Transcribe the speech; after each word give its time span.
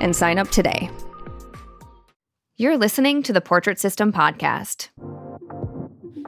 and 0.00 0.14
sign 0.14 0.38
up 0.38 0.48
today. 0.50 0.90
You're 2.56 2.76
listening 2.76 3.22
to 3.22 3.32
the 3.32 3.40
Portrait 3.40 3.78
System 3.78 4.12
podcast. 4.12 4.90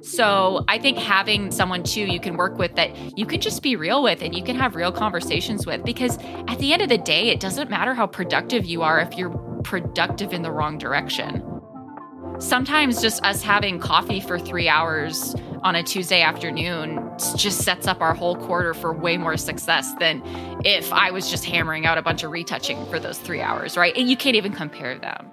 So 0.02 0.64
I 0.66 0.78
think 0.78 0.98
having 0.98 1.52
someone 1.52 1.84
too 1.84 2.00
you 2.00 2.18
can 2.18 2.36
work 2.36 2.58
with 2.58 2.74
that 2.74 3.16
you 3.16 3.24
can 3.24 3.40
just 3.40 3.62
be 3.62 3.76
real 3.76 4.02
with 4.02 4.20
and 4.20 4.34
you 4.34 4.42
can 4.42 4.56
have 4.56 4.74
real 4.74 4.90
conversations 4.90 5.64
with 5.64 5.84
because 5.84 6.18
at 6.48 6.58
the 6.58 6.72
end 6.72 6.82
of 6.82 6.88
the 6.88 6.98
day, 6.98 7.28
it 7.28 7.38
doesn't 7.38 7.70
matter 7.70 7.94
how 7.94 8.06
productive 8.06 8.64
you 8.64 8.82
are 8.82 8.98
if 9.00 9.16
you're 9.16 9.30
productive 9.62 10.32
in 10.32 10.42
the 10.42 10.50
wrong 10.50 10.76
direction. 10.76 11.42
Sometimes 12.40 13.00
just 13.00 13.24
us 13.24 13.42
having 13.42 13.78
coffee 13.78 14.20
for 14.20 14.38
three 14.38 14.68
hours 14.68 15.36
on 15.62 15.76
a 15.76 15.82
Tuesday 15.82 16.22
afternoon 16.22 17.10
just 17.36 17.62
sets 17.62 17.86
up 17.86 18.00
our 18.00 18.14
whole 18.14 18.36
quarter 18.36 18.74
for 18.74 18.92
way 18.92 19.16
more 19.16 19.36
success 19.36 19.94
than 20.00 20.22
if 20.64 20.92
I 20.92 21.10
was 21.10 21.30
just 21.30 21.44
hammering 21.44 21.86
out 21.86 21.98
a 21.98 22.02
bunch 22.02 22.22
of 22.22 22.30
retouching 22.30 22.84
for 22.86 22.98
those 22.98 23.18
three 23.18 23.40
hours, 23.40 23.76
right? 23.76 23.96
And 23.96 24.10
you 24.10 24.16
can't 24.16 24.36
even 24.36 24.52
compare 24.52 24.98
them. 24.98 25.30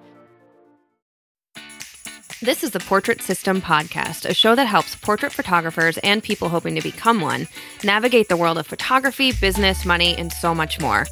This 2.41 2.63
is 2.63 2.71
the 2.71 2.80
Portrait 2.80 3.21
System 3.21 3.61
Podcast, 3.61 4.23
a 4.23 4.33
show 4.33 4.55
that 4.55 4.66
helps 4.66 4.95
portrait 4.95 5.33
photographers 5.33 5.97
and 5.97 6.23
people 6.23 6.47
hoping 6.47 6.75
to 6.75 6.81
become 6.81 7.19
one 7.19 7.49
navigate 7.83 8.30
the 8.30 8.38
world 8.38 8.58
of 8.58 8.66
photography, 8.66 9.33
business, 9.33 9.83
money, 9.83 10.16
and 10.17 10.31
so 10.31 10.55
much 10.55 10.80
more. 10.80 11.05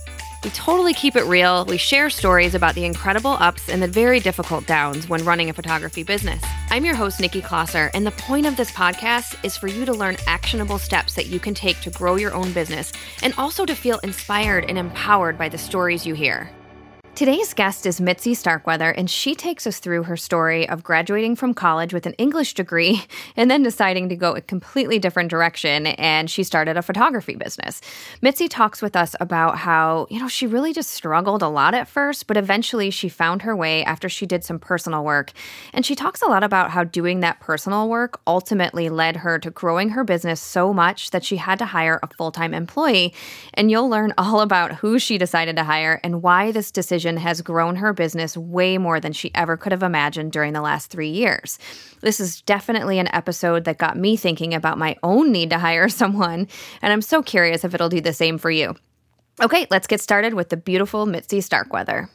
We 0.44 0.52
totally 0.52 0.94
keep 0.94 1.16
it 1.16 1.24
real. 1.24 1.66
We 1.66 1.78
share 1.78 2.10
stories 2.10 2.54
about 2.54 2.76
the 2.76 2.86
incredible 2.86 3.38
ups 3.40 3.70
and 3.70 3.82
the 3.82 3.88
very 3.88 4.20
difficult 4.20 4.68
downs 4.68 5.10
when 5.10 5.26
running 5.26 5.50
a 5.50 5.54
photography 5.54 6.04
business. 6.04 6.44
I'm 6.70 6.86
your 6.86 6.96
host, 6.96 7.20
Nikki 7.20 7.42
Closser, 7.42 7.90
and 7.94 8.06
the 8.06 8.12
point 8.12 8.46
of 8.46 8.56
this 8.56 8.72
podcast 8.72 9.44
is 9.44 9.58
for 9.58 9.68
you 9.68 9.84
to 9.86 9.94
learn 9.94 10.16
actionable 10.28 10.78
steps 10.78 11.16
that 11.16 11.26
you 11.26 11.40
can 11.40 11.54
take 11.54 11.82
to 11.82 11.90
grow 11.90 12.16
your 12.16 12.34
own 12.34 12.54
business 12.54 12.94
and 13.24 13.34
also 13.38 13.66
to 13.66 13.76
feel 13.76 14.00
inspired 14.00 14.66
and 14.66 14.78
empowered 14.78 15.38
by 15.38 15.50
the 15.50 15.58
stories 15.58 16.06
you 16.06 16.14
hear. 16.14 16.52
Today's 17.18 17.56
guest 17.56 17.88
is 17.88 18.00
Mitzi 18.00 18.36
Starkweather, 18.36 18.92
and 18.92 19.10
she 19.10 19.34
takes 19.34 19.66
us 19.66 19.80
through 19.80 20.04
her 20.04 20.16
story 20.16 20.70
of 20.70 20.84
graduating 20.84 21.36
from 21.36 21.56
college 21.56 21.92
with 21.92 22.06
an 22.06 22.14
English 22.20 22.54
degree 22.54 23.02
and 23.36 23.50
then 23.50 23.64
deciding 23.64 24.10
to 24.10 24.16
go 24.16 24.36
a 24.36 24.42
completely 24.42 25.00
different 25.00 25.32
direction. 25.32 25.88
And 25.88 26.30
she 26.30 26.44
started 26.44 26.78
a 26.78 26.84
photography 26.84 27.34
business. 27.34 27.82
Mitzi 28.22 28.48
talks 28.48 28.84
with 28.84 28.96
us 28.96 29.16
about 29.20 29.58
how, 29.58 30.06
you 30.12 30.20
know, 30.20 30.28
she 30.28 30.46
really 30.46 30.74
just 30.74 30.92
struggled 30.92 31.42
a 31.42 31.48
lot 31.48 31.74
at 31.74 31.88
first, 31.88 32.28
but 32.28 32.38
eventually 32.38 32.92
she 32.92 33.10
found 33.10 33.42
her 33.42 33.56
way 33.56 33.84
after 33.84 34.08
she 34.10 34.28
did 34.28 34.44
some 34.44 34.60
personal 34.60 35.04
work. 35.04 35.32
And 35.74 35.84
she 35.84 35.96
talks 35.96 36.22
a 36.22 36.28
lot 36.28 36.44
about 36.44 36.70
how 36.70 36.84
doing 36.84 37.22
that 37.22 37.40
personal 37.40 37.90
work 37.90 38.22
ultimately 38.28 38.90
led 38.90 39.16
her 39.16 39.40
to 39.40 39.50
growing 39.50 39.90
her 39.90 40.04
business 40.04 40.40
so 40.40 40.72
much 40.72 41.10
that 41.10 41.26
she 41.26 41.38
had 41.38 41.58
to 41.58 41.66
hire 41.66 42.00
a 42.04 42.14
full 42.16 42.32
time 42.32 42.54
employee. 42.54 43.12
And 43.56 43.72
you'll 43.72 43.90
learn 43.90 44.14
all 44.20 44.42
about 44.42 44.76
who 44.76 45.00
she 45.00 45.18
decided 45.18 45.56
to 45.56 45.64
hire 45.64 46.00
and 46.04 46.22
why 46.22 46.52
this 46.52 46.70
decision 46.70 47.07
has 47.16 47.42
grown 47.42 47.78
her 47.78 47.94
business 47.94 48.36
way 48.36 48.78
more 48.78 49.00
than 49.00 49.14
she 49.14 49.32
ever 49.34 49.56
could 49.56 49.72
have 49.72 49.84
imagined 49.84 50.34
during 50.34 50.52
the 50.52 50.62
last 50.62 50.92
three 50.92 51.08
years. 51.08 51.58
This 52.02 52.20
is 52.20 52.42
definitely 52.42 53.00
an 53.00 53.08
episode 53.16 53.64
that 53.64 53.78
got 53.78 53.96
me 53.96 54.18
thinking 54.18 54.54
about 54.54 54.78
my 54.78 54.98
own 55.04 55.32
need 55.32 55.52
to 55.52 55.60
hire 55.60 55.88
someone, 55.90 56.50
and 56.82 56.92
I'm 56.92 57.02
so 57.02 57.24
curious 57.24 57.64
if 57.64 57.74
it'll 57.74 57.88
do 57.88 58.02
the 58.02 58.12
same 58.12 58.38
for 58.38 58.52
you. 58.52 58.76
Okay, 59.42 59.68
let's 59.70 59.88
get 59.88 60.02
started 60.02 60.34
with 60.34 60.50
the 60.50 60.58
beautiful 60.58 61.06
Mitzi 61.06 61.40
Starkweather. 61.40 62.10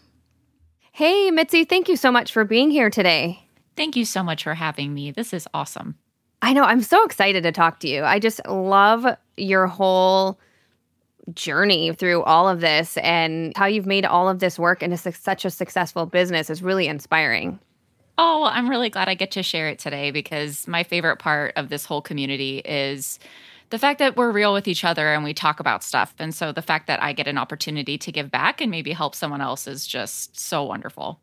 Hey, 0.90 1.30
Mitzi, 1.30 1.64
thank 1.64 1.88
you 1.88 1.96
so 1.96 2.12
much 2.12 2.32
for 2.32 2.44
being 2.44 2.70
here 2.70 2.90
today. 2.90 3.42
Thank 3.76 3.96
you 3.96 4.04
so 4.04 4.22
much 4.22 4.44
for 4.44 4.52
having 4.52 4.92
me. 4.92 5.10
This 5.10 5.32
is 5.32 5.48
awesome. 5.54 5.96
I 6.42 6.52
know, 6.52 6.64
I'm 6.64 6.82
so 6.82 7.04
excited 7.04 7.44
to 7.44 7.52
talk 7.52 7.78
to 7.80 7.88
you. 7.88 8.02
I 8.02 8.18
just 8.18 8.44
love 8.46 9.06
your 9.36 9.68
whole 9.68 10.38
journey 11.34 11.92
through 11.92 12.22
all 12.22 12.48
of 12.48 12.60
this 12.60 12.96
and 12.98 13.52
how 13.56 13.66
you've 13.66 13.86
made 13.86 14.04
all 14.04 14.28
of 14.28 14.40
this 14.40 14.58
work 14.58 14.82
into 14.82 14.96
such 14.96 15.44
a 15.44 15.50
successful 15.50 16.06
business 16.06 16.50
is 16.50 16.62
really 16.62 16.88
inspiring. 16.88 17.58
Oh, 18.18 18.42
well, 18.42 18.50
I'm 18.50 18.68
really 18.68 18.90
glad 18.90 19.08
I 19.08 19.14
get 19.14 19.30
to 19.32 19.42
share 19.42 19.68
it 19.68 19.78
today 19.78 20.10
because 20.10 20.68
my 20.68 20.82
favorite 20.82 21.18
part 21.18 21.54
of 21.56 21.68
this 21.68 21.84
whole 21.84 22.02
community 22.02 22.58
is 22.58 23.18
the 23.70 23.78
fact 23.78 23.98
that 24.00 24.16
we're 24.16 24.30
real 24.30 24.52
with 24.52 24.68
each 24.68 24.84
other 24.84 25.14
and 25.14 25.24
we 25.24 25.32
talk 25.32 25.58
about 25.58 25.82
stuff. 25.82 26.14
And 26.18 26.34
so 26.34 26.52
the 26.52 26.60
fact 26.60 26.88
that 26.88 27.02
I 27.02 27.14
get 27.14 27.26
an 27.26 27.38
opportunity 27.38 27.96
to 27.98 28.12
give 28.12 28.30
back 28.30 28.60
and 28.60 28.70
maybe 28.70 28.92
help 28.92 29.14
someone 29.14 29.40
else 29.40 29.66
is 29.66 29.86
just 29.86 30.38
so 30.38 30.62
wonderful. 30.62 31.20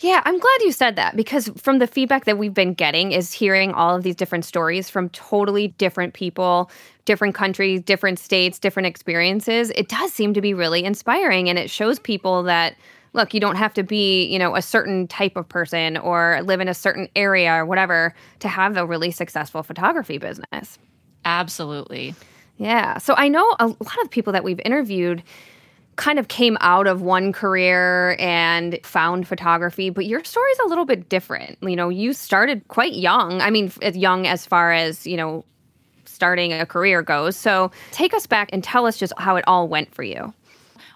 Yeah, 0.00 0.22
I'm 0.24 0.38
glad 0.38 0.58
you 0.62 0.72
said 0.72 0.96
that 0.96 1.16
because 1.16 1.50
from 1.56 1.78
the 1.78 1.86
feedback 1.86 2.24
that 2.24 2.38
we've 2.38 2.54
been 2.54 2.74
getting 2.74 3.12
is 3.12 3.32
hearing 3.32 3.72
all 3.72 3.96
of 3.96 4.02
these 4.02 4.16
different 4.16 4.44
stories 4.44 4.90
from 4.90 5.08
totally 5.10 5.68
different 5.68 6.14
people, 6.14 6.70
different 7.04 7.34
countries, 7.34 7.80
different 7.80 8.18
states, 8.18 8.58
different 8.58 8.86
experiences. 8.86 9.70
It 9.74 9.88
does 9.88 10.12
seem 10.12 10.34
to 10.34 10.40
be 10.40 10.54
really 10.54 10.84
inspiring 10.84 11.48
and 11.48 11.58
it 11.58 11.70
shows 11.70 11.98
people 11.98 12.42
that 12.44 12.76
look, 13.12 13.32
you 13.32 13.40
don't 13.40 13.56
have 13.56 13.72
to 13.74 13.82
be, 13.82 14.26
you 14.26 14.38
know, 14.38 14.54
a 14.54 14.62
certain 14.62 15.08
type 15.08 15.36
of 15.36 15.48
person 15.48 15.96
or 15.96 16.40
live 16.44 16.60
in 16.60 16.68
a 16.68 16.74
certain 16.74 17.08
area 17.16 17.50
or 17.50 17.64
whatever 17.64 18.14
to 18.40 18.48
have 18.48 18.76
a 18.76 18.84
really 18.86 19.10
successful 19.10 19.62
photography 19.62 20.18
business. 20.18 20.78
Absolutely. 21.24 22.14
Yeah. 22.58 22.98
So 22.98 23.14
I 23.16 23.28
know 23.28 23.56
a 23.58 23.66
lot 23.66 24.02
of 24.02 24.10
people 24.10 24.32
that 24.34 24.44
we've 24.44 24.60
interviewed 24.64 25.22
kind 25.96 26.18
of 26.18 26.28
came 26.28 26.56
out 26.60 26.86
of 26.86 27.00
one 27.00 27.32
career 27.32 28.16
and 28.18 28.78
found 28.82 29.26
photography, 29.26 29.90
but 29.90 30.06
your 30.06 30.22
story 30.24 30.50
is 30.52 30.58
a 30.60 30.68
little 30.68 30.84
bit 30.84 31.08
different. 31.08 31.58
You 31.62 31.74
know, 31.74 31.88
you 31.88 32.12
started 32.12 32.68
quite 32.68 32.94
young. 32.94 33.40
I 33.40 33.50
mean, 33.50 33.72
as 33.82 33.96
young 33.96 34.26
as 34.26 34.46
far 34.46 34.72
as, 34.72 35.06
you 35.06 35.16
know, 35.16 35.44
starting 36.04 36.52
a 36.52 36.66
career 36.66 37.02
goes. 37.02 37.36
So 37.36 37.70
take 37.92 38.14
us 38.14 38.26
back 38.26 38.50
and 38.52 38.62
tell 38.62 38.86
us 38.86 38.98
just 38.98 39.12
how 39.18 39.36
it 39.36 39.44
all 39.46 39.68
went 39.68 39.94
for 39.94 40.02
you. 40.02 40.32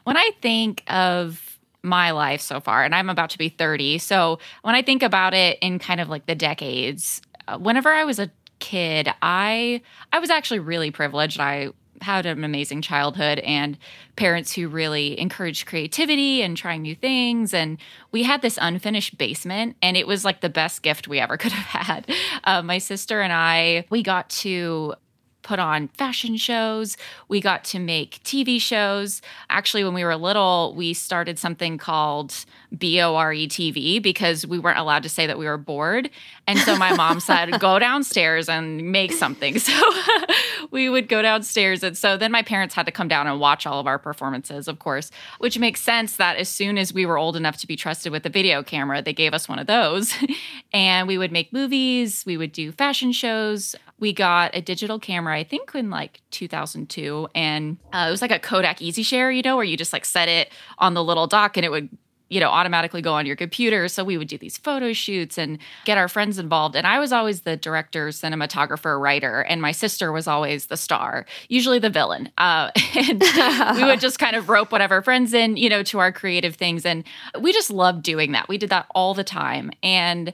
When 0.04 0.16
I 0.16 0.30
think 0.40 0.82
of 0.86 1.58
my 1.82 2.10
life 2.10 2.40
so 2.40 2.60
far, 2.60 2.84
and 2.84 2.94
I'm 2.94 3.08
about 3.10 3.30
to 3.30 3.38
be 3.38 3.48
30, 3.48 3.98
so 3.98 4.38
when 4.62 4.74
I 4.74 4.82
think 4.82 5.02
about 5.02 5.34
it 5.34 5.58
in 5.60 5.78
kind 5.78 6.00
of 6.00 6.08
like 6.08 6.26
the 6.26 6.34
decades, 6.34 7.22
uh, 7.48 7.58
whenever 7.58 7.90
I 7.90 8.04
was 8.04 8.18
a 8.18 8.30
kid, 8.58 9.08
I 9.22 9.80
I 10.12 10.18
was 10.18 10.30
actually 10.30 10.60
really 10.60 10.90
privileged. 10.90 11.40
I 11.40 11.70
had 12.00 12.26
an 12.26 12.44
amazing 12.44 12.82
childhood 12.82 13.38
and 13.40 13.78
parents 14.16 14.54
who 14.54 14.68
really 14.68 15.18
encouraged 15.18 15.66
creativity 15.66 16.42
and 16.42 16.56
trying 16.56 16.82
new 16.82 16.94
things. 16.94 17.52
And 17.54 17.78
we 18.12 18.22
had 18.22 18.42
this 18.42 18.58
unfinished 18.60 19.18
basement, 19.18 19.76
and 19.82 19.96
it 19.96 20.06
was 20.06 20.24
like 20.24 20.40
the 20.40 20.48
best 20.48 20.82
gift 20.82 21.08
we 21.08 21.18
ever 21.18 21.36
could 21.38 21.52
have 21.52 21.86
had. 21.86 22.10
Uh, 22.44 22.62
my 22.62 22.78
sister 22.78 23.20
and 23.20 23.32
I, 23.32 23.84
we 23.90 24.02
got 24.02 24.30
to 24.30 24.94
put 25.42 25.58
on 25.58 25.88
fashion 25.88 26.36
shows. 26.36 26.96
We 27.28 27.40
got 27.40 27.64
to 27.64 27.78
make 27.78 28.22
TV 28.24 28.60
shows. 28.60 29.22
Actually, 29.48 29.84
when 29.84 29.94
we 29.94 30.04
were 30.04 30.16
little, 30.16 30.74
we 30.76 30.94
started 30.94 31.38
something 31.38 31.78
called 31.78 32.44
BORE 32.72 33.34
TV 33.48 34.00
because 34.00 34.46
we 34.46 34.58
weren't 34.58 34.78
allowed 34.78 35.02
to 35.02 35.08
say 35.08 35.26
that 35.26 35.38
we 35.38 35.46
were 35.46 35.58
bored. 35.58 36.10
And 36.46 36.58
so 36.58 36.76
my 36.76 36.94
mom 36.94 37.20
said, 37.20 37.58
go 37.60 37.78
downstairs 37.78 38.48
and 38.48 38.92
make 38.92 39.12
something. 39.12 39.58
So 39.70 40.66
we 40.70 40.88
would 40.88 41.08
go 41.08 41.22
downstairs. 41.22 41.82
And 41.82 41.96
so 41.96 42.16
then 42.16 42.32
my 42.32 42.42
parents 42.42 42.74
had 42.74 42.86
to 42.86 42.92
come 42.92 43.08
down 43.08 43.26
and 43.26 43.38
watch 43.38 43.66
all 43.66 43.78
of 43.78 43.86
our 43.86 43.98
performances, 43.98 44.68
of 44.68 44.78
course, 44.78 45.10
which 45.38 45.58
makes 45.58 45.80
sense 45.80 46.16
that 46.16 46.36
as 46.36 46.48
soon 46.48 46.78
as 46.78 46.92
we 46.92 47.06
were 47.06 47.18
old 47.18 47.36
enough 47.36 47.56
to 47.58 47.66
be 47.66 47.76
trusted 47.76 48.10
with 48.10 48.24
a 48.26 48.28
video 48.28 48.62
camera, 48.62 49.02
they 49.02 49.12
gave 49.12 49.34
us 49.34 49.48
one 49.48 49.58
of 49.58 49.66
those. 49.66 50.14
and 50.72 51.06
we 51.06 51.18
would 51.18 51.30
make 51.30 51.52
movies, 51.52 52.24
we 52.26 52.36
would 52.36 52.52
do 52.52 52.72
fashion 52.72 53.12
shows. 53.12 53.76
We 54.00 54.12
got 54.12 54.56
a 54.56 54.60
digital 54.60 54.98
camera, 54.98 55.36
I 55.36 55.44
think 55.44 55.74
in 55.74 55.90
like 55.90 56.20
2002. 56.30 57.28
And 57.34 57.76
uh, 57.92 58.06
it 58.08 58.10
was 58.10 58.22
like 58.22 58.30
a 58.30 58.38
Kodak 58.38 58.82
Easy 58.82 59.02
Share, 59.02 59.30
you 59.30 59.42
know, 59.42 59.56
where 59.56 59.64
you 59.64 59.76
just 59.76 59.92
like 59.92 60.04
set 60.04 60.28
it 60.28 60.50
on 60.78 60.94
the 60.94 61.04
little 61.04 61.26
dock 61.26 61.56
and 61.56 61.64
it 61.64 61.70
would 61.70 61.90
you 62.30 62.38
know, 62.38 62.48
automatically 62.48 63.02
go 63.02 63.12
on 63.12 63.26
your 63.26 63.34
computer. 63.34 63.88
So 63.88 64.04
we 64.04 64.16
would 64.16 64.28
do 64.28 64.38
these 64.38 64.56
photo 64.56 64.92
shoots 64.92 65.36
and 65.36 65.58
get 65.84 65.98
our 65.98 66.06
friends 66.06 66.38
involved. 66.38 66.76
And 66.76 66.86
I 66.86 67.00
was 67.00 67.12
always 67.12 67.40
the 67.40 67.56
director, 67.56 68.08
cinematographer, 68.08 68.98
writer, 69.00 69.40
and 69.40 69.60
my 69.60 69.72
sister 69.72 70.12
was 70.12 70.28
always 70.28 70.66
the 70.66 70.76
star, 70.76 71.26
usually 71.48 71.80
the 71.80 71.90
villain. 71.90 72.30
Uh, 72.38 72.70
and 72.94 73.20
we 73.76 73.84
would 73.84 74.00
just 74.00 74.20
kind 74.20 74.36
of 74.36 74.48
rope 74.48 74.70
whatever 74.70 75.02
friends 75.02 75.34
in, 75.34 75.56
you 75.56 75.68
know, 75.68 75.82
to 75.82 75.98
our 75.98 76.12
creative 76.12 76.54
things. 76.54 76.86
And 76.86 77.02
we 77.40 77.52
just 77.52 77.70
loved 77.70 78.04
doing 78.04 78.30
that. 78.32 78.48
We 78.48 78.58
did 78.58 78.70
that 78.70 78.86
all 78.94 79.12
the 79.12 79.24
time. 79.24 79.72
And 79.82 80.32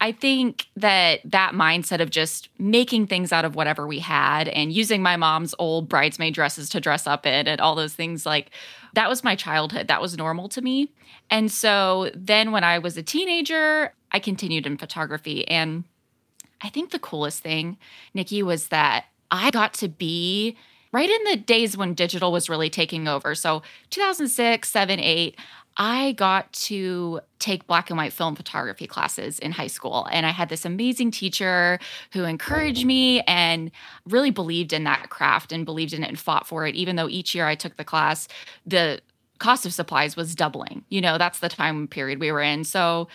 I 0.00 0.12
think 0.12 0.66
that 0.76 1.20
that 1.24 1.54
mindset 1.54 2.00
of 2.00 2.10
just 2.10 2.48
making 2.58 3.08
things 3.08 3.32
out 3.32 3.44
of 3.44 3.56
whatever 3.56 3.86
we 3.86 3.98
had 3.98 4.48
and 4.48 4.72
using 4.72 5.02
my 5.02 5.16
mom's 5.16 5.54
old 5.58 5.88
bridesmaid 5.88 6.34
dresses 6.34 6.68
to 6.70 6.80
dress 6.80 7.06
up 7.06 7.26
in 7.26 7.48
and 7.48 7.60
all 7.60 7.74
those 7.74 7.94
things 7.94 8.24
like 8.24 8.50
that 8.94 9.08
was 9.08 9.24
my 9.24 9.34
childhood. 9.34 9.88
That 9.88 10.00
was 10.00 10.16
normal 10.16 10.48
to 10.50 10.62
me. 10.62 10.92
And 11.30 11.50
so 11.50 12.10
then 12.14 12.52
when 12.52 12.64
I 12.64 12.78
was 12.78 12.96
a 12.96 13.02
teenager, 13.02 13.92
I 14.12 14.20
continued 14.20 14.66
in 14.66 14.78
photography. 14.78 15.46
And 15.48 15.84
I 16.62 16.68
think 16.68 16.90
the 16.90 16.98
coolest 16.98 17.42
thing, 17.42 17.76
Nikki, 18.14 18.42
was 18.42 18.68
that 18.68 19.06
I 19.30 19.50
got 19.50 19.74
to 19.74 19.88
be 19.88 20.56
right 20.92 21.10
in 21.10 21.24
the 21.24 21.36
days 21.36 21.76
when 21.76 21.94
digital 21.94 22.32
was 22.32 22.48
really 22.48 22.70
taking 22.70 23.08
over. 23.08 23.34
So 23.34 23.62
2006, 23.90 24.68
7, 24.68 25.00
8, 25.00 25.38
I 25.78 26.12
got 26.12 26.52
to 26.54 27.20
take 27.38 27.68
black 27.68 27.88
and 27.88 27.96
white 27.96 28.12
film 28.12 28.34
photography 28.34 28.88
classes 28.88 29.38
in 29.38 29.52
high 29.52 29.68
school. 29.68 30.08
And 30.10 30.26
I 30.26 30.30
had 30.30 30.48
this 30.48 30.64
amazing 30.64 31.12
teacher 31.12 31.78
who 32.12 32.24
encouraged 32.24 32.84
me 32.84 33.20
and 33.22 33.70
really 34.04 34.32
believed 34.32 34.72
in 34.72 34.82
that 34.84 35.08
craft 35.08 35.52
and 35.52 35.64
believed 35.64 35.92
in 35.92 36.02
it 36.02 36.08
and 36.08 36.18
fought 36.18 36.48
for 36.48 36.66
it. 36.66 36.74
Even 36.74 36.96
though 36.96 37.08
each 37.08 37.32
year 37.34 37.46
I 37.46 37.54
took 37.54 37.76
the 37.76 37.84
class, 37.84 38.26
the 38.66 39.00
cost 39.38 39.64
of 39.64 39.72
supplies 39.72 40.16
was 40.16 40.34
doubling. 40.34 40.84
You 40.88 41.00
know, 41.00 41.16
that's 41.16 41.38
the 41.38 41.48
time 41.48 41.86
period 41.86 42.18
we 42.18 42.32
were 42.32 42.42
in. 42.42 42.64
So 42.64 43.06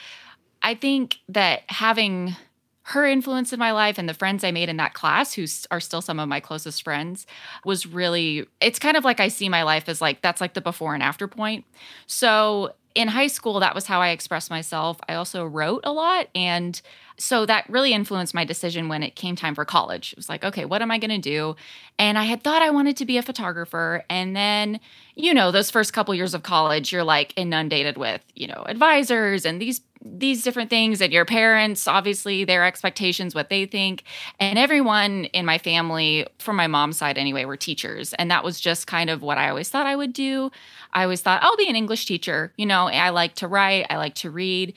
I 0.61 0.73
think 0.73 1.19
that 1.27 1.63
having 1.67 2.37
her 2.83 3.05
influence 3.05 3.53
in 3.53 3.59
my 3.59 3.71
life 3.71 3.97
and 3.97 4.09
the 4.09 4.13
friends 4.13 4.43
I 4.43 4.51
made 4.51 4.69
in 4.69 4.77
that 4.77 4.93
class, 4.93 5.33
who 5.33 5.45
are 5.71 5.79
still 5.79 6.01
some 6.01 6.19
of 6.19 6.27
my 6.27 6.39
closest 6.39 6.83
friends, 6.83 7.25
was 7.63 7.85
really, 7.85 8.45
it's 8.59 8.79
kind 8.79 8.97
of 8.97 9.05
like 9.05 9.19
I 9.19 9.29
see 9.29 9.47
my 9.47 9.63
life 9.63 9.87
as 9.87 10.01
like, 10.01 10.21
that's 10.21 10.41
like 10.41 10.53
the 10.53 10.61
before 10.61 10.93
and 10.93 11.01
after 11.01 11.27
point. 11.27 11.65
So 12.07 12.73
in 12.93 13.07
high 13.07 13.27
school, 13.27 13.59
that 13.61 13.73
was 13.73 13.87
how 13.87 14.01
I 14.01 14.09
expressed 14.09 14.49
myself. 14.49 14.99
I 15.07 15.15
also 15.15 15.45
wrote 15.45 15.81
a 15.83 15.91
lot. 15.93 16.27
And 16.35 16.79
so 17.17 17.45
that 17.45 17.69
really 17.69 17.93
influenced 17.93 18.33
my 18.33 18.43
decision 18.43 18.89
when 18.89 19.01
it 19.01 19.15
came 19.15 19.35
time 19.35 19.55
for 19.55 19.65
college. 19.65 20.11
It 20.11 20.17
was 20.17 20.29
like, 20.29 20.43
okay, 20.43 20.65
what 20.65 20.81
am 20.81 20.91
I 20.91 20.97
going 20.99 21.09
to 21.09 21.17
do? 21.17 21.55
And 21.97 22.17
I 22.17 22.25
had 22.25 22.43
thought 22.43 22.61
I 22.61 22.69
wanted 22.69 22.97
to 22.97 23.05
be 23.05 23.17
a 23.17 23.23
photographer. 23.23 24.03
And 24.09 24.35
then, 24.35 24.79
you 25.15 25.33
know, 25.33 25.51
those 25.51 25.71
first 25.71 25.93
couple 25.93 26.13
years 26.13 26.33
of 26.33 26.43
college, 26.43 26.91
you're 26.91 27.03
like 27.03 27.33
inundated 27.35 27.97
with, 27.97 28.21
you 28.35 28.47
know, 28.47 28.63
advisors 28.67 29.45
and 29.45 29.61
these 29.61 29.81
these 30.05 30.43
different 30.43 30.69
things 30.69 31.01
and 31.01 31.13
your 31.13 31.23
parents 31.23 31.87
obviously 31.87 32.43
their 32.43 32.65
expectations 32.65 33.33
what 33.33 33.49
they 33.49 33.65
think 33.65 34.03
and 34.39 34.59
everyone 34.59 35.25
in 35.25 35.45
my 35.45 35.57
family 35.57 36.27
from 36.39 36.55
my 36.55 36.67
mom's 36.67 36.97
side 36.97 37.17
anyway 37.17 37.45
were 37.45 37.55
teachers 37.55 38.13
and 38.15 38.29
that 38.29 38.43
was 38.43 38.59
just 38.59 38.85
kind 38.85 39.09
of 39.09 39.21
what 39.21 39.37
i 39.37 39.47
always 39.47 39.69
thought 39.69 39.85
i 39.85 39.95
would 39.95 40.11
do 40.11 40.51
i 40.91 41.03
always 41.03 41.21
thought 41.21 41.41
i'll 41.41 41.55
be 41.55 41.69
an 41.69 41.75
english 41.75 42.05
teacher 42.05 42.51
you 42.57 42.65
know 42.65 42.87
i 42.87 43.09
like 43.09 43.33
to 43.33 43.47
write 43.47 43.85
i 43.89 43.95
like 43.95 44.13
to 44.13 44.29
read 44.29 44.73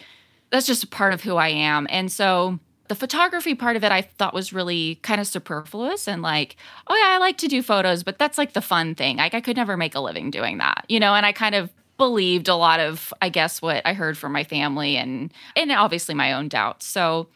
that's 0.51 0.67
just 0.67 0.85
a 0.85 0.89
part 0.89 1.13
of 1.13 1.23
who 1.23 1.37
I 1.37 1.49
am. 1.49 1.87
And 1.91 2.11
so 2.11 2.59
the 2.89 2.95
photography 2.95 3.55
part 3.55 3.77
of 3.77 3.83
it 3.83 3.91
I 3.91 4.03
thought 4.03 4.35
was 4.35 4.53
really 4.53 4.97
kind 4.97 5.21
of 5.21 5.27
superfluous 5.27 6.07
and 6.07 6.23
like, 6.23 6.57
oh 6.87 6.95
yeah, 6.95 7.15
I 7.15 7.19
like 7.19 7.39
to 7.39 7.49
do 7.49 7.63
photos, 7.63 8.03
but 8.03 8.19
that's 8.19 8.39
like 8.39 8.53
the 8.53 8.61
fun 8.61 8.95
thing. 8.95 9.17
Like 9.17 9.35
I 9.35 9.41
could 9.41 9.57
never 9.57 9.77
make 9.77 9.95
a 9.95 10.01
living 10.01 10.31
doing 10.31 10.59
that. 10.59 10.85
You 10.89 11.01
know, 11.01 11.15
and 11.15 11.27
I 11.27 11.33
kind 11.33 11.55
of 11.55 11.71
believed 11.97 12.49
a 12.49 12.55
lot 12.55 12.81
of 12.81 13.13
I 13.23 13.29
guess 13.29 13.63
what 13.63 13.83
I 13.87 13.93
heard 13.95 14.19
from 14.19 14.33
my 14.33 14.45
family 14.45 14.97
and 14.97 15.33
and 15.55 15.73
obviously 15.73 16.15
my 16.15 16.33
own 16.33 16.49
doubts. 16.49 16.87
So 16.87 17.29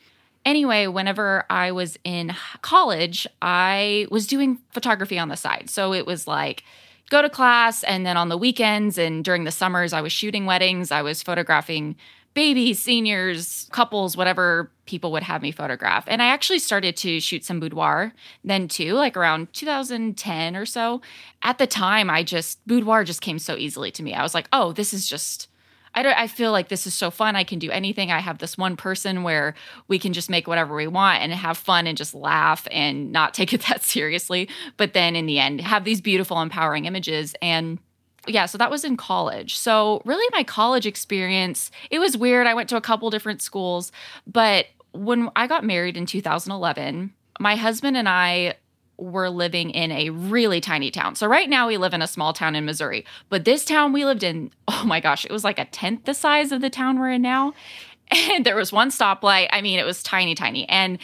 anyway, 0.44 0.86
whenever 0.86 1.44
I 1.50 1.72
was 1.72 1.98
in 2.04 2.34
college, 2.62 3.26
I 3.42 4.06
was 4.10 4.26
doing 4.26 4.58
photography 4.72 5.18
on 5.18 5.28
the 5.28 5.36
side. 5.36 5.70
So 5.70 5.92
it 5.92 6.06
was 6.06 6.26
like 6.26 6.64
go 7.10 7.22
to 7.22 7.28
class 7.28 7.82
and 7.82 8.06
then 8.06 8.16
on 8.16 8.28
the 8.28 8.38
weekends 8.38 8.96
and 8.96 9.24
during 9.24 9.44
the 9.44 9.50
summers 9.50 9.92
I 9.92 10.00
was 10.00 10.12
shooting 10.12 10.46
weddings, 10.46 10.92
I 10.92 11.02
was 11.02 11.22
photographing 11.22 11.96
babies, 12.34 12.78
seniors, 12.78 13.68
couples, 13.72 14.16
whatever 14.16 14.70
people 14.86 15.12
would 15.12 15.22
have 15.22 15.42
me 15.42 15.50
photograph. 15.50 16.04
And 16.06 16.22
I 16.22 16.26
actually 16.26 16.60
started 16.60 16.96
to 16.98 17.20
shoot 17.20 17.44
some 17.44 17.60
boudoir 17.60 18.12
then 18.44 18.68
too, 18.68 18.94
like 18.94 19.16
around 19.16 19.52
2010 19.52 20.56
or 20.56 20.66
so. 20.66 21.00
At 21.42 21.58
the 21.58 21.66
time, 21.66 22.08
I 22.08 22.22
just, 22.22 22.64
boudoir 22.66 23.04
just 23.04 23.20
came 23.20 23.38
so 23.38 23.56
easily 23.56 23.90
to 23.92 24.02
me. 24.02 24.14
I 24.14 24.22
was 24.22 24.34
like, 24.34 24.48
oh, 24.52 24.72
this 24.72 24.92
is 24.92 25.08
just. 25.08 25.48
I, 25.92 26.04
don't, 26.04 26.16
I 26.16 26.28
feel 26.28 26.52
like 26.52 26.68
this 26.68 26.86
is 26.86 26.94
so 26.94 27.10
fun. 27.10 27.34
I 27.34 27.42
can 27.42 27.58
do 27.58 27.68
anything. 27.68 28.12
I 28.12 28.20
have 28.20 28.38
this 28.38 28.56
one 28.56 28.76
person 28.76 29.24
where 29.24 29.54
we 29.88 29.98
can 29.98 30.12
just 30.12 30.30
make 30.30 30.46
whatever 30.46 30.72
we 30.72 30.86
want 30.86 31.20
and 31.20 31.32
have 31.32 31.58
fun 31.58 31.88
and 31.88 31.98
just 31.98 32.14
laugh 32.14 32.68
and 32.70 33.10
not 33.10 33.34
take 33.34 33.52
it 33.52 33.62
that 33.62 33.82
seriously. 33.82 34.48
But 34.76 34.92
then 34.92 35.16
in 35.16 35.26
the 35.26 35.40
end, 35.40 35.60
have 35.60 35.82
these 35.82 36.00
beautiful, 36.00 36.40
empowering 36.40 36.84
images. 36.84 37.34
And 37.42 37.80
yeah, 38.32 38.46
so 38.46 38.58
that 38.58 38.70
was 38.70 38.84
in 38.84 38.96
college. 38.96 39.56
So 39.56 40.02
really 40.04 40.28
my 40.32 40.44
college 40.44 40.86
experience, 40.86 41.70
it 41.90 41.98
was 41.98 42.16
weird. 42.16 42.46
I 42.46 42.54
went 42.54 42.68
to 42.70 42.76
a 42.76 42.80
couple 42.80 43.10
different 43.10 43.42
schools, 43.42 43.92
but 44.26 44.66
when 44.92 45.30
I 45.36 45.46
got 45.46 45.64
married 45.64 45.96
in 45.96 46.06
2011, 46.06 47.12
my 47.38 47.56
husband 47.56 47.96
and 47.96 48.08
I 48.08 48.54
were 49.00 49.30
living 49.30 49.70
in 49.70 49.90
a 49.92 50.10
really 50.10 50.60
tiny 50.60 50.90
town. 50.90 51.14
So 51.14 51.26
right 51.26 51.48
now 51.48 51.66
we 51.66 51.78
live 51.78 51.94
in 51.94 52.02
a 52.02 52.06
small 52.06 52.32
town 52.32 52.54
in 52.54 52.64
Missouri, 52.66 53.04
but 53.30 53.44
this 53.44 53.64
town 53.64 53.92
we 53.92 54.04
lived 54.04 54.22
in, 54.22 54.50
oh 54.68 54.84
my 54.84 55.00
gosh, 55.00 55.24
it 55.24 55.32
was 55.32 55.44
like 55.44 55.58
a 55.58 55.64
tenth 55.64 56.04
the 56.04 56.14
size 56.14 56.52
of 56.52 56.60
the 56.60 56.70
town 56.70 56.98
we're 56.98 57.12
in 57.12 57.22
now. 57.22 57.52
And 58.12 58.44
there 58.44 58.56
was 58.56 58.72
one 58.72 58.90
stoplight. 58.90 59.46
I 59.52 59.60
mean, 59.62 59.78
it 59.78 59.84
was 59.84 60.02
tiny, 60.02 60.34
tiny. 60.34 60.68
And 60.68 60.98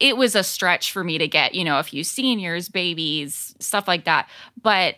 it 0.00 0.16
was 0.16 0.34
a 0.34 0.42
stretch 0.42 0.90
for 0.90 1.04
me 1.04 1.16
to 1.16 1.28
get, 1.28 1.54
you 1.54 1.62
know, 1.62 1.78
a 1.78 1.84
few 1.84 2.02
seniors, 2.02 2.68
babies, 2.68 3.54
stuff 3.60 3.86
like 3.86 4.04
that. 4.06 4.28
But 4.60 4.96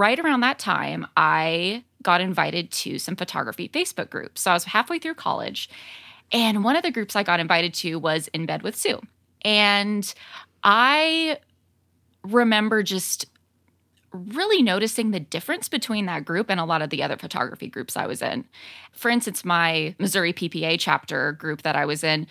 right 0.00 0.18
around 0.18 0.40
that 0.40 0.58
time, 0.58 1.06
I 1.14 1.84
got 2.02 2.22
invited 2.22 2.70
to 2.70 2.98
some 2.98 3.16
photography 3.16 3.68
Facebook 3.68 4.08
groups. 4.08 4.40
So 4.40 4.50
I 4.50 4.54
was 4.54 4.64
halfway 4.64 4.98
through 4.98 5.14
college, 5.14 5.68
and 6.32 6.64
one 6.64 6.74
of 6.74 6.82
the 6.82 6.90
groups 6.90 7.16
I 7.16 7.22
got 7.22 7.38
invited 7.38 7.74
to 7.74 7.96
was 7.96 8.28
In 8.28 8.46
Bed 8.46 8.62
with 8.62 8.74
Sue. 8.74 8.98
And 9.42 10.12
I 10.64 11.38
remember 12.24 12.82
just 12.82 13.26
really 14.12 14.62
noticing 14.62 15.10
the 15.10 15.20
difference 15.20 15.68
between 15.68 16.06
that 16.06 16.24
group 16.24 16.50
and 16.50 16.58
a 16.58 16.64
lot 16.64 16.80
of 16.80 16.88
the 16.88 17.02
other 17.02 17.18
photography 17.18 17.68
groups 17.68 17.94
I 17.94 18.06
was 18.06 18.22
in. 18.22 18.46
For 18.92 19.10
instance, 19.10 19.44
my 19.44 19.94
Missouri 19.98 20.32
PPA 20.32 20.80
chapter 20.80 21.32
group 21.32 21.60
that 21.62 21.76
I 21.76 21.84
was 21.84 22.02
in 22.02 22.26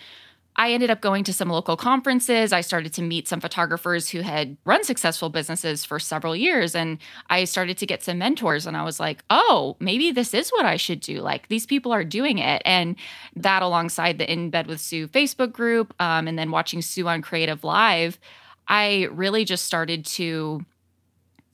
I 0.56 0.72
ended 0.72 0.90
up 0.90 1.00
going 1.00 1.24
to 1.24 1.32
some 1.32 1.48
local 1.48 1.76
conferences. 1.76 2.52
I 2.52 2.60
started 2.60 2.92
to 2.94 3.02
meet 3.02 3.28
some 3.28 3.40
photographers 3.40 4.08
who 4.10 4.20
had 4.20 4.56
run 4.64 4.84
successful 4.84 5.30
businesses 5.30 5.84
for 5.84 5.98
several 5.98 6.34
years. 6.36 6.74
And 6.74 6.98
I 7.30 7.44
started 7.44 7.78
to 7.78 7.86
get 7.86 8.02
some 8.02 8.18
mentors. 8.18 8.66
And 8.66 8.76
I 8.76 8.82
was 8.82 9.00
like, 9.00 9.22
oh, 9.30 9.76
maybe 9.80 10.10
this 10.10 10.34
is 10.34 10.50
what 10.50 10.66
I 10.66 10.76
should 10.76 11.00
do. 11.00 11.20
Like 11.20 11.48
these 11.48 11.66
people 11.66 11.92
are 11.92 12.04
doing 12.04 12.38
it. 12.38 12.62
And 12.64 12.96
that 13.36 13.62
alongside 13.62 14.18
the 14.18 14.30
In 14.30 14.50
Bed 14.50 14.66
with 14.66 14.80
Sue 14.80 15.08
Facebook 15.08 15.52
group 15.52 15.94
um, 16.00 16.28
and 16.28 16.38
then 16.38 16.50
watching 16.50 16.82
Sue 16.82 17.08
on 17.08 17.22
Creative 17.22 17.62
Live, 17.64 18.18
I 18.68 19.08
really 19.12 19.44
just 19.44 19.64
started 19.64 20.04
to 20.06 20.64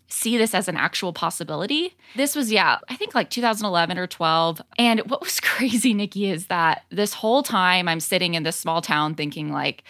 see 0.09 0.39
this 0.39 0.55
as 0.55 0.69
an 0.69 0.77
actual 0.77 1.13
possibility. 1.13 1.97
This 2.15 2.37
was, 2.37 2.53
yeah, 2.53 2.79
I 2.89 2.97
think 2.97 3.15
like 3.15 3.31
2011 3.31 3.99
or 3.99 4.07
12. 4.07 4.63
And 4.79 5.01
what 5.11 5.21
was 5.21 5.41
crazy, 5.41 5.95
Nikki, 5.95 6.31
is 6.31 6.47
that 6.47 6.85
this 6.91 7.13
whole 7.15 7.43
time 7.43 7.89
I'm 7.89 8.01
sitting 8.01 8.35
in 8.35 8.43
this 8.43 8.57
small 8.57 8.83
town 8.83 9.15
thinking, 9.15 9.53
like, 9.53 9.85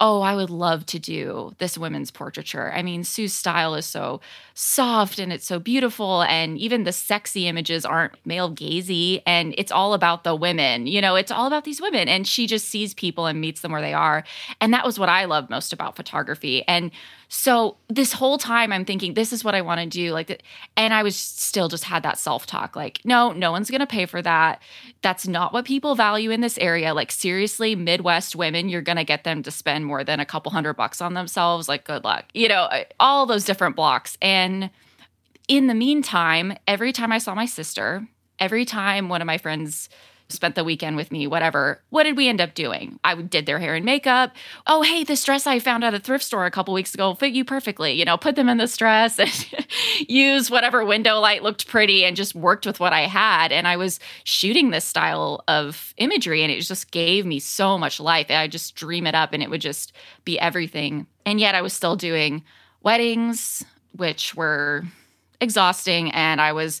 oh, 0.00 0.20
I 0.20 0.34
would 0.34 0.50
love 0.50 0.84
to 0.86 0.98
do 0.98 1.54
this 1.58 1.78
women's 1.78 2.10
portraiture. 2.10 2.72
I 2.72 2.82
mean, 2.82 3.04
Sue's 3.04 3.32
style 3.32 3.74
is 3.74 3.86
so 3.86 4.20
soft 4.54 5.18
and 5.18 5.32
it's 5.32 5.46
so 5.46 5.58
beautiful. 5.58 6.22
And 6.22 6.58
even 6.58 6.84
the 6.84 6.92
sexy 6.92 7.46
images 7.46 7.84
aren't 7.84 8.14
male 8.26 8.50
gazy. 8.50 9.22
And 9.26 9.54
it's 9.56 9.70
all 9.70 9.94
about 9.94 10.24
the 10.24 10.34
women. 10.34 10.86
You 10.86 11.00
know, 11.00 11.14
it's 11.14 11.30
all 11.30 11.46
about 11.46 11.64
these 11.64 11.80
women. 11.80 12.08
And 12.08 12.26
she 12.26 12.46
just 12.46 12.68
sees 12.68 12.94
people 12.94 13.26
and 13.26 13.40
meets 13.40 13.60
them 13.60 13.72
where 13.72 13.80
they 13.80 13.94
are. 13.94 14.24
And 14.60 14.72
that 14.72 14.84
was 14.84 14.98
what 14.98 15.08
I 15.08 15.26
loved 15.26 15.50
most 15.50 15.72
about 15.72 15.96
photography. 15.96 16.66
And 16.66 16.90
so 17.34 17.78
this 17.88 18.12
whole 18.12 18.36
time 18.36 18.74
I'm 18.74 18.84
thinking, 18.84 19.14
this 19.14 19.32
is 19.32 19.42
what 19.42 19.54
I 19.54 19.62
want 19.62 19.80
to 19.80 19.86
do. 19.86 20.12
Like, 20.12 20.42
and 20.76 20.92
I 20.92 21.02
was 21.02 21.16
still 21.16 21.68
just 21.68 21.84
had 21.84 22.02
that 22.02 22.18
self 22.18 22.44
talk 22.44 22.76
like, 22.76 23.00
no, 23.06 23.32
no 23.32 23.50
one's 23.50 23.70
going 23.70 23.80
to 23.80 23.86
pay 23.86 24.04
for 24.04 24.20
that. 24.20 24.60
That's 25.00 25.26
not 25.26 25.54
what 25.54 25.64
people 25.64 25.94
value 25.94 26.30
in 26.30 26.42
this 26.42 26.58
area. 26.58 26.92
Like, 26.92 27.10
seriously, 27.10 27.74
Midwest 27.74 28.36
women, 28.36 28.68
you're 28.68 28.82
going 28.82 28.96
to 28.96 29.04
get 29.04 29.24
them 29.24 29.42
to 29.44 29.50
spend 29.50 29.81
more 29.84 30.04
than 30.04 30.20
a 30.20 30.26
couple 30.26 30.52
hundred 30.52 30.74
bucks 30.74 31.00
on 31.00 31.14
themselves. 31.14 31.68
Like, 31.68 31.84
good 31.84 32.04
luck. 32.04 32.26
You 32.34 32.48
know, 32.48 32.68
all 33.00 33.26
those 33.26 33.44
different 33.44 33.76
blocks. 33.76 34.16
And 34.20 34.70
in 35.48 35.66
the 35.66 35.74
meantime, 35.74 36.54
every 36.66 36.92
time 36.92 37.12
I 37.12 37.18
saw 37.18 37.34
my 37.34 37.46
sister, 37.46 38.06
every 38.38 38.64
time 38.64 39.08
one 39.08 39.20
of 39.20 39.26
my 39.26 39.38
friends 39.38 39.88
spent 40.32 40.54
the 40.54 40.64
weekend 40.64 40.96
with 40.96 41.10
me, 41.10 41.26
whatever. 41.26 41.80
What 41.90 42.04
did 42.04 42.16
we 42.16 42.28
end 42.28 42.40
up 42.40 42.54
doing? 42.54 42.98
I 43.04 43.14
did 43.14 43.46
their 43.46 43.58
hair 43.58 43.74
and 43.74 43.84
makeup. 43.84 44.32
Oh, 44.66 44.82
hey, 44.82 45.04
this 45.04 45.24
dress 45.24 45.46
I 45.46 45.58
found 45.58 45.84
at 45.84 45.94
a 45.94 45.98
thrift 45.98 46.24
store 46.24 46.46
a 46.46 46.50
couple 46.50 46.74
weeks 46.74 46.94
ago 46.94 47.14
fit 47.14 47.32
you 47.32 47.44
perfectly. 47.44 47.92
You 47.92 48.04
know, 48.04 48.16
put 48.16 48.36
them 48.36 48.48
in 48.48 48.58
this 48.58 48.76
dress 48.76 49.18
and 49.18 49.46
use 50.08 50.50
whatever 50.50 50.84
window 50.84 51.18
light 51.20 51.42
looked 51.42 51.68
pretty 51.68 52.04
and 52.04 52.16
just 52.16 52.34
worked 52.34 52.66
with 52.66 52.80
what 52.80 52.92
I 52.92 53.02
had. 53.02 53.52
And 53.52 53.68
I 53.68 53.76
was 53.76 54.00
shooting 54.24 54.70
this 54.70 54.84
style 54.84 55.44
of 55.48 55.94
imagery 55.96 56.42
and 56.42 56.50
it 56.52 56.60
just 56.60 56.90
gave 56.90 57.26
me 57.26 57.38
so 57.38 57.78
much 57.78 58.00
life. 58.00 58.26
I 58.30 58.48
just 58.48 58.74
dream 58.74 59.06
it 59.06 59.14
up 59.14 59.32
and 59.32 59.42
it 59.42 59.50
would 59.50 59.60
just 59.60 59.92
be 60.24 60.38
everything. 60.38 61.06
And 61.24 61.38
yet 61.38 61.54
I 61.54 61.62
was 61.62 61.72
still 61.72 61.96
doing 61.96 62.42
weddings, 62.82 63.64
which 63.96 64.34
were 64.34 64.84
exhausting. 65.40 66.10
And 66.12 66.40
I 66.40 66.52
was 66.52 66.80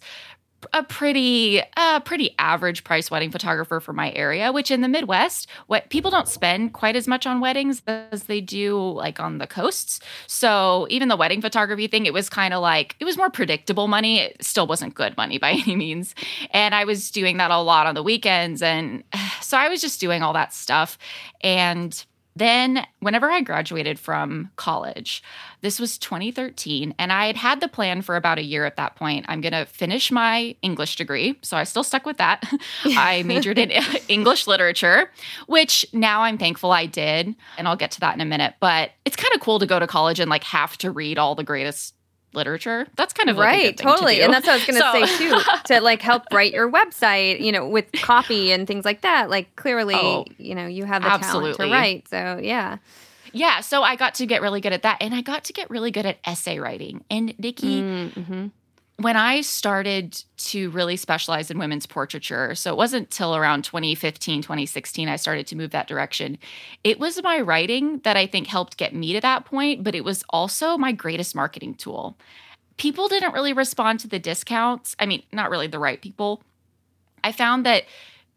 a 0.72 0.82
pretty 0.82 1.62
uh, 1.76 2.00
pretty 2.00 2.34
average 2.38 2.84
price 2.84 3.10
wedding 3.10 3.30
photographer 3.30 3.80
for 3.80 3.92
my 3.92 4.12
area 4.12 4.52
which 4.52 4.70
in 4.70 4.80
the 4.80 4.88
midwest 4.88 5.48
what 5.66 5.88
people 5.90 6.10
don't 6.10 6.28
spend 6.28 6.72
quite 6.72 6.96
as 6.96 7.08
much 7.08 7.26
on 7.26 7.40
weddings 7.40 7.82
as 7.86 8.24
they 8.24 8.40
do 8.40 8.78
like 8.92 9.20
on 9.20 9.38
the 9.38 9.46
coasts. 9.46 10.00
So 10.26 10.86
even 10.90 11.08
the 11.08 11.16
wedding 11.16 11.40
photography 11.40 11.86
thing 11.86 12.06
it 12.06 12.12
was 12.12 12.28
kind 12.28 12.54
of 12.54 12.62
like 12.62 12.96
it 13.00 13.04
was 13.04 13.16
more 13.16 13.30
predictable 13.30 13.88
money. 13.88 14.20
It 14.20 14.44
still 14.44 14.66
wasn't 14.66 14.94
good 14.94 15.16
money 15.16 15.38
by 15.38 15.50
any 15.66 15.76
means. 15.76 16.14
And 16.50 16.74
i 16.74 16.84
was 16.84 17.10
doing 17.10 17.36
that 17.38 17.50
a 17.50 17.58
lot 17.58 17.86
on 17.86 17.94
the 17.94 18.02
weekends 18.02 18.62
and 18.62 19.04
so 19.40 19.56
i 19.56 19.68
was 19.68 19.80
just 19.80 20.00
doing 20.00 20.22
all 20.22 20.32
that 20.32 20.52
stuff. 20.52 20.98
And 21.42 22.04
then, 22.34 22.86
whenever 23.00 23.30
I 23.30 23.42
graduated 23.42 23.98
from 23.98 24.50
college, 24.56 25.22
this 25.60 25.78
was 25.78 25.98
2013, 25.98 26.94
and 26.98 27.12
I 27.12 27.26
had 27.26 27.36
had 27.36 27.60
the 27.60 27.68
plan 27.68 28.00
for 28.00 28.16
about 28.16 28.38
a 28.38 28.42
year 28.42 28.64
at 28.64 28.76
that 28.76 28.96
point. 28.96 29.26
I'm 29.28 29.42
going 29.42 29.52
to 29.52 29.66
finish 29.66 30.10
my 30.10 30.56
English 30.62 30.96
degree. 30.96 31.38
So 31.42 31.56
I 31.56 31.64
still 31.64 31.84
stuck 31.84 32.06
with 32.06 32.16
that. 32.16 32.42
I 32.84 33.22
majored 33.24 33.58
in 33.58 33.70
English 34.08 34.46
literature, 34.46 35.10
which 35.46 35.84
now 35.92 36.22
I'm 36.22 36.38
thankful 36.38 36.72
I 36.72 36.86
did. 36.86 37.34
And 37.58 37.68
I'll 37.68 37.76
get 37.76 37.90
to 37.92 38.00
that 38.00 38.14
in 38.14 38.20
a 38.20 38.26
minute. 38.26 38.54
But 38.60 38.92
it's 39.04 39.16
kind 39.16 39.32
of 39.34 39.40
cool 39.40 39.58
to 39.58 39.66
go 39.66 39.78
to 39.78 39.86
college 39.86 40.18
and 40.18 40.30
like 40.30 40.44
have 40.44 40.78
to 40.78 40.90
read 40.90 41.18
all 41.18 41.34
the 41.34 41.44
greatest 41.44 41.94
literature. 42.34 42.86
That's 42.96 43.12
kind 43.12 43.30
of 43.30 43.36
like 43.36 43.46
right, 43.46 43.76
totally. 43.76 44.16
To 44.16 44.22
and 44.22 44.32
that's 44.32 44.46
what 44.46 44.54
I 44.54 44.56
was 44.56 44.66
going 44.66 44.80
to 44.80 45.06
so. 45.06 45.06
say 45.06 45.18
too. 45.18 45.38
To 45.74 45.80
like 45.80 46.02
help 46.02 46.24
write 46.32 46.52
your 46.52 46.70
website, 46.70 47.40
you 47.40 47.52
know, 47.52 47.68
with 47.68 47.90
copy 47.92 48.52
and 48.52 48.66
things 48.66 48.84
like 48.84 49.02
that. 49.02 49.30
Like 49.30 49.54
clearly, 49.56 49.94
oh, 49.96 50.24
you 50.38 50.54
know, 50.54 50.66
you 50.66 50.84
have 50.84 51.02
the 51.02 51.08
absolutely. 51.08 51.54
talent 51.54 51.72
to 51.72 51.76
write. 51.76 52.08
So 52.08 52.40
yeah. 52.42 52.78
Yeah, 53.34 53.60
so 53.60 53.82
I 53.82 53.96
got 53.96 54.16
to 54.16 54.26
get 54.26 54.42
really 54.42 54.60
good 54.60 54.74
at 54.74 54.82
that, 54.82 54.98
and 55.00 55.14
I 55.14 55.22
got 55.22 55.44
to 55.44 55.54
get 55.54 55.70
really 55.70 55.90
good 55.90 56.04
at 56.04 56.18
essay 56.22 56.58
writing. 56.58 57.02
And 57.08 57.34
Nikki, 57.38 57.80
mm-hmm 57.80 58.48
when 59.02 59.16
I 59.16 59.40
started 59.40 60.22
to 60.36 60.70
really 60.70 60.96
specialize 60.96 61.50
in 61.50 61.58
women's 61.58 61.86
portraiture, 61.86 62.54
so 62.54 62.72
it 62.72 62.76
wasn't 62.76 63.10
till 63.10 63.36
around 63.36 63.64
2015, 63.64 64.42
2016, 64.42 65.08
I 65.08 65.16
started 65.16 65.46
to 65.48 65.56
move 65.56 65.70
that 65.70 65.86
direction. 65.86 66.38
It 66.84 66.98
was 66.98 67.22
my 67.22 67.40
writing 67.40 67.98
that 68.00 68.16
I 68.16 68.26
think 68.26 68.46
helped 68.46 68.76
get 68.76 68.94
me 68.94 69.12
to 69.12 69.20
that 69.20 69.44
point, 69.44 69.84
but 69.84 69.94
it 69.94 70.04
was 70.04 70.24
also 70.30 70.78
my 70.78 70.92
greatest 70.92 71.34
marketing 71.34 71.74
tool. 71.74 72.16
People 72.76 73.08
didn't 73.08 73.34
really 73.34 73.52
respond 73.52 74.00
to 74.00 74.08
the 74.08 74.18
discounts. 74.18 74.96
I 74.98 75.06
mean, 75.06 75.22
not 75.32 75.50
really 75.50 75.66
the 75.66 75.78
right 75.78 76.00
people. 76.00 76.42
I 77.22 77.32
found 77.32 77.66
that 77.66 77.84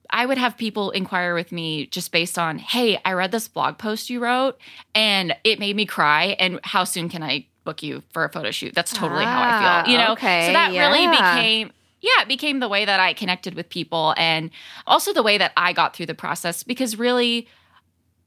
I 0.09 0.25
would 0.25 0.37
have 0.37 0.57
people 0.57 0.91
inquire 0.91 1.33
with 1.33 1.51
me 1.51 1.87
just 1.87 2.11
based 2.11 2.37
on, 2.37 2.59
hey, 2.59 2.99
I 3.03 3.13
read 3.13 3.31
this 3.31 3.47
blog 3.47 3.77
post 3.77 4.09
you 4.09 4.19
wrote 4.19 4.59
and 4.93 5.35
it 5.43 5.59
made 5.59 5.75
me 5.75 5.85
cry. 5.85 6.35
And 6.39 6.59
how 6.63 6.83
soon 6.83 7.09
can 7.09 7.23
I 7.23 7.47
book 7.65 7.83
you 7.83 8.03
for 8.13 8.23
a 8.23 8.29
photo 8.29 8.51
shoot. 8.51 8.73
That's 8.73 8.93
totally 8.93 9.25
ah, 9.25 9.27
how 9.27 9.41
I 9.41 9.83
feel. 9.83 9.91
You 9.91 9.97
know, 9.97 10.05
ah, 10.09 10.13
okay, 10.13 10.47
so 10.47 10.53
that 10.53 10.71
yeah. 10.71 10.87
really 10.87 11.07
became 11.07 11.71
yeah, 12.01 12.21
it 12.21 12.27
became 12.27 12.59
the 12.59 12.69
way 12.69 12.85
that 12.85 12.99
I 12.99 13.13
connected 13.13 13.55
with 13.55 13.67
people 13.67 14.13
and 14.15 14.51
also 14.85 15.11
the 15.11 15.23
way 15.23 15.39
that 15.39 15.53
I 15.57 15.73
got 15.73 15.95
through 15.95 16.05
the 16.05 16.13
process 16.13 16.61
because 16.61 16.99
really 16.99 17.47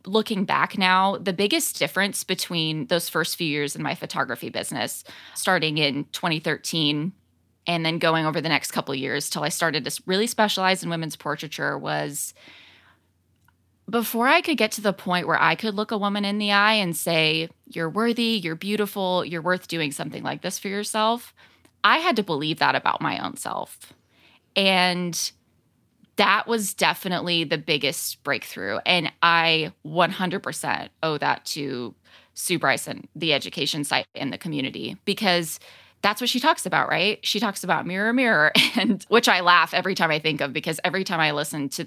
looking 0.04 0.45
back 0.45 0.76
now, 0.76 1.16
the 1.18 1.33
biggest 1.33 1.78
difference 1.78 2.25
between 2.25 2.87
those 2.87 3.09
first 3.09 3.37
few 3.37 3.47
years 3.47 3.76
in 3.76 3.83
my 3.83 3.95
photography 3.95 4.49
business, 4.49 5.04
starting 5.35 5.78
in 5.78 6.04
2013 6.12 7.12
and 7.68 7.85
then 7.85 7.99
going 7.99 8.26
over 8.26 8.40
the 8.40 8.49
next 8.49 8.73
couple 8.73 8.95
years 8.95 9.30
till 9.30 9.45
I 9.45 9.50
started 9.50 9.85
to 9.85 10.02
really 10.07 10.26
specialize 10.26 10.83
in 10.83 10.90
women's 10.90 11.16
portraiture 11.16 11.78
was 11.78 12.35
before 13.88 14.28
I 14.28 14.40
could 14.40 14.59
get 14.59 14.73
to 14.73 14.80
the 14.80 14.92
point 14.92 15.26
where 15.26 15.40
I 15.40 15.54
could 15.54 15.75
look 15.75 15.90
a 15.90 15.99
woman 15.99 16.25
in 16.25 16.38
the 16.38 16.52
eye 16.52 16.75
and 16.75 16.97
say, 16.97 17.49
You're 17.66 17.90
worthy, 17.90 18.40
you're 18.42 18.54
beautiful, 18.54 19.25
you're 19.25 19.42
worth 19.42 19.68
doing 19.68 19.92
something 19.92 20.23
like 20.23 20.42
this 20.42 20.59
for 20.59 20.68
yourself, 20.68 21.35
I 21.85 21.99
had 21.99 22.16
to 22.16 22.23
believe 22.23 22.59
that 22.59 22.75
about 22.75 23.00
my 23.00 23.18
own 23.25 23.37
self. 23.37 23.92
And 24.57 25.33
that 26.16 26.49
was 26.49 26.75
definitely 26.75 27.45
the 27.45 27.59
biggest 27.59 28.23
breakthrough. 28.25 28.78
And 28.85 29.12
I 29.23 29.73
100% 29.87 30.88
owe 31.02 31.18
that 31.18 31.45
to 31.47 31.95
Sue 32.35 32.59
Bryce, 32.59 32.88
the 33.14 33.33
education 33.33 33.85
site 33.85 34.07
in 34.14 34.30
the 34.30 34.38
community, 34.38 34.97
because 35.04 35.61
that's 36.02 36.21
what 36.21 36.28
she 36.28 36.40
talks 36.40 36.66
about, 36.66 36.88
right? 36.88 37.25
She 37.25 37.40
talks 37.40 37.64
about 37.64 37.87
mirror, 37.87 38.12
mirror, 38.12 38.52
and 38.76 39.04
which 39.09 39.28
I 39.28 39.40
laugh 39.40 39.73
every 39.73 39.95
time 39.95 40.11
I 40.11 40.18
think 40.18 40.40
of 40.40 40.52
because 40.52 40.80
every 40.85 41.04
time 41.04 41.21
I 41.21 41.30
listen 41.30 41.68
to 41.71 41.87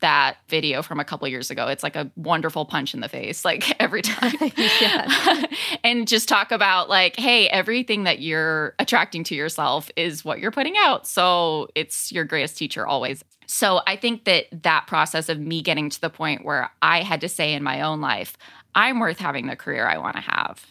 that 0.00 0.36
video 0.48 0.82
from 0.82 1.00
a 1.00 1.04
couple 1.04 1.26
years 1.28 1.50
ago. 1.50 1.68
It's 1.68 1.82
like 1.82 1.96
a 1.96 2.10
wonderful 2.16 2.64
punch 2.64 2.94
in 2.94 3.00
the 3.00 3.08
face, 3.08 3.44
like 3.44 3.74
every 3.80 4.02
time. 4.02 4.34
and 5.84 6.06
just 6.06 6.28
talk 6.28 6.52
about, 6.52 6.88
like, 6.88 7.16
hey, 7.16 7.48
everything 7.48 8.04
that 8.04 8.20
you're 8.20 8.74
attracting 8.78 9.24
to 9.24 9.34
yourself 9.34 9.90
is 9.96 10.24
what 10.24 10.40
you're 10.40 10.50
putting 10.50 10.74
out. 10.78 11.06
So 11.06 11.68
it's 11.74 12.12
your 12.12 12.24
greatest 12.24 12.56
teacher 12.56 12.86
always. 12.86 13.24
So 13.46 13.80
I 13.86 13.96
think 13.96 14.24
that 14.24 14.46
that 14.62 14.86
process 14.86 15.28
of 15.28 15.40
me 15.40 15.60
getting 15.60 15.90
to 15.90 16.00
the 16.00 16.10
point 16.10 16.44
where 16.44 16.70
I 16.82 17.02
had 17.02 17.20
to 17.22 17.28
say 17.28 17.52
in 17.52 17.62
my 17.62 17.80
own 17.80 18.00
life, 18.00 18.36
I'm 18.74 19.00
worth 19.00 19.18
having 19.18 19.46
the 19.46 19.56
career 19.56 19.86
I 19.86 19.98
want 19.98 20.16
to 20.16 20.22
have. 20.22 20.64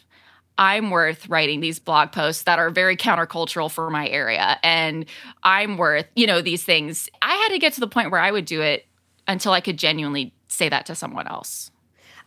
I'm 0.58 0.90
worth 0.90 1.30
writing 1.30 1.62
these 1.62 1.80
blog 1.80 2.12
posts 2.12 2.44
that 2.44 2.60
are 2.60 2.70
very 2.70 2.98
countercultural 2.98 3.72
for 3.72 3.90
my 3.90 4.10
area. 4.10 4.58
And 4.62 5.06
I'm 5.42 5.78
worth, 5.78 6.06
you 6.18 6.28
know, 6.28 6.42
these 6.42 6.64
things. 6.64 7.10
I 7.22 7.34
had 7.34 7.50
to 7.50 7.60
get 7.60 7.74
to 7.74 7.80
the 7.80 7.88
point 7.88 8.12
where 8.12 8.20
I 8.20 8.30
would 8.30 8.44
do 8.44 8.62
it 8.62 8.86
until 9.30 9.54
I 9.54 9.62
could 9.62 9.78
genuinely 9.78 10.34
say 10.50 10.68
that 10.68 10.88
to 10.88 10.96
someone 10.96 11.28
else. 11.28 11.72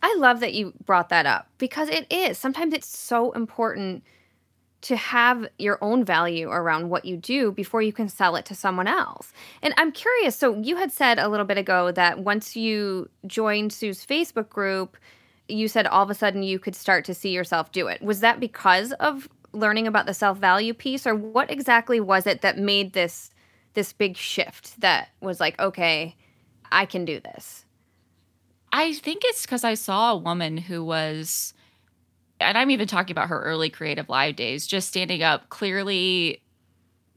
I 0.01 0.15
love 0.17 0.39
that 0.39 0.53
you 0.53 0.73
brought 0.85 1.09
that 1.09 1.25
up 1.25 1.47
because 1.57 1.89
it 1.89 2.11
is. 2.11 2.37
Sometimes 2.37 2.73
it's 2.73 2.87
so 2.87 3.31
important 3.33 4.03
to 4.81 4.95
have 4.97 5.47
your 5.57 5.77
own 5.81 6.03
value 6.03 6.49
around 6.49 6.89
what 6.89 7.05
you 7.05 7.15
do 7.15 7.51
before 7.51 7.81
you 7.81 7.93
can 7.93 8.09
sell 8.09 8.35
it 8.35 8.45
to 8.45 8.55
someone 8.55 8.87
else. 8.87 9.31
And 9.61 9.73
I'm 9.77 9.91
curious 9.91 10.35
so, 10.35 10.59
you 10.61 10.77
had 10.77 10.91
said 10.91 11.19
a 11.19 11.29
little 11.29 11.45
bit 11.45 11.57
ago 11.57 11.91
that 11.91 12.19
once 12.19 12.55
you 12.55 13.09
joined 13.27 13.71
Sue's 13.71 14.05
Facebook 14.05 14.49
group, 14.49 14.97
you 15.47 15.67
said 15.67 15.87
all 15.87 16.03
of 16.03 16.09
a 16.09 16.15
sudden 16.15 16.43
you 16.43 16.59
could 16.59 16.75
start 16.75 17.05
to 17.05 17.13
see 17.13 17.29
yourself 17.29 17.71
do 17.71 17.87
it. 17.87 18.01
Was 18.01 18.21
that 18.21 18.39
because 18.39 18.91
of 18.93 19.29
learning 19.51 19.87
about 19.87 20.05
the 20.05 20.13
self 20.13 20.37
value 20.37 20.73
piece, 20.73 21.05
or 21.05 21.15
what 21.15 21.51
exactly 21.51 21.99
was 21.99 22.25
it 22.25 22.41
that 22.41 22.57
made 22.57 22.93
this? 22.93 23.29
this 23.75 23.91
big 23.91 24.15
shift 24.15 24.79
that 24.81 25.09
was 25.19 25.39
like 25.39 25.59
okay 25.59 26.15
I 26.73 26.85
can 26.85 27.05
do 27.05 27.19
this? 27.19 27.65
I 28.71 28.93
think 28.93 29.21
it's 29.23 29.43
because 29.43 29.63
I 29.63 29.75
saw 29.75 30.13
a 30.13 30.17
woman 30.17 30.57
who 30.57 30.83
was, 30.83 31.53
and 32.39 32.57
I'm 32.57 32.71
even 32.71 32.87
talking 32.87 33.13
about 33.13 33.29
her 33.29 33.41
early 33.41 33.69
creative 33.69 34.09
live 34.09 34.35
days, 34.35 34.65
just 34.65 34.87
standing 34.87 35.21
up 35.21 35.49
clearly. 35.49 36.41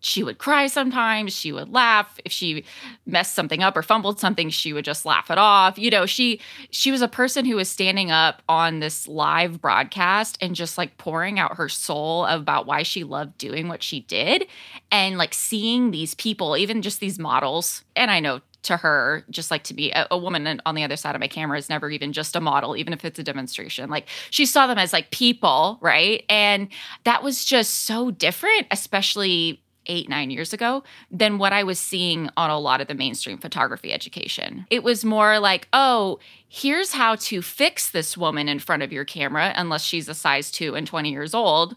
She 0.00 0.22
would 0.22 0.36
cry 0.36 0.66
sometimes. 0.66 1.34
She 1.34 1.50
would 1.52 1.72
laugh 1.72 2.18
if 2.25 2.30
she 2.30 2.64
messed 3.06 3.34
something 3.34 3.62
up 3.62 3.76
or 3.76 3.82
fumbled 3.82 4.20
something. 4.20 4.50
She 4.50 4.75
would 4.75 4.84
just 4.84 5.06
laugh 5.06 5.30
it 5.30 5.38
off. 5.38 5.78
You 5.78 5.90
know, 5.90 6.04
she 6.04 6.40
she 6.70 6.92
was 6.92 7.00
a 7.00 7.08
person 7.08 7.46
who 7.46 7.56
was 7.56 7.68
standing 7.70 8.10
up 8.10 8.42
on 8.48 8.78
this 8.78 9.08
live 9.08 9.60
broadcast 9.60 10.36
and 10.42 10.54
just 10.54 10.76
like 10.76 10.98
pouring 10.98 11.38
out 11.38 11.56
her 11.56 11.70
soul 11.70 12.26
about 12.26 12.66
why 12.66 12.82
she 12.82 13.02
loved 13.02 13.38
doing 13.38 13.66
what 13.66 13.82
she 13.82 14.00
did, 14.00 14.46
and 14.92 15.16
like 15.16 15.32
seeing 15.32 15.90
these 15.90 16.14
people, 16.14 16.56
even 16.56 16.82
just 16.82 17.00
these 17.00 17.18
models. 17.18 17.82
And 17.96 18.10
I 18.10 18.20
know 18.20 18.42
to 18.66 18.76
her, 18.76 19.25
just 19.30 19.50
like 19.50 19.64
to 19.64 19.75
be 19.75 19.90
a, 19.90 20.06
a, 20.11 20.18
woman 20.18 20.61
on 20.66 20.75
the 20.75 20.82
other 20.82 20.96
side 20.96 21.14
of 21.14 21.20
my 21.20 21.28
camera 21.28 21.58
is 21.58 21.68
never 21.68 21.90
even 21.90 22.12
just 22.12 22.37
a 22.37 22.40
model, 22.40 22.76
even 22.76 22.92
if 22.92 23.04
it's 23.04 23.18
a 23.18 23.23
demonstration. 23.23 23.90
Like 23.90 24.08
she 24.30 24.46
saw 24.46 24.66
them 24.66 24.78
as 24.78 24.92
like 24.92 25.11
people, 25.11 25.78
right? 25.80 26.25
And 26.28 26.68
that 27.04 27.23
was 27.23 27.44
just 27.44 27.85
so 27.85 28.11
different, 28.11 28.66
especially 28.70 29.62
eight, 29.87 30.08
nine 30.08 30.30
years 30.30 30.52
ago, 30.52 30.82
than 31.11 31.38
what 31.38 31.52
I 31.52 31.62
was 31.62 31.78
seeing 31.78 32.28
on 32.37 32.50
a 32.50 32.58
lot 32.58 32.80
of 32.80 32.88
the 32.88 32.94
mainstream 32.94 33.38
photography 33.38 33.92
education. 33.92 34.66
It 34.68 34.82
was 34.82 35.04
more 35.04 35.38
like, 35.38 35.68
oh, 35.73 36.18
here's 36.49 36.92
how 36.92 37.14
to 37.16 37.40
fix 37.40 37.90
this 37.90 38.16
woman 38.16 38.49
in 38.49 38.58
front 38.58 38.82
of 38.82 38.92
your 38.92 39.04
camera, 39.04 39.52
unless 39.56 39.85
she's 39.85 40.08
a 40.08 40.14
size 40.14 40.50
two 40.50 40.75
and 40.75 40.87
20 40.87 41.11
years 41.11 41.35
old 41.35 41.76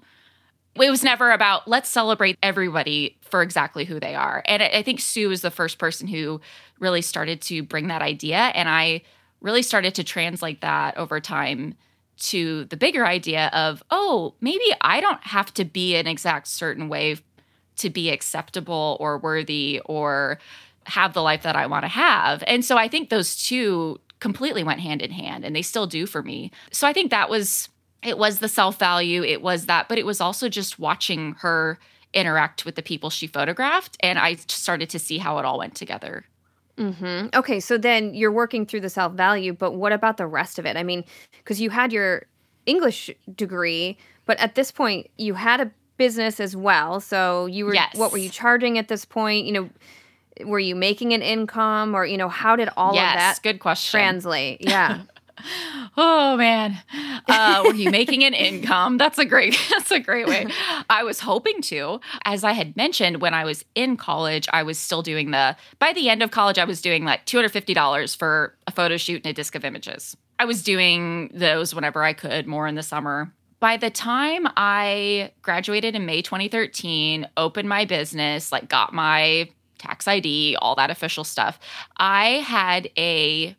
it 0.75 0.89
was 0.89 1.03
never 1.03 1.31
about 1.31 1.67
let's 1.67 1.89
celebrate 1.89 2.37
everybody 2.41 3.17
for 3.21 3.41
exactly 3.41 3.85
who 3.85 3.99
they 3.99 4.15
are. 4.15 4.41
And 4.45 4.63
I 4.63 4.81
think 4.81 4.99
Sue 4.99 5.29
was 5.29 5.41
the 5.41 5.51
first 5.51 5.77
person 5.77 6.07
who 6.07 6.41
really 6.79 7.01
started 7.01 7.41
to 7.43 7.63
bring 7.63 7.87
that 7.87 8.01
idea. 8.01 8.37
And 8.37 8.69
I 8.69 9.01
really 9.41 9.61
started 9.61 9.95
to 9.95 10.03
translate 10.03 10.61
that 10.61 10.97
over 10.97 11.19
time 11.19 11.75
to 12.19 12.65
the 12.65 12.77
bigger 12.77 13.05
idea 13.05 13.47
of, 13.53 13.81
oh, 13.91 14.35
maybe 14.41 14.65
I 14.81 14.99
don't 14.99 15.23
have 15.23 15.53
to 15.55 15.65
be 15.65 15.95
an 15.95 16.07
exact 16.07 16.47
certain 16.47 16.89
way 16.89 17.17
to 17.77 17.89
be 17.89 18.09
acceptable 18.09 18.97
or 18.99 19.17
worthy 19.17 19.81
or 19.85 20.39
have 20.85 21.13
the 21.13 21.21
life 21.21 21.43
that 21.43 21.55
I 21.55 21.67
want 21.67 21.83
to 21.83 21.89
have. 21.89 22.43
And 22.45 22.63
so 22.63 22.77
I 22.77 22.87
think 22.87 23.09
those 23.09 23.37
two 23.37 23.99
completely 24.19 24.63
went 24.63 24.81
hand 24.81 25.01
in 25.01 25.11
hand 25.11 25.45
and 25.45 25.55
they 25.55 25.61
still 25.61 25.87
do 25.87 26.05
for 26.05 26.21
me. 26.21 26.51
So 26.71 26.87
I 26.87 26.93
think 26.93 27.11
that 27.11 27.29
was 27.29 27.69
it 28.03 28.17
was 28.17 28.39
the 28.39 28.47
self-value, 28.47 29.23
it 29.23 29.41
was 29.41 29.65
that, 29.65 29.89
but 29.89 29.97
it 29.97 30.05
was 30.05 30.21
also 30.21 30.49
just 30.49 30.79
watching 30.79 31.33
her 31.39 31.79
interact 32.13 32.65
with 32.65 32.75
the 32.75 32.81
people 32.81 33.09
she 33.09 33.27
photographed 33.27 33.95
and 33.99 34.17
I 34.17 34.35
started 34.47 34.89
to 34.91 34.99
see 34.99 35.19
how 35.19 35.37
it 35.37 35.45
all 35.45 35.59
went 35.59 35.75
together. 35.75 36.25
Mm-hmm. 36.77 37.37
Okay, 37.37 37.59
so 37.59 37.77
then 37.77 38.13
you're 38.13 38.31
working 38.31 38.65
through 38.65 38.81
the 38.81 38.89
self 38.89 39.13
value, 39.13 39.53
but 39.53 39.73
what 39.73 39.91
about 39.91 40.17
the 40.17 40.25
rest 40.25 40.57
of 40.57 40.65
it? 40.65 40.77
I 40.77 40.83
mean, 40.83 41.03
because 41.37 41.59
you 41.59 41.69
had 41.69 41.91
your 41.91 42.25
English 42.65 43.11
degree, 43.35 43.97
but 44.25 44.39
at 44.39 44.55
this 44.55 44.71
point 44.71 45.09
you 45.17 45.33
had 45.33 45.59
a 45.59 45.71
business 45.97 46.39
as 46.39 46.55
well. 46.55 47.01
So 47.01 47.45
you 47.47 47.65
were, 47.65 47.73
yes. 47.73 47.95
what 47.95 48.11
were 48.11 48.17
you 48.17 48.29
charging 48.29 48.77
at 48.77 48.87
this 48.87 49.03
point? 49.03 49.45
You 49.45 49.51
know, 49.51 49.69
were 50.45 50.59
you 50.59 50.75
making 50.75 51.13
an 51.13 51.21
income 51.21 51.93
or, 51.93 52.05
you 52.05 52.17
know, 52.17 52.29
how 52.29 52.55
did 52.55 52.69
all 52.77 52.95
yes, 52.95 53.13
of 53.13 53.19
that 53.19 53.39
good 53.43 53.59
question. 53.59 53.99
translate? 53.99 54.61
Yeah. 54.61 55.01
oh 55.97 56.35
man. 56.37 56.77
Uh, 57.27 57.63
were 57.65 57.73
you 57.73 57.91
making 57.91 58.23
an 58.23 58.33
income? 58.33 58.97
That's 58.97 59.17
a 59.17 59.25
great 59.25 59.57
that's 59.69 59.91
a 59.91 59.99
great 59.99 60.27
way. 60.27 60.47
I 60.89 61.03
was 61.03 61.19
hoping 61.19 61.61
to. 61.63 61.99
As 62.25 62.43
i 62.43 62.51
had 62.53 62.75
mentioned 62.75 63.21
when 63.21 63.33
i 63.33 63.43
was 63.43 63.63
in 63.75 63.97
college 63.97 64.47
i 64.51 64.63
was 64.63 64.77
still 64.77 65.01
doing 65.01 65.31
the 65.31 65.55
by 65.79 65.93
the 65.93 66.09
end 66.09 66.21
of 66.23 66.31
college 66.31 66.57
i 66.57 66.63
was 66.63 66.81
doing 66.81 67.03
like 67.05 67.25
$250 67.25 68.17
for 68.17 68.55
a 68.67 68.71
photo 68.71 68.97
shoot 68.97 69.23
and 69.23 69.31
a 69.31 69.33
disc 69.33 69.55
of 69.55 69.65
images. 69.65 70.15
I 70.37 70.45
was 70.45 70.63
doing 70.63 71.31
those 71.33 71.75
whenever 71.75 72.03
i 72.03 72.13
could 72.13 72.47
more 72.47 72.67
in 72.67 72.75
the 72.75 72.83
summer. 72.83 73.33
By 73.59 73.75
the 73.75 73.89
time 73.89 74.47
I 74.55 75.31
graduated 75.41 75.93
in 75.95 76.05
May 76.05 76.21
2013, 76.21 77.27
opened 77.35 77.67
my 77.67 77.83
business, 77.83 78.53
like 78.53 78.69
got 78.69 78.93
my 78.93 79.49
tax 79.79 80.07
ID, 80.07 80.55
all 80.61 80.75
that 80.75 80.89
official 80.89 81.23
stuff, 81.23 81.59
I 81.97 82.41
had 82.45 82.89
a 82.97 83.55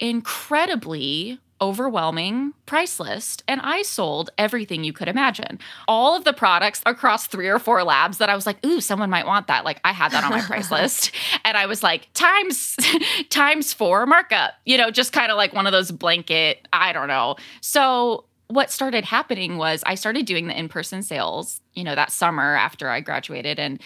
incredibly 0.00 1.38
overwhelming 1.62 2.54
price 2.64 2.98
list 2.98 3.44
and 3.46 3.60
I 3.60 3.82
sold 3.82 4.30
everything 4.38 4.82
you 4.82 4.94
could 4.94 5.08
imagine. 5.08 5.58
All 5.86 6.16
of 6.16 6.24
the 6.24 6.32
products 6.32 6.80
across 6.86 7.26
three 7.26 7.48
or 7.48 7.58
four 7.58 7.84
labs 7.84 8.18
that 8.18 8.30
I 8.30 8.34
was 8.34 8.46
like, 8.46 8.64
"Ooh, 8.64 8.80
someone 8.80 9.10
might 9.10 9.26
want 9.26 9.46
that." 9.48 9.64
Like 9.64 9.80
I 9.84 9.92
had 9.92 10.12
that 10.12 10.24
on 10.24 10.30
my 10.30 10.40
price 10.40 10.70
list 10.72 11.12
and 11.44 11.56
I 11.56 11.66
was 11.66 11.82
like, 11.82 12.08
"Times 12.14 12.76
times 13.28 13.72
4 13.74 14.06
markup." 14.06 14.54
You 14.64 14.78
know, 14.78 14.90
just 14.90 15.12
kind 15.12 15.30
of 15.30 15.36
like 15.36 15.52
one 15.52 15.66
of 15.66 15.72
those 15.72 15.90
blanket, 15.90 16.66
I 16.72 16.92
don't 16.92 17.08
know. 17.08 17.36
So 17.60 18.24
what 18.48 18.70
started 18.70 19.04
happening 19.04 19.58
was 19.58 19.82
I 19.86 19.94
started 19.94 20.26
doing 20.26 20.48
the 20.48 20.58
in-person 20.58 21.02
sales, 21.02 21.60
you 21.74 21.84
know, 21.84 21.94
that 21.94 22.10
summer 22.10 22.56
after 22.56 22.88
I 22.88 23.00
graduated 23.00 23.60
and 23.60 23.80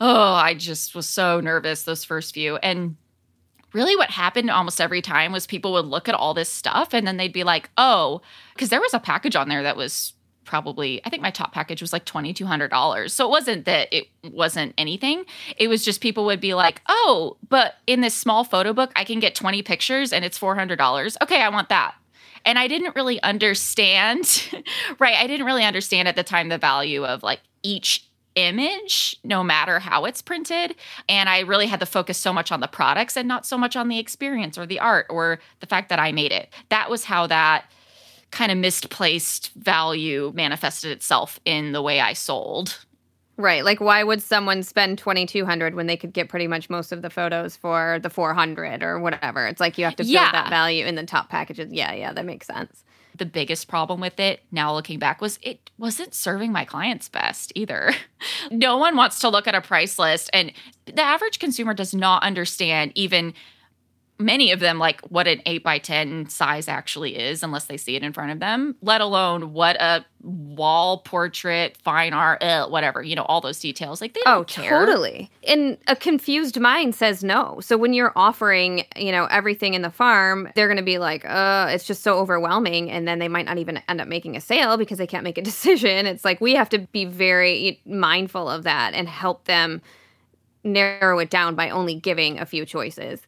oh, 0.00 0.32
I 0.32 0.54
just 0.54 0.94
was 0.94 1.06
so 1.06 1.40
nervous 1.40 1.84
those 1.84 2.04
first 2.04 2.34
few 2.34 2.56
and 2.56 2.96
really 3.72 3.96
what 3.96 4.10
happened 4.10 4.50
almost 4.50 4.80
every 4.80 5.02
time 5.02 5.32
was 5.32 5.46
people 5.46 5.72
would 5.72 5.86
look 5.86 6.08
at 6.08 6.14
all 6.14 6.34
this 6.34 6.48
stuff 6.48 6.92
and 6.92 7.06
then 7.06 7.16
they'd 7.16 7.32
be 7.32 7.44
like, 7.44 7.70
oh, 7.76 8.20
because 8.54 8.68
there 8.68 8.80
was 8.80 8.94
a 8.94 9.00
package 9.00 9.36
on 9.36 9.48
there 9.48 9.62
that 9.62 9.76
was 9.76 10.14
probably, 10.44 11.00
I 11.04 11.10
think 11.10 11.22
my 11.22 11.30
top 11.30 11.52
package 11.52 11.80
was 11.80 11.92
like 11.92 12.04
$2,200. 12.04 13.10
So 13.10 13.26
it 13.26 13.30
wasn't 13.30 13.66
that 13.66 13.88
it 13.92 14.08
wasn't 14.24 14.74
anything. 14.76 15.24
It 15.56 15.68
was 15.68 15.84
just 15.84 16.00
people 16.00 16.24
would 16.26 16.40
be 16.40 16.54
like, 16.54 16.82
oh, 16.88 17.36
but 17.48 17.76
in 17.86 18.00
this 18.00 18.14
small 18.14 18.42
photo 18.42 18.72
book, 18.72 18.90
I 18.96 19.04
can 19.04 19.20
get 19.20 19.34
20 19.34 19.62
pictures 19.62 20.12
and 20.12 20.24
it's 20.24 20.38
$400. 20.38 21.16
Okay, 21.22 21.40
I 21.40 21.48
want 21.48 21.68
that. 21.68 21.94
And 22.44 22.58
I 22.58 22.66
didn't 22.66 22.96
really 22.96 23.22
understand, 23.22 24.50
right? 24.98 25.14
I 25.14 25.26
didn't 25.26 25.46
really 25.46 25.64
understand 25.64 26.08
at 26.08 26.16
the 26.16 26.24
time 26.24 26.48
the 26.48 26.58
value 26.58 27.04
of 27.04 27.22
like 27.22 27.40
each 27.62 28.09
image, 28.34 29.16
no 29.24 29.42
matter 29.42 29.78
how 29.78 30.04
it's 30.04 30.22
printed. 30.22 30.74
And 31.08 31.28
I 31.28 31.40
really 31.40 31.66
had 31.66 31.80
to 31.80 31.86
focus 31.86 32.18
so 32.18 32.32
much 32.32 32.52
on 32.52 32.60
the 32.60 32.68
products 32.68 33.16
and 33.16 33.26
not 33.28 33.46
so 33.46 33.58
much 33.58 33.76
on 33.76 33.88
the 33.88 33.98
experience 33.98 34.56
or 34.58 34.66
the 34.66 34.78
art 34.80 35.06
or 35.10 35.40
the 35.60 35.66
fact 35.66 35.88
that 35.88 35.98
I 35.98 36.12
made 36.12 36.32
it. 36.32 36.52
That 36.68 36.90
was 36.90 37.04
how 37.04 37.26
that 37.28 37.64
kind 38.30 38.52
of 38.52 38.58
misplaced 38.58 39.50
value 39.54 40.32
manifested 40.34 40.92
itself 40.92 41.40
in 41.44 41.72
the 41.72 41.82
way 41.82 42.00
I 42.00 42.12
sold. 42.12 42.78
Right. 43.36 43.64
Like 43.64 43.80
why 43.80 44.04
would 44.04 44.22
someone 44.22 44.62
spend 44.62 44.98
2200 44.98 45.74
when 45.74 45.86
they 45.86 45.96
could 45.96 46.12
get 46.12 46.28
pretty 46.28 46.46
much 46.46 46.68
most 46.68 46.92
of 46.92 47.00
the 47.02 47.08
photos 47.10 47.56
for 47.56 47.98
the 48.02 48.10
400 48.10 48.82
or 48.82 49.00
whatever? 49.00 49.46
It's 49.46 49.60
like 49.60 49.78
you 49.78 49.84
have 49.86 49.96
to 49.96 50.02
build 50.04 50.12
Yeah. 50.12 50.30
that 50.32 50.50
value 50.50 50.84
in 50.84 50.94
the 50.94 51.06
top 51.06 51.30
packages. 51.30 51.72
Yeah, 51.72 51.92
yeah, 51.94 52.12
that 52.12 52.26
makes 52.26 52.46
sense. 52.46 52.84
The 53.20 53.26
biggest 53.26 53.68
problem 53.68 54.00
with 54.00 54.18
it, 54.18 54.40
now 54.50 54.72
looking 54.72 54.98
back, 54.98 55.20
was 55.20 55.38
it 55.42 55.68
wasn't 55.76 56.14
serving 56.14 56.52
my 56.52 56.64
clients 56.64 57.10
best 57.10 57.52
either. 57.54 57.92
no 58.50 58.78
one 58.78 58.96
wants 58.96 59.18
to 59.18 59.28
look 59.28 59.46
at 59.46 59.54
a 59.54 59.60
price 59.60 59.98
list, 59.98 60.30
and 60.32 60.54
the 60.86 61.02
average 61.02 61.38
consumer 61.38 61.74
does 61.74 61.92
not 61.92 62.22
understand 62.22 62.92
even 62.94 63.34
many 64.20 64.52
of 64.52 64.60
them 64.60 64.78
like 64.78 65.00
what 65.02 65.26
an 65.26 65.40
8 65.46 65.64
by 65.64 65.78
10 65.78 66.28
size 66.28 66.68
actually 66.68 67.16
is 67.18 67.42
unless 67.42 67.64
they 67.64 67.76
see 67.76 67.96
it 67.96 68.02
in 68.02 68.12
front 68.12 68.30
of 68.30 68.38
them 68.38 68.76
let 68.82 69.00
alone 69.00 69.52
what 69.52 69.80
a 69.80 70.04
wall 70.22 70.98
portrait 70.98 71.76
fine 71.78 72.12
art 72.12 72.42
uh, 72.42 72.68
whatever 72.68 73.02
you 73.02 73.16
know 73.16 73.22
all 73.22 73.40
those 73.40 73.58
details 73.58 74.00
like 74.02 74.12
they 74.12 74.20
don't 74.24 74.40
Oh, 74.40 74.44
care 74.44 74.84
totally. 74.84 75.30
And 75.48 75.78
a 75.86 75.96
confused 75.96 76.60
mind 76.60 76.94
says 76.94 77.24
no. 77.24 77.58
So 77.60 77.78
when 77.78 77.94
you're 77.94 78.12
offering, 78.14 78.84
you 78.96 79.10
know, 79.10 79.24
everything 79.24 79.72
in 79.72 79.80
the 79.80 79.90
farm, 79.90 80.50
they're 80.54 80.68
going 80.68 80.76
to 80.76 80.82
be 80.82 80.98
like, 80.98 81.24
"Uh, 81.24 81.68
it's 81.70 81.86
just 81.86 82.02
so 82.02 82.18
overwhelming," 82.18 82.90
and 82.90 83.08
then 83.08 83.18
they 83.18 83.28
might 83.28 83.46
not 83.46 83.56
even 83.56 83.80
end 83.88 84.00
up 84.00 84.08
making 84.08 84.36
a 84.36 84.40
sale 84.40 84.76
because 84.76 84.98
they 84.98 85.06
can't 85.06 85.24
make 85.24 85.38
a 85.38 85.42
decision. 85.50 86.06
It's 86.06 86.24
like 86.24 86.40
we 86.40 86.54
have 86.54 86.68
to 86.70 86.78
be 86.78 87.06
very 87.06 87.80
mindful 87.86 88.48
of 88.48 88.64
that 88.64 88.92
and 88.92 89.08
help 89.08 89.44
them 89.46 89.80
narrow 90.62 91.18
it 91.18 91.30
down 91.30 91.54
by 91.54 91.70
only 91.70 91.94
giving 91.94 92.38
a 92.38 92.44
few 92.44 92.66
choices. 92.66 93.20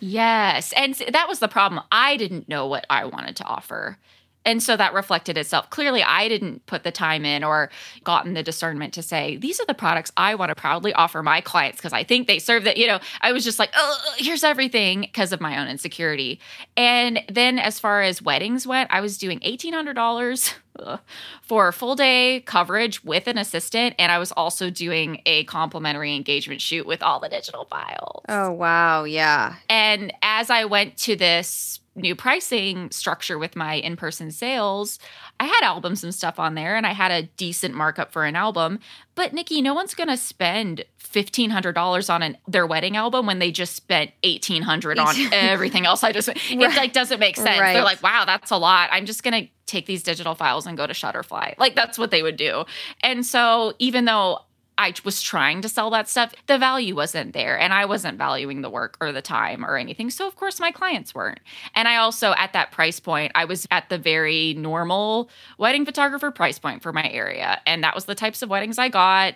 Yes. 0.00 0.72
And 0.76 0.94
that 1.12 1.28
was 1.28 1.38
the 1.38 1.48
problem. 1.48 1.82
I 1.90 2.16
didn't 2.16 2.48
know 2.48 2.66
what 2.66 2.86
I 2.88 3.04
wanted 3.04 3.36
to 3.36 3.44
offer. 3.44 3.98
And 4.44 4.62
so 4.62 4.76
that 4.78 4.94
reflected 4.94 5.36
itself. 5.36 5.68
Clearly, 5.68 6.02
I 6.02 6.26
didn't 6.28 6.64
put 6.64 6.82
the 6.82 6.90
time 6.90 7.26
in 7.26 7.44
or 7.44 7.68
gotten 8.02 8.32
the 8.32 8.42
discernment 8.42 8.94
to 8.94 9.02
say, 9.02 9.36
these 9.36 9.60
are 9.60 9.66
the 9.66 9.74
products 9.74 10.10
I 10.16 10.36
want 10.36 10.48
to 10.48 10.54
proudly 10.54 10.94
offer 10.94 11.22
my 11.22 11.42
clients 11.42 11.78
because 11.78 11.92
I 11.92 12.02
think 12.02 12.26
they 12.26 12.38
serve 12.38 12.64
that. 12.64 12.78
You 12.78 12.86
know, 12.86 13.00
I 13.20 13.32
was 13.32 13.44
just 13.44 13.58
like, 13.58 13.70
oh, 13.76 14.14
here's 14.16 14.44
everything 14.44 15.02
because 15.02 15.32
of 15.32 15.40
my 15.42 15.58
own 15.58 15.68
insecurity. 15.68 16.40
And 16.78 17.20
then 17.28 17.58
as 17.58 17.78
far 17.78 18.00
as 18.00 18.22
weddings 18.22 18.66
went, 18.66 18.90
I 18.90 19.00
was 19.00 19.18
doing 19.18 19.40
$1,800 19.40 20.54
ugh, 20.78 21.00
for 21.42 21.70
full 21.72 21.94
day 21.94 22.40
coverage 22.46 23.04
with 23.04 23.26
an 23.26 23.38
assistant. 23.38 23.94
And 23.98 24.10
I 24.12 24.18
was 24.18 24.32
also 24.32 24.70
doing 24.70 25.22
a 25.26 25.44
complimentary 25.44 26.14
engagement 26.14 26.60
shoot 26.60 26.86
with 26.86 27.02
all 27.02 27.20
the 27.20 27.28
digital 27.28 27.64
files. 27.64 28.24
Oh, 28.28 28.52
wow. 28.52 29.04
Yeah. 29.04 29.56
And 29.68 30.12
as 30.22 30.50
I 30.50 30.64
went 30.64 30.96
to 30.98 31.16
this 31.16 31.80
new 31.98 32.14
pricing 32.16 32.90
structure 32.90 33.38
with 33.38 33.54
my 33.56 33.74
in 33.74 33.96
person 33.96 34.30
sales, 34.30 34.98
I 35.40 35.44
had 35.46 35.62
albums 35.62 36.02
and 36.04 36.14
stuff 36.14 36.38
on 36.38 36.54
there 36.54 36.76
and 36.76 36.86
I 36.86 36.92
had 36.92 37.10
a 37.10 37.22
decent 37.36 37.74
markup 37.74 38.12
for 38.12 38.24
an 38.24 38.36
album. 38.36 38.78
But 39.14 39.32
Nikki, 39.32 39.60
no 39.62 39.74
one's 39.74 39.94
going 39.94 40.08
to 40.08 40.16
spend 40.16 40.84
$1,500 41.02 42.12
on 42.12 42.22
an, 42.22 42.36
their 42.46 42.66
wedding 42.66 42.96
album 42.96 43.26
when 43.26 43.38
they 43.38 43.50
just 43.50 43.74
spent 43.74 44.12
1,800 44.24 44.98
on 44.98 45.14
everything 45.32 45.86
else 45.86 46.04
I 46.04 46.12
just, 46.12 46.28
it 46.28 46.36
Right. 46.56 46.76
like 46.76 46.92
doesn't 46.92 47.18
make 47.20 47.36
sense. 47.36 47.60
Right. 47.60 47.72
They're 47.74 47.82
like, 47.84 48.02
wow, 48.02 48.24
that's 48.24 48.50
a 48.50 48.56
lot. 48.56 48.88
I'm 48.92 49.06
just 49.06 49.22
going 49.22 49.44
to 49.44 49.50
take 49.66 49.86
these 49.86 50.02
digital 50.02 50.34
files 50.34 50.66
and 50.66 50.76
go 50.76 50.86
to 50.86 50.92
Shutterfly. 50.92 51.58
Like 51.58 51.74
that's 51.74 51.98
what 51.98 52.10
they 52.10 52.22
would 52.22 52.36
do. 52.36 52.64
And 53.02 53.24
so 53.26 53.74
even 53.78 54.04
though 54.06 54.40
I 54.78 54.94
was 55.04 55.20
trying 55.20 55.60
to 55.62 55.68
sell 55.68 55.90
that 55.90 56.08
stuff, 56.08 56.32
the 56.46 56.56
value 56.56 56.94
wasn't 56.94 57.34
there. 57.34 57.58
And 57.58 57.74
I 57.74 57.84
wasn't 57.84 58.16
valuing 58.16 58.62
the 58.62 58.70
work 58.70 58.96
or 59.00 59.10
the 59.10 59.20
time 59.20 59.64
or 59.64 59.76
anything. 59.76 60.08
So, 60.08 60.26
of 60.26 60.36
course, 60.36 60.60
my 60.60 60.70
clients 60.70 61.14
weren't. 61.14 61.40
And 61.74 61.88
I 61.88 61.96
also, 61.96 62.32
at 62.38 62.52
that 62.52 62.70
price 62.70 63.00
point, 63.00 63.32
I 63.34 63.44
was 63.44 63.66
at 63.72 63.88
the 63.88 63.98
very 63.98 64.54
normal 64.54 65.28
wedding 65.58 65.84
photographer 65.84 66.30
price 66.30 66.60
point 66.60 66.82
for 66.82 66.92
my 66.92 67.10
area. 67.10 67.60
And 67.66 67.82
that 67.82 67.94
was 67.94 68.04
the 68.04 68.14
types 68.14 68.40
of 68.40 68.48
weddings 68.48 68.78
I 68.78 68.88
got. 68.88 69.34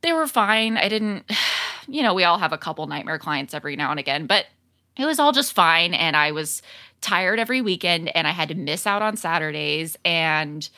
They 0.00 0.12
were 0.12 0.26
fine. 0.26 0.76
I 0.76 0.88
didn't, 0.88 1.30
you 1.86 2.02
know, 2.02 2.12
we 2.12 2.24
all 2.24 2.38
have 2.38 2.52
a 2.52 2.58
couple 2.58 2.86
nightmare 2.88 3.20
clients 3.20 3.54
every 3.54 3.76
now 3.76 3.92
and 3.92 4.00
again, 4.00 4.26
but 4.26 4.46
it 4.98 5.06
was 5.06 5.20
all 5.20 5.32
just 5.32 5.52
fine. 5.52 5.94
And 5.94 6.16
I 6.16 6.32
was 6.32 6.60
tired 7.00 7.38
every 7.38 7.62
weekend 7.62 8.14
and 8.16 8.26
I 8.26 8.32
had 8.32 8.48
to 8.48 8.54
miss 8.56 8.86
out 8.86 9.00
on 9.00 9.16
Saturdays. 9.16 9.96
And 10.04 10.68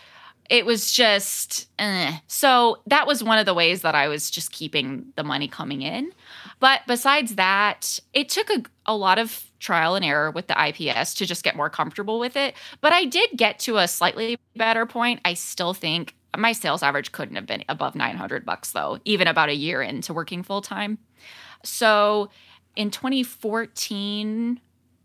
it 0.51 0.67
was 0.67 0.93
just 0.93 1.69
eh. 1.79 2.19
so 2.27 2.79
that 2.87 3.07
was 3.07 3.25
one 3.25 3.39
of 3.39 3.47
the 3.47 3.55
ways 3.55 3.83
that 3.83 3.95
I 3.95 4.09
was 4.09 4.31
just 4.31 4.53
keeping 4.53 5.07
the 5.17 5.25
money 5.25 5.49
coming 5.49 5.83
in. 5.83 6.13
But 6.61 6.83
besides 6.87 7.35
that, 7.37 7.99
it 8.13 8.29
took 8.29 8.51
a, 8.51 8.63
a 8.87 8.97
lot 8.97 9.19
of 9.19 9.45
trial 9.59 9.95
and 9.95 10.05
error 10.05 10.31
with 10.31 10.47
the 10.47 10.69
IPS 10.69 11.15
to 11.15 11.27
just 11.27 11.43
get 11.43 11.57
more 11.57 11.71
comfortable 11.71 12.19
with 12.19 12.37
it. 12.37 12.55
But 12.81 12.93
I 12.93 13.05
did 13.05 13.31
get 13.37 13.59
to 13.61 13.79
a 13.79 13.89
slightly 13.89 14.39
better 14.57 14.87
point. 14.87 15.21
I 15.25 15.35
still 15.35 15.75
think 15.75 16.15
my 16.37 16.53
sales 16.53 16.83
average 16.83 17.13
couldn't 17.13 17.37
have 17.37 17.47
been 17.47 17.65
above 17.69 17.95
900 17.95 18.45
bucks 18.45 18.73
though, 18.73 18.99
even 19.05 19.27
about 19.29 19.49
a 19.49 19.55
year 19.55 19.83
into 19.83 20.13
working 20.13 20.43
full 20.43 20.61
time. 20.61 20.99
So 21.63 22.31
in 22.77 22.91
2014, 22.91 24.61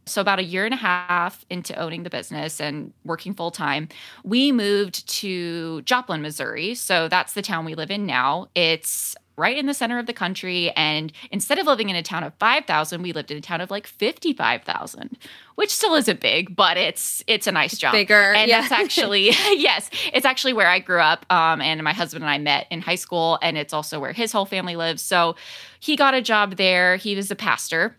so 0.09 0.21
about 0.21 0.39
a 0.39 0.43
year 0.43 0.65
and 0.65 0.73
a 0.73 0.77
half 0.77 1.45
into 1.49 1.75
owning 1.75 2.03
the 2.03 2.09
business 2.09 2.59
and 2.59 2.93
working 3.05 3.33
full 3.33 3.51
time, 3.51 3.87
we 4.23 4.51
moved 4.51 5.07
to 5.07 5.81
Joplin, 5.83 6.21
Missouri. 6.21 6.75
So 6.75 7.07
that's 7.07 7.33
the 7.33 7.41
town 7.41 7.65
we 7.65 7.75
live 7.75 7.91
in 7.91 8.05
now. 8.05 8.47
It's 8.55 9.15
right 9.39 9.57
in 9.57 9.65
the 9.65 9.73
center 9.73 9.97
of 9.97 10.05
the 10.05 10.13
country. 10.13 10.69
And 10.71 11.13
instead 11.31 11.57
of 11.57 11.65
living 11.65 11.89
in 11.89 11.95
a 11.95 12.03
town 12.03 12.23
of 12.23 12.33
5,000, 12.35 13.01
we 13.01 13.13
lived 13.13 13.31
in 13.31 13.37
a 13.37 13.41
town 13.41 13.61
of 13.61 13.71
like 13.71 13.87
55,000, 13.87 15.17
which 15.55 15.73
still 15.73 15.95
isn't 15.95 16.19
big, 16.19 16.55
but 16.55 16.75
it's 16.75 17.23
it's 17.25 17.47
a 17.47 17.51
nice 17.51 17.77
job. 17.77 17.93
Bigger. 17.93 18.33
And 18.33 18.49
yeah. 18.49 18.61
that's 18.61 18.73
actually, 18.73 19.29
yes, 19.51 19.89
it's 20.11 20.25
actually 20.25 20.53
where 20.53 20.67
I 20.67 20.79
grew 20.79 20.99
up. 20.99 21.25
Um, 21.31 21.61
and 21.61 21.81
my 21.83 21.93
husband 21.93 22.23
and 22.23 22.29
I 22.29 22.37
met 22.37 22.67
in 22.69 22.81
high 22.81 22.95
school. 22.95 23.39
And 23.41 23.57
it's 23.57 23.73
also 23.73 23.99
where 23.99 24.11
his 24.11 24.31
whole 24.33 24.45
family 24.45 24.75
lives. 24.75 25.01
So 25.01 25.37
he 25.79 25.95
got 25.95 26.13
a 26.13 26.21
job 26.21 26.57
there. 26.57 26.97
He 26.97 27.15
was 27.15 27.31
a 27.31 27.35
pastor. 27.35 27.95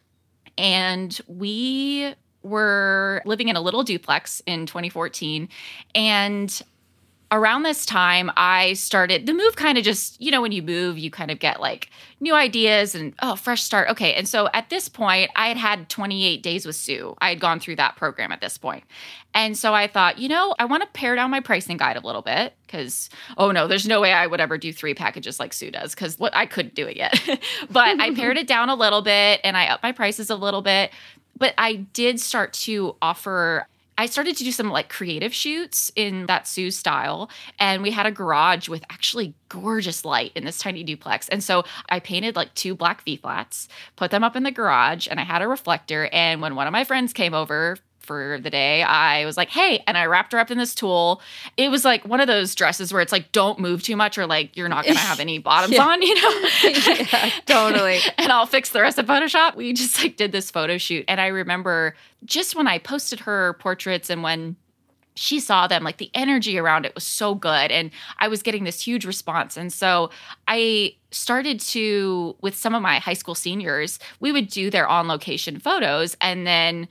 And 0.60 1.18
we 1.26 2.14
were 2.42 3.22
living 3.24 3.48
in 3.48 3.56
a 3.56 3.62
little 3.62 3.82
duplex 3.82 4.42
in 4.46 4.66
2014. 4.66 5.48
And 5.94 6.62
around 7.32 7.62
this 7.62 7.86
time, 7.86 8.30
I 8.36 8.72
started 8.72 9.26
the 9.26 9.32
move 9.32 9.54
kind 9.54 9.78
of 9.78 9.84
just, 9.84 10.20
you 10.20 10.30
know, 10.30 10.42
when 10.42 10.52
you 10.52 10.62
move, 10.62 10.98
you 10.98 11.10
kind 11.10 11.30
of 11.30 11.38
get 11.38 11.60
like 11.60 11.90
new 12.18 12.34
ideas 12.34 12.94
and, 12.94 13.14
oh, 13.22 13.36
fresh 13.36 13.62
start. 13.62 13.88
Okay. 13.90 14.14
And 14.14 14.28
so 14.28 14.48
at 14.52 14.68
this 14.68 14.88
point, 14.88 15.30
I 15.36 15.48
had 15.48 15.56
had 15.56 15.88
28 15.88 16.42
days 16.42 16.66
with 16.66 16.76
Sue. 16.76 17.14
I 17.20 17.28
had 17.30 17.40
gone 17.40 17.60
through 17.60 17.76
that 17.76 17.96
program 17.96 18.32
at 18.32 18.40
this 18.40 18.58
point. 18.58 18.84
And 19.32 19.56
so 19.56 19.72
I 19.72 19.86
thought, 19.86 20.18
you 20.18 20.28
know, 20.28 20.54
I 20.58 20.64
want 20.64 20.82
to 20.82 20.88
pare 20.88 21.14
down 21.14 21.30
my 21.30 21.40
pricing 21.40 21.76
guide 21.76 21.96
a 21.96 22.00
little 22.00 22.22
bit 22.22 22.54
because, 22.66 23.08
oh 23.38 23.52
no, 23.52 23.68
there's 23.68 23.86
no 23.86 24.00
way 24.00 24.12
I 24.12 24.26
would 24.26 24.40
ever 24.40 24.58
do 24.58 24.72
three 24.72 24.94
packages 24.94 25.38
like 25.38 25.52
Sue 25.52 25.70
does 25.70 25.94
because 25.94 26.18
what 26.18 26.34
I 26.34 26.46
couldn't 26.46 26.74
do 26.74 26.86
it 26.88 26.96
yet. 26.96 27.20
but 27.70 28.00
I 28.00 28.12
pared 28.12 28.38
it 28.38 28.48
down 28.48 28.70
a 28.70 28.74
little 28.74 29.02
bit 29.02 29.40
and 29.44 29.56
I 29.56 29.68
upped 29.68 29.84
my 29.84 29.92
prices 29.92 30.30
a 30.30 30.36
little 30.36 30.62
bit. 30.62 30.90
But 31.38 31.54
I 31.56 31.76
did 31.76 32.20
start 32.20 32.52
to 32.54 32.96
offer 33.00 33.66
I 34.00 34.06
started 34.06 34.34
to 34.38 34.44
do 34.44 34.50
some 34.50 34.70
like 34.70 34.88
creative 34.88 35.34
shoots 35.34 35.92
in 35.94 36.24
that 36.24 36.48
Sue 36.48 36.70
style. 36.70 37.28
And 37.58 37.82
we 37.82 37.90
had 37.90 38.06
a 38.06 38.10
garage 38.10 38.66
with 38.66 38.82
actually 38.88 39.34
gorgeous 39.50 40.06
light 40.06 40.32
in 40.34 40.46
this 40.46 40.56
tiny 40.56 40.82
duplex. 40.82 41.28
And 41.28 41.44
so 41.44 41.64
I 41.90 42.00
painted 42.00 42.34
like 42.34 42.54
two 42.54 42.74
black 42.74 43.04
V 43.04 43.18
flats, 43.18 43.68
put 43.96 44.10
them 44.10 44.24
up 44.24 44.36
in 44.36 44.42
the 44.42 44.50
garage, 44.50 45.06
and 45.06 45.20
I 45.20 45.24
had 45.24 45.42
a 45.42 45.48
reflector. 45.48 46.08
And 46.14 46.40
when 46.40 46.54
one 46.54 46.66
of 46.66 46.72
my 46.72 46.82
friends 46.84 47.12
came 47.12 47.34
over 47.34 47.76
for 48.10 48.40
the 48.42 48.50
day, 48.50 48.82
I 48.82 49.24
was 49.24 49.36
like, 49.36 49.50
hey, 49.50 49.84
and 49.86 49.96
I 49.96 50.06
wrapped 50.06 50.32
her 50.32 50.40
up 50.40 50.50
in 50.50 50.58
this 50.58 50.74
tulle. 50.74 51.22
It 51.56 51.68
was 51.70 51.84
like 51.84 52.04
one 52.04 52.18
of 52.18 52.26
those 52.26 52.56
dresses 52.56 52.92
where 52.92 53.00
it's 53.00 53.12
like, 53.12 53.30
don't 53.30 53.60
move 53.60 53.84
too 53.84 53.94
much 53.94 54.18
or 54.18 54.26
like 54.26 54.56
you're 54.56 54.68
not 54.68 54.82
going 54.82 54.96
to 54.96 55.00
have 55.00 55.20
any 55.28 55.38
bottoms 55.38 55.74
Yeah. 55.74 55.86
on, 55.86 56.02
you 56.02 56.12
know? 56.20 56.48
yeah, 56.64 57.30
totally. 57.46 58.00
and 58.18 58.32
I'll 58.32 58.46
fix 58.46 58.70
the 58.70 58.80
rest 58.80 58.98
of 58.98 59.06
Photoshop. 59.06 59.54
We 59.54 59.72
just 59.72 60.02
like 60.02 60.16
did 60.16 60.32
this 60.32 60.50
photo 60.50 60.76
shoot. 60.76 61.04
And 61.06 61.20
I 61.20 61.28
remember 61.28 61.94
just 62.24 62.56
when 62.56 62.66
I 62.66 62.78
posted 62.78 63.20
her 63.20 63.52
portraits 63.60 64.10
and 64.10 64.24
when 64.24 64.56
she 65.14 65.38
saw 65.38 65.68
them, 65.68 65.84
like 65.84 65.98
the 65.98 66.10
energy 66.12 66.58
around 66.58 66.84
it 66.86 66.94
was 66.96 67.04
so 67.04 67.36
good. 67.36 67.70
And 67.70 67.92
I 68.18 68.26
was 68.26 68.42
getting 68.42 68.64
this 68.64 68.80
huge 68.80 69.04
response. 69.04 69.56
And 69.56 69.72
so 69.72 70.10
I 70.48 70.96
started 71.12 71.60
to, 71.60 72.34
with 72.40 72.56
some 72.56 72.74
of 72.74 72.82
my 72.82 72.98
high 72.98 73.12
school 73.14 73.36
seniors, 73.36 74.00
we 74.18 74.32
would 74.32 74.48
do 74.48 74.68
their 74.68 74.88
on 74.88 75.06
location 75.06 75.60
photos 75.60 76.16
and 76.20 76.44
then 76.44 76.88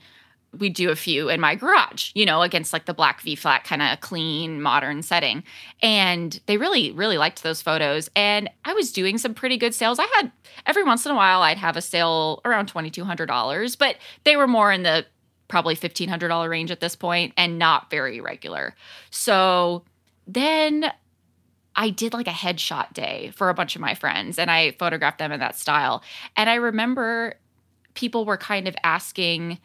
we 0.58 0.68
do 0.68 0.90
a 0.90 0.96
few 0.96 1.28
in 1.28 1.40
my 1.40 1.54
garage, 1.54 2.10
you 2.14 2.26
know, 2.26 2.42
against 2.42 2.72
like 2.72 2.86
the 2.86 2.94
black 2.94 3.20
V 3.20 3.36
flat 3.36 3.64
kind 3.64 3.82
of 3.82 4.00
clean 4.00 4.60
modern 4.60 5.02
setting. 5.02 5.44
And 5.80 6.40
they 6.46 6.56
really, 6.56 6.90
really 6.90 7.18
liked 7.18 7.42
those 7.42 7.62
photos. 7.62 8.10
And 8.16 8.50
I 8.64 8.74
was 8.74 8.92
doing 8.92 9.16
some 9.16 9.32
pretty 9.32 9.56
good 9.56 9.74
sales. 9.74 9.98
I 9.98 10.06
had 10.16 10.32
every 10.66 10.82
once 10.82 11.06
in 11.06 11.12
a 11.12 11.14
while, 11.14 11.42
I'd 11.42 11.58
have 11.58 11.76
a 11.76 11.82
sale 11.82 12.40
around 12.44 12.72
$2,200, 12.72 13.78
but 13.78 13.96
they 14.24 14.36
were 14.36 14.48
more 14.48 14.72
in 14.72 14.82
the 14.82 15.06
probably 15.46 15.76
$1,500 15.76 16.48
range 16.48 16.70
at 16.70 16.80
this 16.80 16.96
point 16.96 17.32
and 17.36 17.58
not 17.58 17.90
very 17.90 18.20
regular. 18.20 18.74
So 19.10 19.84
then 20.26 20.92
I 21.76 21.90
did 21.90 22.12
like 22.12 22.28
a 22.28 22.32
headshot 22.32 22.92
day 22.92 23.30
for 23.34 23.48
a 23.48 23.54
bunch 23.54 23.74
of 23.74 23.80
my 23.80 23.94
friends 23.94 24.38
and 24.38 24.50
I 24.50 24.72
photographed 24.72 25.18
them 25.18 25.32
in 25.32 25.40
that 25.40 25.56
style. 25.56 26.02
And 26.36 26.50
I 26.50 26.54
remember 26.56 27.34
people 27.94 28.24
were 28.24 28.36
kind 28.36 28.68
of 28.68 28.76
asking, 28.82 29.58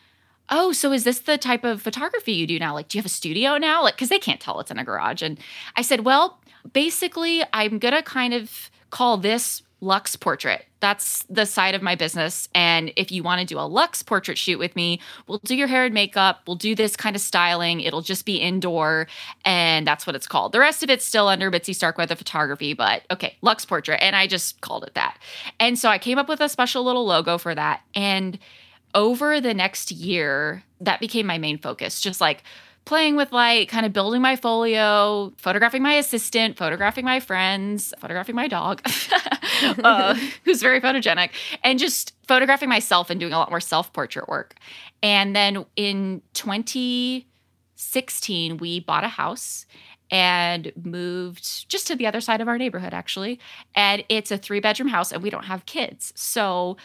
Oh, 0.49 0.71
so 0.71 0.91
is 0.91 1.03
this 1.03 1.19
the 1.19 1.37
type 1.37 1.63
of 1.63 1.81
photography 1.81 2.33
you 2.33 2.47
do 2.47 2.59
now? 2.59 2.73
Like, 2.73 2.87
do 2.87 2.97
you 2.97 2.99
have 2.99 3.05
a 3.05 3.09
studio 3.09 3.57
now? 3.57 3.81
Like, 3.81 3.95
because 3.95 4.09
they 4.09 4.19
can't 4.19 4.39
tell 4.39 4.59
it's 4.59 4.71
in 4.71 4.77
a 4.77 4.83
garage. 4.83 5.21
And 5.21 5.39
I 5.75 5.81
said, 5.81 6.01
Well, 6.05 6.39
basically, 6.73 7.43
I'm 7.53 7.79
going 7.79 7.93
to 7.93 8.03
kind 8.03 8.33
of 8.33 8.69
call 8.89 9.17
this 9.17 9.61
Lux 9.81 10.15
portrait. 10.15 10.65
That's 10.79 11.23
the 11.29 11.45
side 11.45 11.75
of 11.75 11.81
my 11.81 11.95
business. 11.95 12.47
And 12.55 12.91
if 12.95 13.11
you 13.11 13.23
want 13.23 13.39
to 13.41 13.45
do 13.45 13.59
a 13.59 13.67
Lux 13.67 14.01
portrait 14.01 14.37
shoot 14.37 14.57
with 14.57 14.75
me, 14.75 14.99
we'll 15.27 15.39
do 15.39 15.55
your 15.55 15.67
hair 15.67 15.85
and 15.85 15.93
makeup. 15.93 16.41
We'll 16.47 16.55
do 16.55 16.75
this 16.75 16.95
kind 16.95 17.15
of 17.15 17.21
styling. 17.21 17.81
It'll 17.81 18.01
just 18.01 18.25
be 18.25 18.37
indoor. 18.37 19.07
And 19.43 19.85
that's 19.85 20.07
what 20.07 20.15
it's 20.15 20.27
called. 20.27 20.53
The 20.53 20.59
rest 20.59 20.81
of 20.81 20.89
it's 20.89 21.05
still 21.05 21.27
under 21.27 21.51
Mitzi 21.51 21.73
Starkweather 21.73 22.15
photography, 22.15 22.73
but 22.73 23.03
okay, 23.11 23.35
Lux 23.41 23.65
portrait. 23.65 24.01
And 24.01 24.15
I 24.15 24.27
just 24.27 24.61
called 24.61 24.85
it 24.85 24.93
that. 24.95 25.17
And 25.59 25.77
so 25.77 25.89
I 25.89 25.97
came 25.97 26.17
up 26.17 26.29
with 26.29 26.39
a 26.39 26.49
special 26.49 26.83
little 26.83 27.05
logo 27.05 27.37
for 27.37 27.53
that. 27.53 27.81
And 27.93 28.39
over 28.95 29.39
the 29.39 29.53
next 29.53 29.91
year, 29.91 30.63
that 30.81 30.99
became 30.99 31.27
my 31.27 31.37
main 31.37 31.59
focus. 31.59 32.01
Just 32.01 32.19
like 32.19 32.41
playing 32.85 33.15
with 33.15 33.31
light, 33.31 33.67
kind 33.67 33.85
of 33.85 33.93
building 33.93 34.21
my 34.21 34.35
folio, 34.35 35.33
photographing 35.37 35.83
my 35.83 35.95
assistant, 35.95 36.55
photographing 36.57 37.03
my 37.03 37.19
friends, 37.19 37.93
photographing 37.99 38.35
my 38.35 38.47
dog, 38.47 38.81
uh, 39.83 40.15
who's 40.43 40.61
very 40.61 40.79
photogenic, 40.79 41.31
and 41.63 41.77
just 41.77 42.13
photographing 42.27 42.69
myself 42.69 43.09
and 43.09 43.19
doing 43.19 43.33
a 43.33 43.37
lot 43.37 43.49
more 43.49 43.59
self 43.59 43.91
portrait 43.91 44.29
work. 44.29 44.55
And 45.03 45.35
then 45.35 45.65
in 45.75 46.21
2016, 46.33 48.57
we 48.57 48.79
bought 48.79 49.03
a 49.03 49.09
house 49.09 49.65
and 50.11 50.71
moved 50.83 51.67
just 51.67 51.87
to 51.87 51.95
the 51.95 52.05
other 52.05 52.21
side 52.21 52.39
of 52.39 52.47
our 52.47 52.59
neighborhood, 52.59 52.93
actually. 52.93 53.39
And 53.73 54.03
it's 54.09 54.29
a 54.31 54.37
three 54.37 54.59
bedroom 54.59 54.89
house, 54.89 55.11
and 55.11 55.23
we 55.23 55.31
don't 55.31 55.45
have 55.45 55.65
kids. 55.65 56.13
So 56.15 56.77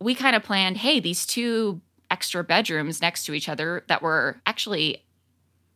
we 0.00 0.14
kind 0.14 0.34
of 0.34 0.42
planned 0.42 0.78
hey, 0.78 1.00
these 1.00 1.26
two 1.26 1.80
extra 2.10 2.42
bedrooms 2.42 3.00
next 3.00 3.24
to 3.24 3.34
each 3.34 3.48
other 3.48 3.84
that 3.88 4.02
were 4.02 4.40
actually 4.46 5.04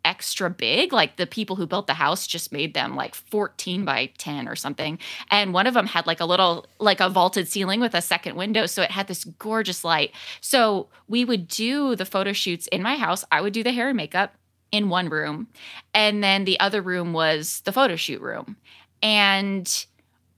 extra 0.04 0.50
big. 0.50 0.92
Like 0.92 1.16
the 1.16 1.26
people 1.26 1.56
who 1.56 1.66
built 1.66 1.87
the 1.87 1.94
house 1.94 2.26
just 2.26 2.52
made 2.52 2.74
them 2.74 2.94
like 2.94 3.14
14 3.14 3.84
by 3.84 4.12
10 4.18 4.48
or 4.48 4.56
something. 4.56 4.98
And 5.30 5.54
one 5.54 5.66
of 5.66 5.74
them 5.74 5.87
had 5.87 6.06
like 6.06 6.20
a 6.20 6.26
little, 6.26 6.66
like 6.78 7.00
a 7.00 7.08
vaulted 7.08 7.48
ceiling 7.48 7.80
with 7.80 7.94
a 7.94 8.02
second 8.02 8.37
window. 8.37 8.66
So 8.66 8.82
it 8.82 8.90
had 8.90 9.06
this 9.06 9.24
gorgeous 9.24 9.84
light. 9.84 10.12
So 10.40 10.88
we 11.08 11.24
would 11.24 11.48
do 11.48 11.96
the 11.96 12.04
photo 12.04 12.32
shoots 12.32 12.66
in 12.68 12.82
my 12.82 12.96
house. 12.96 13.24
I 13.32 13.40
would 13.40 13.52
do 13.52 13.62
the 13.62 13.72
hair 13.72 13.88
and 13.88 13.96
makeup 13.96 14.34
in 14.70 14.88
one 14.88 15.08
room. 15.08 15.48
And 15.94 16.22
then 16.22 16.44
the 16.44 16.60
other 16.60 16.82
room 16.82 17.12
was 17.12 17.62
the 17.64 17.72
photo 17.72 17.96
shoot 17.96 18.20
room. 18.20 18.56
And 19.02 19.87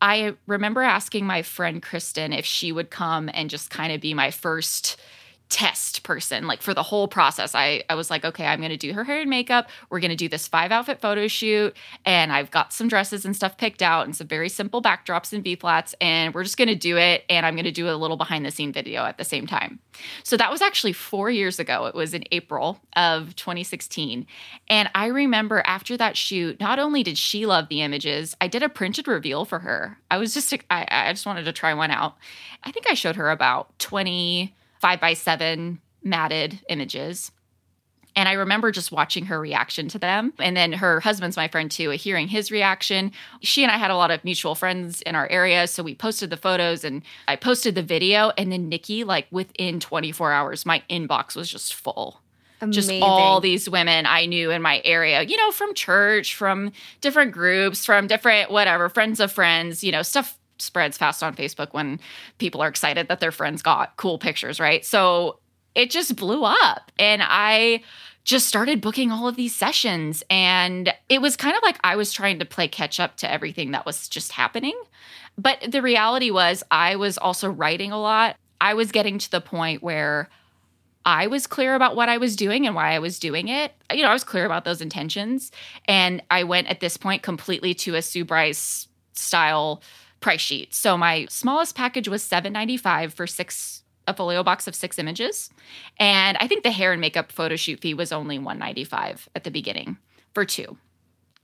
I 0.00 0.34
remember 0.46 0.82
asking 0.82 1.26
my 1.26 1.42
friend 1.42 1.82
Kristen 1.82 2.32
if 2.32 2.44
she 2.44 2.72
would 2.72 2.90
come 2.90 3.30
and 3.32 3.48
just 3.48 3.70
kind 3.70 3.92
of 3.92 4.00
be 4.00 4.14
my 4.14 4.30
first 4.30 5.00
test 5.48 6.02
person 6.02 6.46
like 6.46 6.60
for 6.60 6.74
the 6.74 6.82
whole 6.82 7.06
process. 7.06 7.54
I 7.54 7.84
i 7.88 7.94
was 7.94 8.10
like 8.10 8.24
okay 8.24 8.46
i'm 8.46 8.60
to 8.70 8.76
do 8.76 8.92
her 8.92 9.04
hair 9.04 9.20
and 9.20 9.30
makeup. 9.30 9.68
We're 9.90 10.00
to 10.10 10.16
do 10.16 10.28
this 10.28 10.48
five 10.48 10.72
outfit 10.72 11.00
photo 11.00 11.28
shoot 11.28 11.76
and 12.04 12.32
i've 12.32 12.50
got 12.50 12.72
some 12.72 12.88
dresses 12.88 13.24
and 13.24 13.34
stuff 13.34 13.56
picked 13.56 13.80
out 13.80 14.06
and 14.06 14.16
some 14.16 14.26
very 14.26 14.48
simple 14.48 14.82
backdrops 14.82 15.32
and 15.32 15.44
v 15.44 15.54
flats 15.54 15.94
and 16.00 16.34
we're 16.34 16.42
just 16.42 16.56
to 16.68 16.74
do 16.74 16.96
it 16.96 17.24
and 17.30 17.46
i'm 17.46 17.54
to 17.64 17.70
do 17.70 17.88
a 17.88 17.94
little 17.94 18.16
behind 18.16 18.44
the 18.44 18.50
scene 18.50 18.72
video 18.72 19.04
at 19.04 19.18
the 19.18 19.24
same 19.24 19.46
time. 19.46 19.78
So 20.24 20.36
that 20.36 20.50
was 20.50 20.62
actually 20.62 20.92
4 20.92 21.30
years 21.30 21.58
ago. 21.58 21.86
It 21.86 21.94
was 21.94 22.12
in 22.12 22.24
april 22.32 22.80
of 22.96 23.36
2016 23.36 24.26
and 24.68 24.90
i 24.96 25.06
remember 25.06 25.62
after 25.64 25.96
that 25.96 26.16
shoot 26.16 26.58
not 26.58 26.80
only 26.80 27.04
did 27.04 27.18
she 27.18 27.46
love 27.46 27.68
the 27.68 27.82
images 27.82 28.36
i 28.40 28.48
did 28.48 28.64
a 28.64 28.68
printed 28.68 29.06
reveal 29.06 29.44
for 29.44 29.60
her. 29.60 29.98
I 30.10 30.18
was 30.18 30.34
just 30.34 30.52
i, 30.70 30.86
I 30.90 31.12
just 31.12 31.26
wanted 31.26 31.44
to 31.44 31.52
try 31.52 31.72
one 31.72 31.92
out. 31.92 32.16
I 32.64 32.72
think 32.72 32.86
i 32.90 32.94
showed 32.94 33.14
her 33.14 33.30
about 33.30 33.78
20 33.78 34.55
five 34.80 35.00
by 35.00 35.14
seven 35.14 35.80
matted 36.02 36.60
images. 36.68 37.32
And 38.16 38.30
I 38.30 38.32
remember 38.32 38.72
just 38.72 38.90
watching 38.90 39.26
her 39.26 39.38
reaction 39.38 39.88
to 39.88 39.98
them. 39.98 40.32
And 40.38 40.56
then 40.56 40.72
her 40.72 41.00
husband's 41.00 41.36
my 41.36 41.48
friend 41.48 41.70
too, 41.70 41.90
hearing 41.90 42.28
his 42.28 42.50
reaction. 42.50 43.12
She 43.42 43.62
and 43.62 43.70
I 43.70 43.76
had 43.76 43.90
a 43.90 43.96
lot 43.96 44.10
of 44.10 44.24
mutual 44.24 44.54
friends 44.54 45.02
in 45.02 45.14
our 45.14 45.28
area. 45.28 45.66
So 45.66 45.82
we 45.82 45.94
posted 45.94 46.30
the 46.30 46.38
photos 46.38 46.82
and 46.82 47.02
I 47.28 47.36
posted 47.36 47.74
the 47.74 47.82
video. 47.82 48.32
And 48.38 48.50
then 48.50 48.70
Nikki, 48.70 49.04
like 49.04 49.26
within 49.30 49.80
24 49.80 50.32
hours, 50.32 50.64
my 50.64 50.82
inbox 50.88 51.36
was 51.36 51.50
just 51.50 51.74
full. 51.74 52.22
Just 52.70 52.90
all 53.02 53.42
these 53.42 53.68
women 53.68 54.06
I 54.06 54.24
knew 54.24 54.50
in 54.50 54.62
my 54.62 54.80
area, 54.82 55.20
you 55.20 55.36
know, 55.36 55.50
from 55.52 55.74
church, 55.74 56.34
from 56.34 56.72
different 57.02 57.32
groups, 57.32 57.84
from 57.84 58.06
different 58.06 58.50
whatever, 58.50 58.88
friends 58.88 59.20
of 59.20 59.30
friends, 59.30 59.84
you 59.84 59.92
know, 59.92 60.00
stuff 60.00 60.38
spreads 60.58 60.98
fast 60.98 61.22
on 61.22 61.34
Facebook 61.34 61.72
when 61.72 62.00
people 62.38 62.62
are 62.62 62.68
excited 62.68 63.08
that 63.08 63.20
their 63.20 63.32
friends 63.32 63.62
got 63.62 63.96
cool 63.96 64.18
pictures, 64.18 64.60
right? 64.60 64.84
So 64.84 65.38
it 65.74 65.90
just 65.90 66.16
blew 66.16 66.44
up. 66.44 66.90
And 66.98 67.22
I 67.24 67.82
just 68.24 68.48
started 68.48 68.80
booking 68.80 69.12
all 69.12 69.28
of 69.28 69.36
these 69.36 69.54
sessions. 69.54 70.24
And 70.28 70.92
it 71.08 71.22
was 71.22 71.36
kind 71.36 71.56
of 71.56 71.62
like 71.62 71.78
I 71.84 71.96
was 71.96 72.12
trying 72.12 72.40
to 72.40 72.44
play 72.44 72.66
catch 72.66 72.98
up 72.98 73.16
to 73.18 73.30
everything 73.30 73.70
that 73.70 73.86
was 73.86 74.08
just 74.08 74.32
happening. 74.32 74.78
But 75.38 75.70
the 75.70 75.82
reality 75.82 76.30
was, 76.30 76.64
I 76.70 76.96
was 76.96 77.18
also 77.18 77.48
writing 77.48 77.92
a 77.92 78.00
lot. 78.00 78.36
I 78.60 78.74
was 78.74 78.90
getting 78.90 79.18
to 79.18 79.30
the 79.30 79.40
point 79.40 79.82
where 79.82 80.28
I 81.04 81.28
was 81.28 81.46
clear 81.46 81.76
about 81.76 81.94
what 81.94 82.08
I 82.08 82.16
was 82.16 82.34
doing 82.34 82.66
and 82.66 82.74
why 82.74 82.94
I 82.94 82.98
was 82.98 83.20
doing 83.20 83.46
it. 83.46 83.72
You 83.92 84.02
know, 84.02 84.08
I 84.08 84.12
was 84.12 84.24
clear 84.24 84.44
about 84.44 84.64
those 84.64 84.80
intentions. 84.80 85.52
And 85.86 86.20
I 86.30 86.42
went 86.42 86.66
at 86.66 86.80
this 86.80 86.96
point 86.96 87.22
completely 87.22 87.74
to 87.74 87.94
a 87.94 88.02
Sue 88.02 88.24
Bryce 88.24 88.88
style 89.12 89.82
price 90.26 90.40
sheet. 90.40 90.74
So 90.74 90.98
my 90.98 91.26
smallest 91.30 91.76
package 91.76 92.08
was 92.08 92.20
$7.95 92.28 93.12
for 93.12 93.28
six 93.28 93.84
a 94.08 94.14
folio 94.14 94.42
box 94.42 94.66
of 94.66 94.74
six 94.74 94.98
images. 94.98 95.50
And 96.00 96.36
I 96.40 96.48
think 96.48 96.64
the 96.64 96.72
hair 96.72 96.90
and 96.90 97.00
makeup 97.00 97.30
photo 97.30 97.54
shoot 97.54 97.78
fee 97.78 97.94
was 97.94 98.10
only 98.10 98.36
195 98.36 99.28
at 99.36 99.44
the 99.44 99.52
beginning 99.52 99.98
for 100.34 100.44
two. 100.44 100.78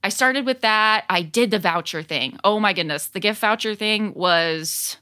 I 0.03 0.09
started 0.09 0.45
with 0.45 0.59
that. 0.61 1.05
I 1.09 1.21
did 1.21 1.49
the 1.49 1.59
voucher 1.59 2.03
thing. 2.03 2.37
Oh 2.43 2.59
my 2.59 2.73
goodness, 2.73 3.07
the 3.07 3.21
gift 3.21 3.39
voucher 3.39 3.73
thing 3.73 4.13
was 4.15 4.97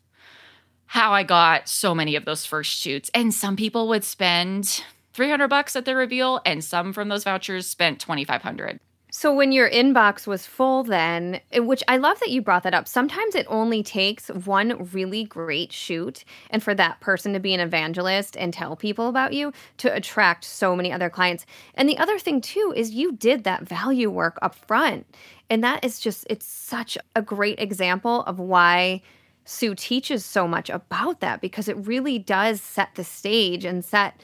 how 0.86 1.12
I 1.12 1.24
got 1.24 1.68
so 1.68 1.96
many 1.96 2.16
of 2.16 2.24
those 2.24 2.46
first 2.46 2.72
shoots. 2.72 3.10
And 3.16 3.34
some 3.34 3.56
people 3.56 3.88
would 3.88 4.04
spend 4.04 4.84
300 5.14 5.48
bucks 5.48 5.76
at 5.76 5.86
the 5.86 5.96
reveal 5.96 6.40
and 6.46 6.64
some 6.64 6.94
from 6.94 7.10
those 7.10 7.24
vouchers 7.24 7.66
spent 7.66 8.00
2500. 8.00 8.80
So 9.14 9.34
when 9.34 9.52
your 9.52 9.70
inbox 9.70 10.26
was 10.26 10.46
full 10.46 10.84
then, 10.84 11.42
eh, 11.52 11.60
which 11.60 11.84
I 11.90 11.98
love 11.98 12.18
that 12.22 12.30
you 12.30 12.42
brought 12.42 12.64
that 12.64 12.74
up. 12.74 12.88
Sometimes 12.88 13.36
it 13.36 13.46
only 13.50 13.84
takes 13.84 14.30
one 14.30 14.90
really 14.94 15.26
great 15.26 15.74
shoot 15.74 16.24
and 16.50 16.64
for 16.64 16.74
that 16.76 17.02
person 17.02 17.34
to 17.34 17.40
be 17.42 17.54
an 17.54 17.60
evangelist 17.60 18.38
and 18.38 18.54
tell 18.54 18.78
people 18.78 19.10
about 19.10 19.34
you 19.34 19.52
to 19.80 19.94
attract 19.94 20.46
so 20.46 20.78
many 20.78 20.94
other 20.94 21.10
clients. 21.10 21.46
And 21.76 21.90
the 21.90 21.98
other 21.98 22.18
thing 22.18 22.40
too 22.40 22.74
is 22.74 22.92
you 22.92 23.12
did 23.12 23.44
that 23.44 23.68
value 23.68 24.10
work 24.10 24.40
up 24.42 24.56
front. 24.56 25.06
And 25.50 25.62
that 25.62 25.84
is 25.84 26.00
just 26.00 26.26
it's 26.30 26.46
such 26.46 26.98
a 27.14 27.22
great 27.22 27.60
example 27.60 28.24
of 28.24 28.40
why 28.40 29.02
Sue 29.44 29.76
teaches 29.76 30.24
so 30.24 30.48
much 30.48 30.70
about 30.70 31.20
that 31.20 31.42
because 31.42 31.68
it 31.68 31.76
really 31.86 32.18
does 32.18 32.62
set 32.62 32.96
the 32.96 33.04
stage 33.04 33.66
and 33.66 33.84
set 33.84 34.22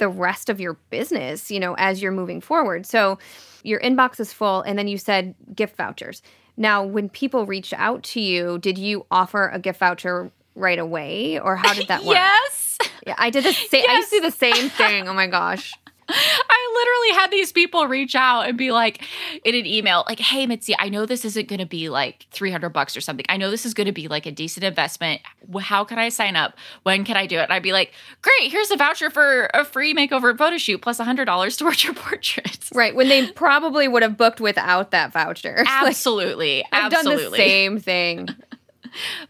the 0.00 0.08
rest 0.08 0.48
of 0.48 0.60
your 0.60 0.74
business, 0.90 1.50
you 1.50 1.60
know, 1.60 1.74
as 1.74 2.02
you're 2.02 2.10
moving 2.10 2.40
forward. 2.40 2.84
So 2.84 3.18
your 3.62 3.78
inbox 3.80 4.18
is 4.18 4.32
full, 4.32 4.62
and 4.62 4.76
then 4.76 4.88
you 4.88 4.98
said 4.98 5.36
gift 5.54 5.76
vouchers. 5.76 6.22
Now, 6.56 6.82
when 6.84 7.08
people 7.08 7.46
reach 7.46 7.72
out 7.74 8.02
to 8.04 8.20
you, 8.20 8.58
did 8.58 8.76
you 8.76 9.06
offer 9.10 9.48
a 9.48 9.58
gift 9.58 9.78
voucher 9.78 10.32
right 10.56 10.78
away, 10.78 11.38
or 11.38 11.56
how 11.56 11.72
did 11.72 11.88
that 11.88 12.04
work? 12.04 12.16
yes. 12.16 12.78
Yeah, 13.06 13.14
I 13.16 13.30
did 13.30 13.44
the 13.44 13.52
same. 13.52 13.82
Yes. 13.82 13.90
I 13.90 13.96
used 13.96 14.10
to 14.10 14.16
do 14.16 14.22
the 14.22 14.30
same 14.30 14.68
thing. 14.70 15.08
Oh 15.08 15.14
my 15.14 15.26
gosh. 15.26 15.74
I 16.50 16.72
literally 16.74 17.20
had 17.20 17.30
these 17.30 17.52
people 17.52 17.86
reach 17.86 18.14
out 18.14 18.48
and 18.48 18.56
be 18.56 18.72
like 18.72 19.02
in 19.44 19.54
an 19.54 19.66
email, 19.66 20.04
like, 20.08 20.18
hey, 20.18 20.46
Mitzi, 20.46 20.74
I 20.78 20.88
know 20.88 21.06
this 21.06 21.24
isn't 21.24 21.48
going 21.48 21.60
to 21.60 21.66
be 21.66 21.88
like 21.88 22.26
300 22.30 22.70
bucks 22.70 22.96
or 22.96 23.00
something. 23.00 23.24
I 23.28 23.36
know 23.36 23.50
this 23.50 23.64
is 23.64 23.74
going 23.74 23.86
to 23.86 23.92
be 23.92 24.08
like 24.08 24.26
a 24.26 24.32
decent 24.32 24.64
investment. 24.64 25.20
How 25.60 25.84
can 25.84 25.98
I 25.98 26.08
sign 26.08 26.36
up? 26.36 26.56
When 26.82 27.04
can 27.04 27.16
I 27.16 27.26
do 27.26 27.38
it? 27.38 27.44
And 27.44 27.52
I'd 27.52 27.62
be 27.62 27.72
like, 27.72 27.92
great, 28.22 28.50
here's 28.50 28.70
a 28.70 28.76
voucher 28.76 29.10
for 29.10 29.50
a 29.54 29.64
free 29.64 29.94
makeover 29.94 30.30
and 30.30 30.38
photo 30.38 30.58
shoot 30.58 30.80
plus 30.82 30.98
$100 30.98 31.58
towards 31.58 31.84
your 31.84 31.94
portraits. 31.94 32.70
Right. 32.74 32.94
When 32.94 33.08
they 33.08 33.30
probably 33.32 33.88
would 33.88 34.02
have 34.02 34.16
booked 34.16 34.40
without 34.40 34.90
that 34.90 35.12
voucher. 35.12 35.64
Absolutely. 35.66 36.58
like, 36.58 36.66
I've 36.72 36.92
absolutely. 36.92 37.22
done 37.22 37.30
the 37.30 37.36
same 37.36 37.78
thing. 37.78 38.28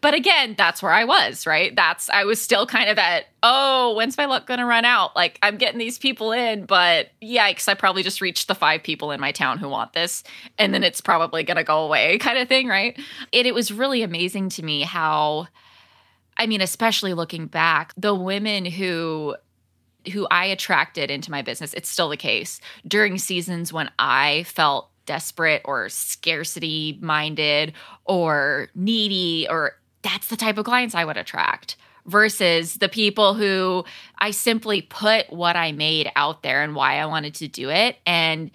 But 0.01 0.15
again, 0.15 0.55
that's 0.57 0.83
where 0.83 0.93
I 0.93 1.05
was, 1.05 1.47
right? 1.47 1.75
That's 1.75 2.09
I 2.11 2.25
was 2.25 2.41
still 2.41 2.67
kind 2.67 2.91
of 2.91 2.99
at, 2.99 3.27
oh, 3.43 3.95
when's 3.95 4.17
my 4.17 4.27
luck 4.27 4.47
gonna 4.47 4.67
run 4.67 4.85
out? 4.85 5.15
Like 5.17 5.39
I'm 5.43 5.57
getting 5.57 5.79
these 5.79 5.99
people 5.99 6.33
in, 6.33 6.67
but 6.67 7.09
yikes, 7.23 7.69
I 7.69 7.75
probably 7.75 8.03
just 8.03 8.21
reached 8.21 8.49
the 8.49 8.55
five 8.55 8.83
people 8.83 9.11
in 9.11 9.21
my 9.21 9.33
town 9.33 9.59
who 9.59 9.69
want 9.69 9.93
this, 9.93 10.23
and 10.59 10.75
then 10.75 10.83
it's 10.83 11.01
probably 11.01 11.43
gonna 11.43 11.65
go 11.65 11.85
away, 11.85 12.19
kind 12.21 12.39
of 12.39 12.49
thing, 12.49 12.69
right? 12.69 12.99
And 13.33 13.47
it 13.47 13.55
was 13.55 13.73
really 13.73 14.03
amazing 14.03 14.49
to 14.51 14.63
me 14.63 14.83
how 14.83 15.49
I 16.37 16.47
mean, 16.47 16.63
especially 16.63 17.13
looking 17.13 17.47
back, 17.47 17.93
the 17.97 18.15
women 18.15 18.65
who 18.65 19.37
who 20.13 20.27
I 20.31 20.47
attracted 20.47 21.11
into 21.11 21.31
my 21.31 21.43
business, 21.43 21.75
it's 21.75 21.89
still 21.89 22.09
the 22.09 22.17
case 22.17 22.61
during 22.89 23.19
seasons 23.19 23.73
when 23.73 23.91
I 23.99 24.45
felt 24.45 24.90
desperate 25.11 25.61
or 25.65 25.89
scarcity 25.89 26.97
minded 27.03 27.73
or 28.05 28.69
needy 28.77 29.45
or 29.51 29.73
that's 30.03 30.29
the 30.29 30.37
type 30.37 30.57
of 30.57 30.65
clients 30.65 30.95
I 30.95 31.05
would 31.05 31.17
attract 31.17 31.77
versus 32.07 32.75
the 32.75 32.89
people 32.89 33.35
who 33.35 33.85
I 34.19 34.31
simply 34.31 34.83
put 34.83 35.29
what 35.33 35.57
I 35.57 35.73
made 35.73 36.13
out 36.15 36.45
there 36.45 36.63
and 36.63 36.77
why 36.77 37.01
I 37.01 37.07
wanted 37.07 37.35
to 37.35 37.49
do 37.49 37.71
it. 37.71 37.97
And 38.07 38.53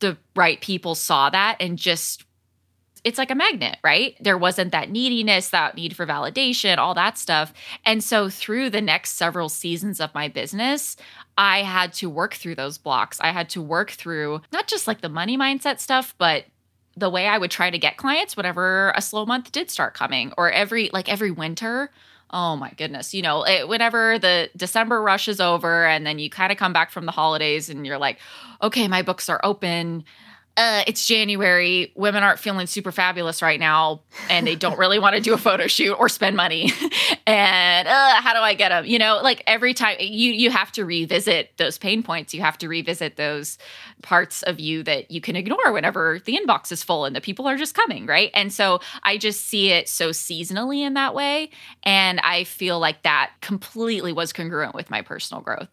the 0.00 0.16
right 0.34 0.60
people 0.60 0.96
saw 0.96 1.30
that 1.30 1.58
and 1.60 1.78
just 1.78 2.24
it's 3.04 3.18
like 3.18 3.30
a 3.30 3.34
magnet, 3.34 3.78
right? 3.82 4.16
There 4.20 4.38
wasn't 4.38 4.72
that 4.72 4.90
neediness, 4.90 5.48
that 5.50 5.74
need 5.74 5.96
for 5.96 6.06
validation, 6.06 6.78
all 6.78 6.94
that 6.94 7.18
stuff. 7.18 7.52
And 7.84 8.02
so 8.02 8.28
through 8.28 8.70
the 8.70 8.80
next 8.80 9.12
several 9.12 9.48
seasons 9.48 10.00
of 10.00 10.14
my 10.14 10.28
business, 10.28 10.96
I 11.36 11.62
had 11.62 11.92
to 11.94 12.08
work 12.08 12.34
through 12.34 12.54
those 12.54 12.78
blocks. 12.78 13.18
I 13.20 13.30
had 13.30 13.48
to 13.50 13.62
work 13.62 13.90
through 13.90 14.42
not 14.52 14.68
just 14.68 14.86
like 14.86 15.00
the 15.00 15.08
money 15.08 15.36
mindset 15.36 15.80
stuff, 15.80 16.14
but 16.18 16.44
the 16.96 17.10
way 17.10 17.26
I 17.26 17.38
would 17.38 17.50
try 17.50 17.70
to 17.70 17.78
get 17.78 17.96
clients 17.96 18.36
whenever 18.36 18.92
a 18.94 19.02
slow 19.02 19.24
month 19.26 19.50
did 19.50 19.70
start 19.70 19.94
coming 19.94 20.32
or 20.36 20.50
every 20.50 20.90
like 20.92 21.08
every 21.08 21.30
winter. 21.30 21.90
Oh 22.30 22.56
my 22.56 22.70
goodness. 22.76 23.14
You 23.14 23.22
know, 23.22 23.44
it, 23.44 23.66
whenever 23.66 24.18
the 24.18 24.50
December 24.56 25.02
rush 25.02 25.26
is 25.26 25.40
over 25.40 25.86
and 25.86 26.06
then 26.06 26.18
you 26.18 26.30
kind 26.30 26.52
of 26.52 26.58
come 26.58 26.72
back 26.72 26.90
from 26.90 27.06
the 27.06 27.12
holidays 27.12 27.68
and 27.68 27.86
you're 27.86 27.98
like, 27.98 28.18
okay, 28.62 28.88
my 28.88 29.02
books 29.02 29.28
are 29.28 29.40
open 29.42 30.04
uh, 30.56 30.82
it's 30.86 31.06
January. 31.06 31.92
Women 31.96 32.22
aren't 32.22 32.38
feeling 32.38 32.66
super 32.66 32.92
fabulous 32.92 33.40
right 33.40 33.58
now, 33.58 34.02
and 34.28 34.46
they 34.46 34.54
don't 34.54 34.78
really 34.78 34.98
want 34.98 35.16
to 35.16 35.22
do 35.22 35.32
a 35.32 35.38
photo 35.38 35.66
shoot 35.66 35.94
or 35.94 36.10
spend 36.10 36.36
money. 36.36 36.70
and 37.26 37.88
uh, 37.88 38.20
how 38.20 38.34
do 38.34 38.40
I 38.40 38.52
get 38.52 38.68
them? 38.68 38.84
You 38.84 38.98
know, 38.98 39.20
like 39.22 39.42
every 39.46 39.72
time 39.72 39.96
you 40.00 40.32
you 40.32 40.50
have 40.50 40.70
to 40.72 40.84
revisit 40.84 41.56
those 41.56 41.78
pain 41.78 42.02
points. 42.02 42.34
You 42.34 42.42
have 42.42 42.58
to 42.58 42.68
revisit 42.68 43.16
those 43.16 43.56
parts 44.02 44.42
of 44.42 44.60
you 44.60 44.82
that 44.82 45.10
you 45.10 45.22
can 45.22 45.36
ignore 45.36 45.72
whenever 45.72 46.20
the 46.24 46.38
inbox 46.38 46.70
is 46.70 46.82
full 46.82 47.06
and 47.06 47.16
the 47.16 47.20
people 47.20 47.46
are 47.48 47.56
just 47.56 47.74
coming, 47.74 48.04
right? 48.04 48.30
And 48.34 48.52
so 48.52 48.80
I 49.04 49.16
just 49.16 49.46
see 49.46 49.70
it 49.70 49.88
so 49.88 50.10
seasonally 50.10 50.80
in 50.80 50.94
that 50.94 51.14
way, 51.14 51.50
and 51.82 52.20
I 52.20 52.44
feel 52.44 52.78
like 52.78 53.04
that 53.04 53.30
completely 53.40 54.12
was 54.12 54.34
congruent 54.34 54.74
with 54.74 54.90
my 54.90 55.00
personal 55.00 55.40
growth. 55.42 55.68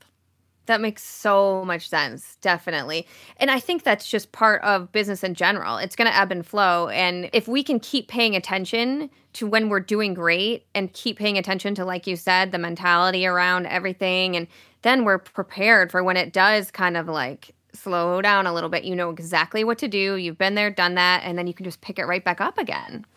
That 0.70 0.82
makes 0.82 1.04
so 1.04 1.66
much 1.66 1.90
sense, 1.90 2.38
definitely. 2.42 3.08
And 3.38 3.50
I 3.50 3.60
think 3.60 3.82
that's 3.82 4.08
just 4.08 4.32
part 4.34 4.62
of 4.62 4.92
business 4.92 5.24
in 5.24 5.34
general. 5.34 5.78
It's 5.78 5.96
going 5.96 6.08
to 6.08 6.16
ebb 6.16 6.32
and 6.32 6.46
flow. 6.46 6.90
And 6.90 7.28
if 7.34 7.48
we 7.48 7.64
can 7.64 7.80
keep 7.80 8.08
paying 8.08 8.36
attention 8.36 9.10
to 9.34 9.48
when 9.48 9.70
we're 9.70 9.80
doing 9.80 10.14
great 10.14 10.68
and 10.76 10.94
keep 10.94 11.18
paying 11.18 11.40
attention 11.40 11.74
to, 11.74 11.86
like 11.86 12.06
you 12.06 12.16
said, 12.16 12.52
the 12.52 12.60
mentality 12.60 13.26
around 13.26 13.66
everything, 13.66 14.36
and 14.36 14.46
then 14.84 15.06
we're 15.06 15.18
prepared 15.18 15.92
for 15.92 16.04
when 16.04 16.18
it 16.18 16.34
does 16.34 16.70
kind 16.70 16.98
of 16.98 17.08
like 17.08 17.56
slow 17.74 18.22
down 18.22 18.46
a 18.46 18.54
little 18.54 18.70
bit. 18.70 18.84
You 18.84 18.96
know 18.96 19.10
exactly 19.10 19.64
what 19.64 19.80
to 19.80 19.88
do. 19.88 20.18
You've 20.18 20.38
been 20.38 20.54
there, 20.54 20.70
done 20.70 20.94
that, 20.94 21.24
and 21.24 21.36
then 21.36 21.48
you 21.48 21.54
can 21.56 21.64
just 21.64 21.82
pick 21.82 21.98
it 21.98 22.06
right 22.06 22.24
back 22.24 22.40
up 22.40 22.60
again. 22.60 23.08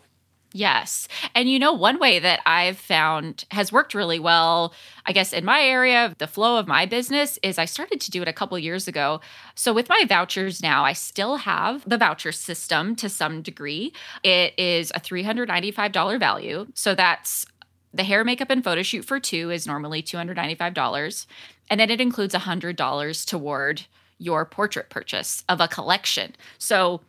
Yes. 0.54 1.08
And 1.34 1.48
you 1.48 1.58
know, 1.58 1.72
one 1.72 1.98
way 1.98 2.18
that 2.18 2.40
I've 2.44 2.78
found 2.78 3.44
has 3.50 3.72
worked 3.72 3.94
really 3.94 4.18
well, 4.18 4.74
I 5.06 5.12
guess, 5.12 5.32
in 5.32 5.44
my 5.44 5.62
area, 5.62 6.14
the 6.18 6.26
flow 6.26 6.58
of 6.58 6.68
my 6.68 6.84
business 6.84 7.38
is 7.42 7.58
I 7.58 7.64
started 7.64 8.00
to 8.02 8.10
do 8.10 8.20
it 8.20 8.28
a 8.28 8.32
couple 8.32 8.58
years 8.58 8.86
ago. 8.86 9.20
So 9.54 9.72
with 9.72 9.88
my 9.88 10.04
vouchers 10.06 10.62
now, 10.62 10.84
I 10.84 10.92
still 10.92 11.36
have 11.36 11.88
the 11.88 11.96
voucher 11.96 12.32
system 12.32 12.94
to 12.96 13.08
some 13.08 13.40
degree. 13.40 13.92
It 14.22 14.52
is 14.58 14.90
a 14.94 15.00
$395 15.00 16.18
value. 16.18 16.66
So 16.74 16.94
that's 16.94 17.46
the 17.94 18.04
hair, 18.04 18.24
makeup, 18.24 18.50
and 18.50 18.64
photo 18.64 18.82
shoot 18.82 19.04
for 19.04 19.20
two 19.20 19.50
is 19.50 19.66
normally 19.66 20.02
$295. 20.02 21.26
And 21.70 21.80
then 21.80 21.90
it 21.90 22.00
includes 22.00 22.34
$100 22.34 23.26
toward 23.26 23.86
your 24.18 24.44
portrait 24.44 24.88
purchase 24.88 25.44
of 25.48 25.60
a 25.60 25.68
collection. 25.68 26.34
So 26.58 27.00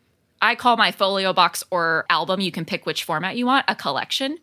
I 0.43 0.55
call 0.55 0.75
my 0.75 0.91
folio 0.91 1.31
box 1.31 1.63
or 1.71 2.05
album, 2.09 2.41
you 2.41 2.51
can 2.51 2.65
pick 2.65 2.85
which 2.85 3.05
format 3.05 3.37
you 3.37 3.45
want, 3.45 3.65
a 3.69 3.75
collection. 3.75 4.37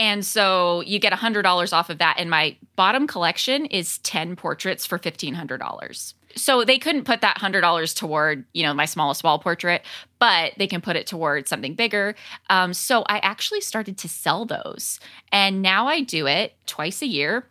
And 0.00 0.26
so 0.26 0.80
you 0.80 0.98
get 0.98 1.12
$100 1.12 1.72
off 1.72 1.90
of 1.90 1.98
that. 1.98 2.16
And 2.18 2.28
my 2.28 2.56
bottom 2.74 3.06
collection 3.06 3.66
is 3.66 3.98
10 3.98 4.34
portraits 4.34 4.84
for 4.84 4.98
$1,500. 4.98 6.14
So 6.36 6.64
they 6.64 6.78
couldn't 6.78 7.04
put 7.04 7.20
that 7.20 7.38
$100 7.38 7.96
toward, 7.96 8.44
you 8.52 8.64
know, 8.64 8.74
my 8.74 8.86
smallest 8.86 9.22
wall 9.22 9.38
portrait, 9.38 9.82
but 10.18 10.54
they 10.58 10.66
can 10.66 10.80
put 10.80 10.96
it 10.96 11.06
toward 11.06 11.46
something 11.46 11.74
bigger. 11.74 12.16
Um, 12.50 12.74
so 12.74 13.04
I 13.06 13.18
actually 13.18 13.60
started 13.60 13.96
to 13.98 14.08
sell 14.08 14.44
those. 14.44 14.98
And 15.30 15.62
now 15.62 15.86
I 15.86 16.00
do 16.00 16.26
it 16.26 16.54
twice 16.66 17.00
a 17.00 17.06
year. 17.06 17.46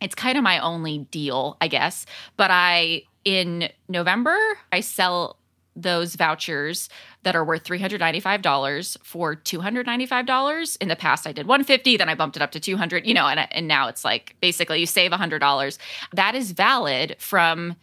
It's 0.00 0.14
kind 0.14 0.38
of 0.38 0.44
my 0.44 0.58
only 0.60 1.00
deal, 1.10 1.58
I 1.60 1.68
guess. 1.68 2.06
But 2.38 2.50
I, 2.50 3.02
in 3.26 3.68
November, 3.88 4.38
I 4.72 4.80
sell 4.80 5.38
those 5.76 6.14
vouchers 6.14 6.88
that 7.24 7.34
are 7.34 7.44
worth 7.44 7.64
$395 7.64 8.96
for 9.02 9.34
$295 9.34 10.76
in 10.80 10.88
the 10.88 10.96
past 10.96 11.26
i 11.26 11.32
did 11.32 11.46
150 11.46 11.96
then 11.96 12.08
i 12.08 12.14
bumped 12.14 12.36
it 12.36 12.42
up 12.42 12.52
to 12.52 12.60
200 12.60 13.06
you 13.06 13.14
know 13.14 13.26
and, 13.26 13.48
and 13.50 13.66
now 13.66 13.88
it's 13.88 14.04
like 14.04 14.36
basically 14.40 14.80
you 14.80 14.86
save 14.86 15.10
$100 15.10 15.78
that 16.12 16.34
is 16.34 16.52
valid 16.52 17.16
from 17.18 17.74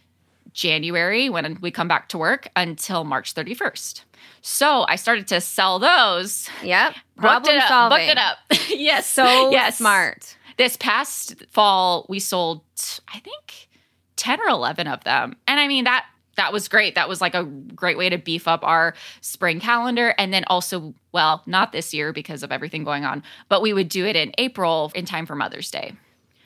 january 0.52 1.28
when 1.28 1.58
we 1.60 1.70
come 1.70 1.88
back 1.88 2.08
to 2.08 2.18
work 2.18 2.48
until 2.56 3.04
march 3.04 3.34
31st 3.34 4.02
so 4.40 4.84
i 4.88 4.96
started 4.96 5.26
to 5.28 5.40
sell 5.40 5.78
those. 5.78 6.48
Yep 6.62 6.94
problem 7.16 7.54
booked 7.54 7.64
it 7.64 7.70
up, 7.70 7.90
booked 7.90 8.02
it 8.02 8.18
up. 8.18 8.38
Yes 8.68 9.06
so 9.06 9.50
yes. 9.50 9.78
smart. 9.78 10.36
This 10.58 10.76
past 10.76 11.34
fall 11.50 12.06
we 12.08 12.18
sold 12.18 12.62
i 13.08 13.18
think 13.18 13.68
10 14.16 14.40
or 14.40 14.48
11 14.48 14.86
of 14.86 15.02
them. 15.04 15.34
And 15.48 15.58
i 15.58 15.66
mean 15.66 15.84
that 15.84 16.06
that 16.36 16.52
was 16.52 16.68
great. 16.68 16.94
That 16.94 17.08
was 17.08 17.20
like 17.20 17.34
a 17.34 17.44
great 17.44 17.98
way 17.98 18.08
to 18.08 18.18
beef 18.18 18.48
up 18.48 18.64
our 18.64 18.94
spring 19.20 19.60
calendar. 19.60 20.14
And 20.18 20.32
then 20.32 20.44
also, 20.46 20.94
well, 21.12 21.42
not 21.46 21.72
this 21.72 21.92
year 21.92 22.12
because 22.12 22.42
of 22.42 22.52
everything 22.52 22.84
going 22.84 23.04
on, 23.04 23.22
but 23.48 23.62
we 23.62 23.72
would 23.72 23.88
do 23.88 24.06
it 24.06 24.16
in 24.16 24.32
April 24.38 24.90
in 24.94 25.04
time 25.04 25.26
for 25.26 25.34
Mother's 25.34 25.70
Day. 25.70 25.92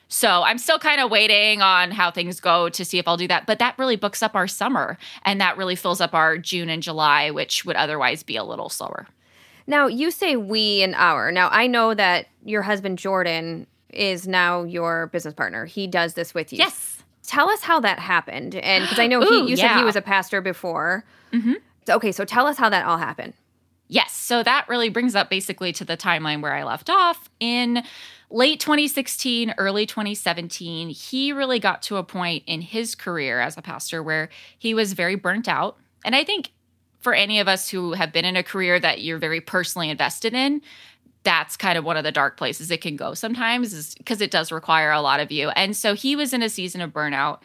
So 0.09 0.43
I'm 0.43 0.57
still 0.57 0.79
kind 0.79 1.01
of 1.01 1.11
waiting 1.11 1.61
on 1.61 1.91
how 1.91 2.11
things 2.11 2.39
go 2.39 2.69
to 2.69 2.85
see 2.85 2.97
if 2.97 3.07
I'll 3.07 3.17
do 3.17 3.27
that. 3.27 3.45
But 3.45 3.59
that 3.59 3.77
really 3.77 3.97
books 3.97 4.23
up 4.23 4.35
our 4.35 4.47
summer 4.47 4.97
and 5.25 5.41
that 5.41 5.57
really 5.57 5.75
fills 5.75 5.99
up 5.99 6.13
our 6.13 6.37
June 6.37 6.69
and 6.69 6.81
July, 6.81 7.29
which 7.31 7.65
would 7.65 7.75
otherwise 7.75 8.23
be 8.23 8.37
a 8.37 8.43
little 8.43 8.69
slower. 8.69 9.07
Now, 9.69 9.87
you 9.87 10.11
say 10.11 10.37
we 10.37 10.81
and 10.81 10.95
our. 10.95 11.29
Now, 11.29 11.49
I 11.51 11.67
know 11.67 11.93
that 11.93 12.27
your 12.45 12.61
husband, 12.61 12.99
Jordan, 12.99 13.67
is 13.89 14.27
now 14.27 14.63
your 14.63 15.07
business 15.07 15.33
partner. 15.33 15.65
He 15.65 15.87
does 15.87 16.13
this 16.13 16.33
with 16.33 16.53
you. 16.53 16.59
Yes. 16.59 16.96
Tell 17.27 17.49
us 17.49 17.61
how 17.61 17.79
that 17.81 17.99
happened. 17.99 18.55
And 18.55 18.83
because 18.83 18.97
I 18.97 19.05
know 19.05 19.19
he, 19.19 19.27
Ooh, 19.27 19.47
you 19.47 19.55
said 19.57 19.77
he 19.77 19.83
was 19.83 19.95
a 19.95 20.01
pastor 20.01 20.41
before. 20.41 21.03
Mhm. 21.31 21.57
So, 21.85 21.95
okay, 21.97 22.11
so 22.11 22.25
tell 22.25 22.47
us 22.47 22.57
how 22.57 22.69
that 22.69 22.85
all 22.85 22.97
happened. 22.97 23.33
Yes. 23.89 24.13
So 24.13 24.43
that 24.43 24.67
really 24.67 24.89
brings 24.89 25.15
up 25.15 25.29
basically 25.29 25.71
to 25.73 25.85
the 25.85 25.95
timeline 25.95 26.41
where 26.41 26.53
I 26.53 26.63
left 26.63 26.89
off. 26.89 27.29
In 27.39 27.83
late 28.29 28.59
2016, 28.59 29.53
early 29.57 29.85
2017, 29.85 30.89
he 30.89 31.31
really 31.31 31.59
got 31.59 31.81
to 31.83 31.97
a 31.97 32.03
point 32.03 32.43
in 32.47 32.61
his 32.61 32.95
career 32.95 33.39
as 33.39 33.57
a 33.57 33.61
pastor 33.61 34.01
where 34.01 34.29
he 34.57 34.73
was 34.73 34.93
very 34.93 35.15
burnt 35.15 35.47
out. 35.47 35.77
And 36.03 36.15
I 36.15 36.23
think 36.23 36.51
for 36.99 37.13
any 37.13 37.39
of 37.39 37.47
us 37.47 37.69
who 37.69 37.93
have 37.93 38.11
been 38.11 38.25
in 38.25 38.35
a 38.35 38.43
career 38.43 38.79
that 38.79 39.01
you're 39.01 39.19
very 39.19 39.39
personally 39.39 39.89
invested 39.89 40.33
in, 40.33 40.61
that's 41.27 41.57
kind 41.57 41.77
of 41.77 41.83
one 41.83 41.97
of 41.97 42.05
the 42.05 42.11
dark 42.11 42.37
places 42.37 42.71
it 42.71 42.79
can 42.79 42.95
go 42.95 43.13
sometimes 43.13 43.73
is 43.73 43.95
because 43.95 44.21
it 44.21 44.31
does 44.31 44.49
require 44.49 44.93
a 44.93 45.01
lot 45.01 45.19
of 45.19 45.29
you. 45.29 45.49
And 45.49 45.75
so 45.75 45.93
he 45.93 46.15
was 46.15 46.31
in 46.31 46.41
a 46.41 46.47
season 46.47 46.79
of 46.79 46.91
burnout 46.91 47.39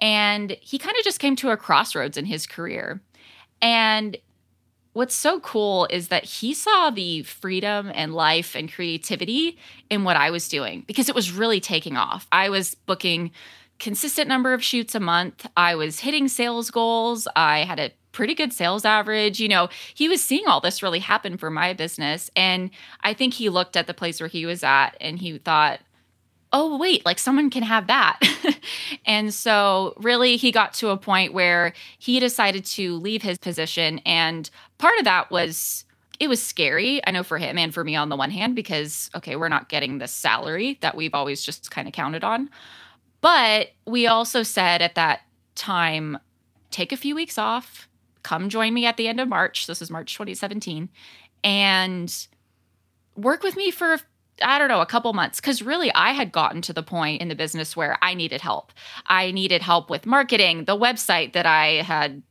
and 0.00 0.56
he 0.60 0.76
kind 0.76 0.96
of 0.98 1.04
just 1.04 1.20
came 1.20 1.36
to 1.36 1.50
a 1.50 1.56
crossroads 1.56 2.16
in 2.16 2.24
his 2.24 2.48
career. 2.48 3.00
And 3.62 4.16
what's 4.92 5.14
so 5.14 5.38
cool 5.38 5.86
is 5.88 6.08
that 6.08 6.24
he 6.24 6.52
saw 6.52 6.90
the 6.90 7.22
freedom 7.22 7.92
and 7.94 8.12
life 8.12 8.56
and 8.56 8.72
creativity 8.72 9.56
in 9.88 10.02
what 10.02 10.16
I 10.16 10.30
was 10.30 10.48
doing 10.48 10.82
because 10.88 11.08
it 11.08 11.14
was 11.14 11.30
really 11.30 11.60
taking 11.60 11.96
off. 11.96 12.26
I 12.32 12.48
was 12.48 12.74
booking 12.74 13.30
consistent 13.78 14.28
number 14.28 14.52
of 14.52 14.64
shoots 14.64 14.96
a 14.96 15.00
month. 15.00 15.46
I 15.56 15.76
was 15.76 16.00
hitting 16.00 16.26
sales 16.26 16.72
goals. 16.72 17.28
I 17.36 17.60
had 17.60 17.78
a 17.78 17.92
pretty 18.18 18.34
good 18.34 18.52
sales 18.52 18.84
average. 18.84 19.38
You 19.38 19.46
know, 19.46 19.68
he 19.94 20.08
was 20.08 20.20
seeing 20.20 20.48
all 20.48 20.60
this 20.60 20.82
really 20.82 20.98
happen 20.98 21.36
for 21.36 21.50
my 21.50 21.72
business 21.72 22.32
and 22.34 22.70
I 23.02 23.14
think 23.14 23.32
he 23.32 23.48
looked 23.48 23.76
at 23.76 23.86
the 23.86 23.94
place 23.94 24.18
where 24.18 24.28
he 24.28 24.44
was 24.44 24.64
at 24.64 24.96
and 25.00 25.20
he 25.20 25.38
thought, 25.38 25.78
oh 26.50 26.78
wait 26.78 27.04
like 27.04 27.18
someone 27.18 27.50
can 27.50 27.62
have 27.62 27.88
that 27.88 28.18
and 29.04 29.34
so 29.34 29.92
really 29.98 30.38
he 30.38 30.50
got 30.50 30.72
to 30.72 30.88
a 30.88 30.96
point 30.96 31.34
where 31.34 31.74
he 31.98 32.18
decided 32.18 32.64
to 32.64 32.96
leave 32.96 33.20
his 33.20 33.36
position 33.36 34.00
and 34.06 34.48
part 34.78 34.98
of 34.98 35.04
that 35.04 35.30
was 35.30 35.84
it 36.18 36.26
was 36.26 36.42
scary 36.42 37.06
i 37.06 37.10
know 37.10 37.22
for 37.22 37.36
him 37.36 37.58
and 37.58 37.74
for 37.74 37.84
me 37.84 37.94
on 37.94 38.08
the 38.08 38.16
one 38.16 38.30
hand 38.30 38.56
because 38.56 39.10
okay 39.14 39.36
we're 39.36 39.50
not 39.50 39.68
getting 39.68 39.98
the 39.98 40.08
salary 40.08 40.78
that 40.80 40.96
we've 40.96 41.12
always 41.12 41.42
just 41.42 41.70
kind 41.70 41.86
of 41.86 41.92
counted 41.92 42.24
on 42.24 42.48
but 43.20 43.68
we 43.86 44.06
also 44.06 44.42
said 44.42 44.80
at 44.80 44.94
that 44.94 45.20
time 45.54 46.16
take 46.70 46.92
a 46.92 46.96
few 46.96 47.14
weeks 47.14 47.36
off 47.36 47.87
come 48.22 48.48
join 48.48 48.74
me 48.74 48.86
at 48.86 48.96
the 48.96 49.08
end 49.08 49.20
of 49.20 49.28
march 49.28 49.66
this 49.66 49.82
is 49.82 49.90
march 49.90 50.12
2017 50.14 50.88
and 51.44 52.26
work 53.16 53.42
with 53.42 53.56
me 53.56 53.70
for 53.70 53.98
I 54.40 54.60
don't 54.60 54.68
know, 54.68 54.80
a 54.80 54.86
couple 54.86 55.12
months. 55.14 55.40
Cause 55.40 55.62
really, 55.62 55.92
I 55.94 56.12
had 56.12 56.30
gotten 56.30 56.62
to 56.62 56.72
the 56.72 56.82
point 56.82 57.20
in 57.20 57.26
the 57.26 57.34
business 57.34 57.76
where 57.76 57.98
I 58.00 58.14
needed 58.14 58.40
help. 58.40 58.72
I 59.06 59.32
needed 59.32 59.62
help 59.62 59.90
with 59.90 60.06
marketing. 60.06 60.64
The 60.64 60.78
website 60.78 61.32
that 61.32 61.44
I 61.44 61.82
had 61.82 62.22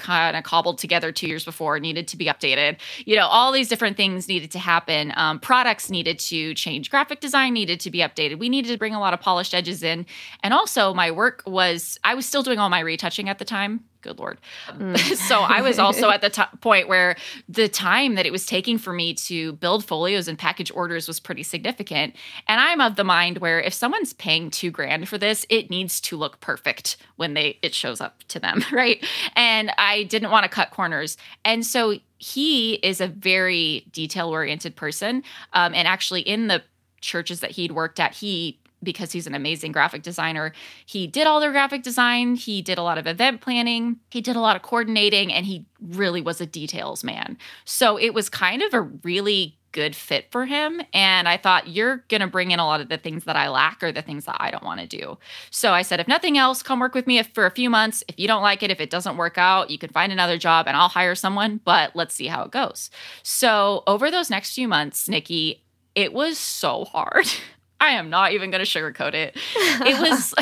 kind 0.00 0.36
of 0.36 0.42
cobbled 0.44 0.78
together 0.78 1.12
two 1.12 1.28
years 1.28 1.44
before 1.44 1.78
needed 1.78 2.08
to 2.08 2.16
be 2.16 2.24
updated. 2.24 2.78
You 3.04 3.16
know, 3.16 3.26
all 3.26 3.52
these 3.52 3.68
different 3.68 3.96
things 3.96 4.28
needed 4.28 4.50
to 4.52 4.58
happen. 4.58 5.12
Um, 5.14 5.38
products 5.38 5.90
needed 5.90 6.18
to 6.20 6.54
change. 6.54 6.90
Graphic 6.90 7.20
design 7.20 7.52
needed 7.52 7.80
to 7.80 7.90
be 7.90 7.98
updated. 7.98 8.38
We 8.38 8.48
needed 8.48 8.72
to 8.72 8.78
bring 8.78 8.94
a 8.94 9.00
lot 9.00 9.12
of 9.12 9.20
polished 9.20 9.54
edges 9.54 9.82
in. 9.82 10.06
And 10.42 10.54
also, 10.54 10.94
my 10.94 11.10
work 11.10 11.42
was, 11.46 11.98
I 12.02 12.14
was 12.14 12.26
still 12.26 12.42
doing 12.42 12.58
all 12.58 12.70
my 12.70 12.80
retouching 12.80 13.28
at 13.28 13.38
the 13.38 13.44
time. 13.44 13.84
Good 14.02 14.18
Lord. 14.18 14.38
so 15.14 15.40
I 15.40 15.60
was 15.62 15.78
also 15.78 16.10
at 16.10 16.20
the 16.20 16.30
t- 16.30 16.42
point 16.60 16.88
where 16.88 17.16
the 17.48 17.68
time 17.68 18.14
that 18.14 18.26
it 18.26 18.32
was 18.32 18.46
taking 18.46 18.78
for 18.78 18.92
me 18.92 19.14
to 19.14 19.52
build 19.54 19.84
folios 19.84 20.28
and 20.28 20.38
package 20.38 20.70
orders 20.72 21.06
was 21.06 21.20
pretty 21.20 21.42
significant. 21.42 22.16
And 22.48 22.60
I'm 22.60 22.80
of 22.80 22.96
the 22.96 23.04
mind 23.04 23.38
where 23.38 23.60
if 23.60 23.74
someone's 23.74 24.12
paying 24.12 24.50
two 24.50 24.70
grand 24.70 25.08
for 25.08 25.18
this, 25.18 25.46
it 25.48 25.70
needs 25.70 26.00
to 26.02 26.16
look 26.16 26.40
perfect 26.40 26.96
when 27.16 27.34
they 27.34 27.58
it 27.62 27.74
shows 27.74 28.00
up 28.00 28.22
to 28.28 28.38
them, 28.38 28.62
right? 28.72 29.04
And 29.36 29.72
I 29.78 30.04
didn't 30.04 30.30
want 30.30 30.44
to 30.44 30.48
cut 30.48 30.70
corners. 30.70 31.16
And 31.44 31.64
so 31.64 31.94
he 32.18 32.74
is 32.74 33.00
a 33.00 33.06
very 33.06 33.86
detail 33.92 34.28
oriented 34.28 34.76
person. 34.76 35.22
Um, 35.52 35.74
and 35.74 35.88
actually, 35.88 36.20
in 36.22 36.48
the 36.48 36.62
churches 37.00 37.40
that 37.40 37.52
he'd 37.52 37.72
worked 37.72 37.98
at, 37.98 38.14
he 38.14 38.58
because 38.82 39.12
he's 39.12 39.26
an 39.26 39.34
amazing 39.34 39.72
graphic 39.72 40.02
designer. 40.02 40.52
He 40.86 41.06
did 41.06 41.26
all 41.26 41.40
their 41.40 41.52
graphic 41.52 41.82
design, 41.82 42.34
he 42.34 42.62
did 42.62 42.78
a 42.78 42.82
lot 42.82 42.98
of 42.98 43.06
event 43.06 43.40
planning, 43.40 44.00
he 44.10 44.20
did 44.20 44.36
a 44.36 44.40
lot 44.40 44.56
of 44.56 44.62
coordinating, 44.62 45.32
and 45.32 45.46
he 45.46 45.66
really 45.80 46.20
was 46.20 46.40
a 46.40 46.46
details 46.46 47.04
man. 47.04 47.38
So 47.64 47.98
it 47.98 48.14
was 48.14 48.28
kind 48.28 48.62
of 48.62 48.74
a 48.74 48.80
really 48.80 49.58
good 49.72 49.94
fit 49.94 50.26
for 50.30 50.46
him. 50.46 50.80
And 50.92 51.28
I 51.28 51.36
thought, 51.36 51.68
you're 51.68 52.04
going 52.08 52.20
to 52.20 52.26
bring 52.26 52.50
in 52.50 52.58
a 52.58 52.66
lot 52.66 52.80
of 52.80 52.88
the 52.88 52.96
things 52.96 53.24
that 53.24 53.36
I 53.36 53.48
lack 53.48 53.82
or 53.82 53.92
the 53.92 54.02
things 54.02 54.24
that 54.24 54.36
I 54.40 54.50
don't 54.50 54.64
want 54.64 54.80
to 54.80 54.86
do. 54.86 55.18
So 55.50 55.72
I 55.72 55.82
said, 55.82 56.00
if 56.00 56.08
nothing 56.08 56.38
else, 56.38 56.62
come 56.62 56.80
work 56.80 56.94
with 56.94 57.06
me 57.06 57.22
for 57.22 57.46
a 57.46 57.50
few 57.50 57.70
months. 57.70 58.02
If 58.08 58.18
you 58.18 58.26
don't 58.26 58.42
like 58.42 58.62
it, 58.62 58.70
if 58.70 58.80
it 58.80 58.90
doesn't 58.90 59.16
work 59.16 59.38
out, 59.38 59.70
you 59.70 59.78
can 59.78 59.90
find 59.90 60.12
another 60.12 60.38
job 60.38 60.66
and 60.66 60.76
I'll 60.76 60.88
hire 60.88 61.14
someone, 61.14 61.60
but 61.64 61.94
let's 61.94 62.14
see 62.14 62.26
how 62.26 62.44
it 62.44 62.50
goes. 62.50 62.90
So 63.22 63.82
over 63.86 64.10
those 64.10 64.30
next 64.30 64.54
few 64.54 64.68
months, 64.68 65.08
Nikki, 65.08 65.62
it 65.94 66.12
was 66.12 66.38
so 66.38 66.84
hard. 66.84 67.26
I 67.80 67.90
am 67.92 68.10
not 68.10 68.32
even 68.32 68.50
going 68.50 68.64
to 68.64 68.70
sugarcoat 68.70 69.14
it. 69.14 69.36
It 69.56 70.00
was, 70.10 70.34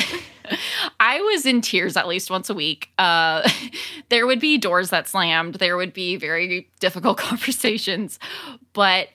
I 0.99 1.21
was 1.21 1.45
in 1.45 1.61
tears 1.61 1.95
at 1.97 2.07
least 2.07 2.29
once 2.29 2.49
a 2.49 2.53
week. 2.53 2.89
Uh, 2.97 3.49
there 4.09 4.27
would 4.27 4.39
be 4.39 4.57
doors 4.57 4.89
that 4.89 5.07
slammed, 5.07 5.55
there 5.55 5.77
would 5.77 5.93
be 5.93 6.17
very 6.17 6.69
difficult 6.79 7.17
conversations, 7.17 8.19
but 8.73 9.09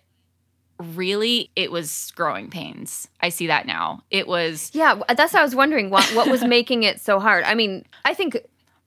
really 0.78 1.50
it 1.54 1.70
was 1.70 2.12
growing 2.16 2.50
pains. 2.50 3.08
I 3.20 3.28
see 3.28 3.46
that 3.46 3.66
now. 3.66 4.02
It 4.10 4.26
was, 4.26 4.70
Yeah, 4.74 5.00
that's 5.14 5.32
what 5.32 5.40
I 5.40 5.44
was 5.44 5.54
wondering. 5.54 5.90
What 5.90 6.04
what 6.14 6.28
was 6.28 6.44
making 6.44 6.82
it 6.82 7.00
so 7.00 7.20
hard? 7.20 7.44
I 7.44 7.54
mean, 7.54 7.84
I 8.04 8.14
think 8.14 8.36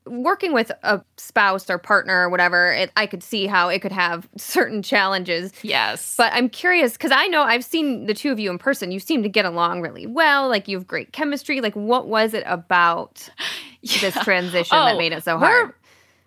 working 0.09 0.53
with 0.53 0.71
a 0.83 1.01
spouse 1.17 1.69
or 1.69 1.77
partner 1.77 2.23
or 2.23 2.29
whatever, 2.29 2.71
it, 2.73 2.91
I 2.95 3.05
could 3.05 3.23
see 3.23 3.47
how 3.47 3.69
it 3.69 3.79
could 3.81 3.91
have 3.91 4.27
certain 4.37 4.81
challenges. 4.81 5.51
yes. 5.61 6.15
But 6.17 6.33
I'm 6.33 6.49
curious 6.49 6.93
because 6.93 7.11
I 7.11 7.27
know 7.27 7.43
I've 7.43 7.63
seen 7.65 8.05
the 8.05 8.13
two 8.13 8.31
of 8.31 8.39
you 8.39 8.49
in 8.51 8.57
person. 8.57 8.91
You 8.91 8.99
seem 8.99 9.23
to 9.23 9.29
get 9.29 9.45
along 9.45 9.81
really 9.81 10.05
well. 10.07 10.49
Like 10.49 10.67
you 10.67 10.77
have 10.77 10.87
great 10.87 11.11
chemistry. 11.13 11.61
Like 11.61 11.75
what 11.75 12.07
was 12.07 12.33
it 12.33 12.43
about 12.45 13.29
this 13.81 14.01
Yeah. 14.15 14.23
transition 14.23 14.77
that 14.77 14.95
Oh, 14.95 14.97
made 14.97 15.11
it 15.13 15.23
so 15.23 15.37
we're- 15.37 15.47
hard? 15.47 15.73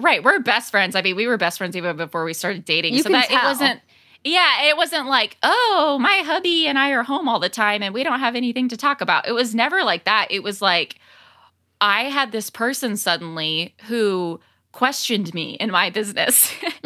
Right, 0.02 0.24
we're 0.24 0.38
best 0.38 0.70
friends. 0.70 0.96
I 0.96 1.02
mean, 1.02 1.14
we 1.14 1.26
were 1.26 1.36
best 1.36 1.58
friends 1.58 1.76
even 1.76 1.94
before 1.96 2.24
we 2.24 2.32
started 2.32 2.64
dating. 2.64 2.94
You 2.94 3.02
so 3.02 3.10
that 3.10 3.30
it 3.30 3.34
wasn't 3.42 3.80
yeah, 4.24 4.68
it 4.68 4.76
wasn't 4.76 5.06
like, 5.08 5.36
"Oh, 5.42 5.98
my 6.00 6.22
hubby 6.24 6.66
and 6.66 6.78
I 6.78 6.90
are 6.90 7.02
home 7.02 7.26
all 7.28 7.38
the 7.38 7.48
time 7.48 7.82
and 7.82 7.92
we 7.94 8.02
don't 8.02 8.18
have 8.20 8.34
anything 8.36 8.68
to 8.68 8.76
talk 8.78 9.00
about." 9.02 9.26
It 9.28 9.32
was 9.32 9.54
never 9.54 9.82
like 9.84 10.04
that. 10.04 10.28
It 10.30 10.42
was 10.42 10.60
like 10.62 10.96
I 11.80 12.04
had 12.04 12.32
this 12.32 12.50
person 12.50 12.96
suddenly 12.96 13.74
who 13.86 14.40
questioned 14.72 15.34
me 15.34 15.54
in 15.54 15.70
my 15.70 15.90
business. 15.90 16.52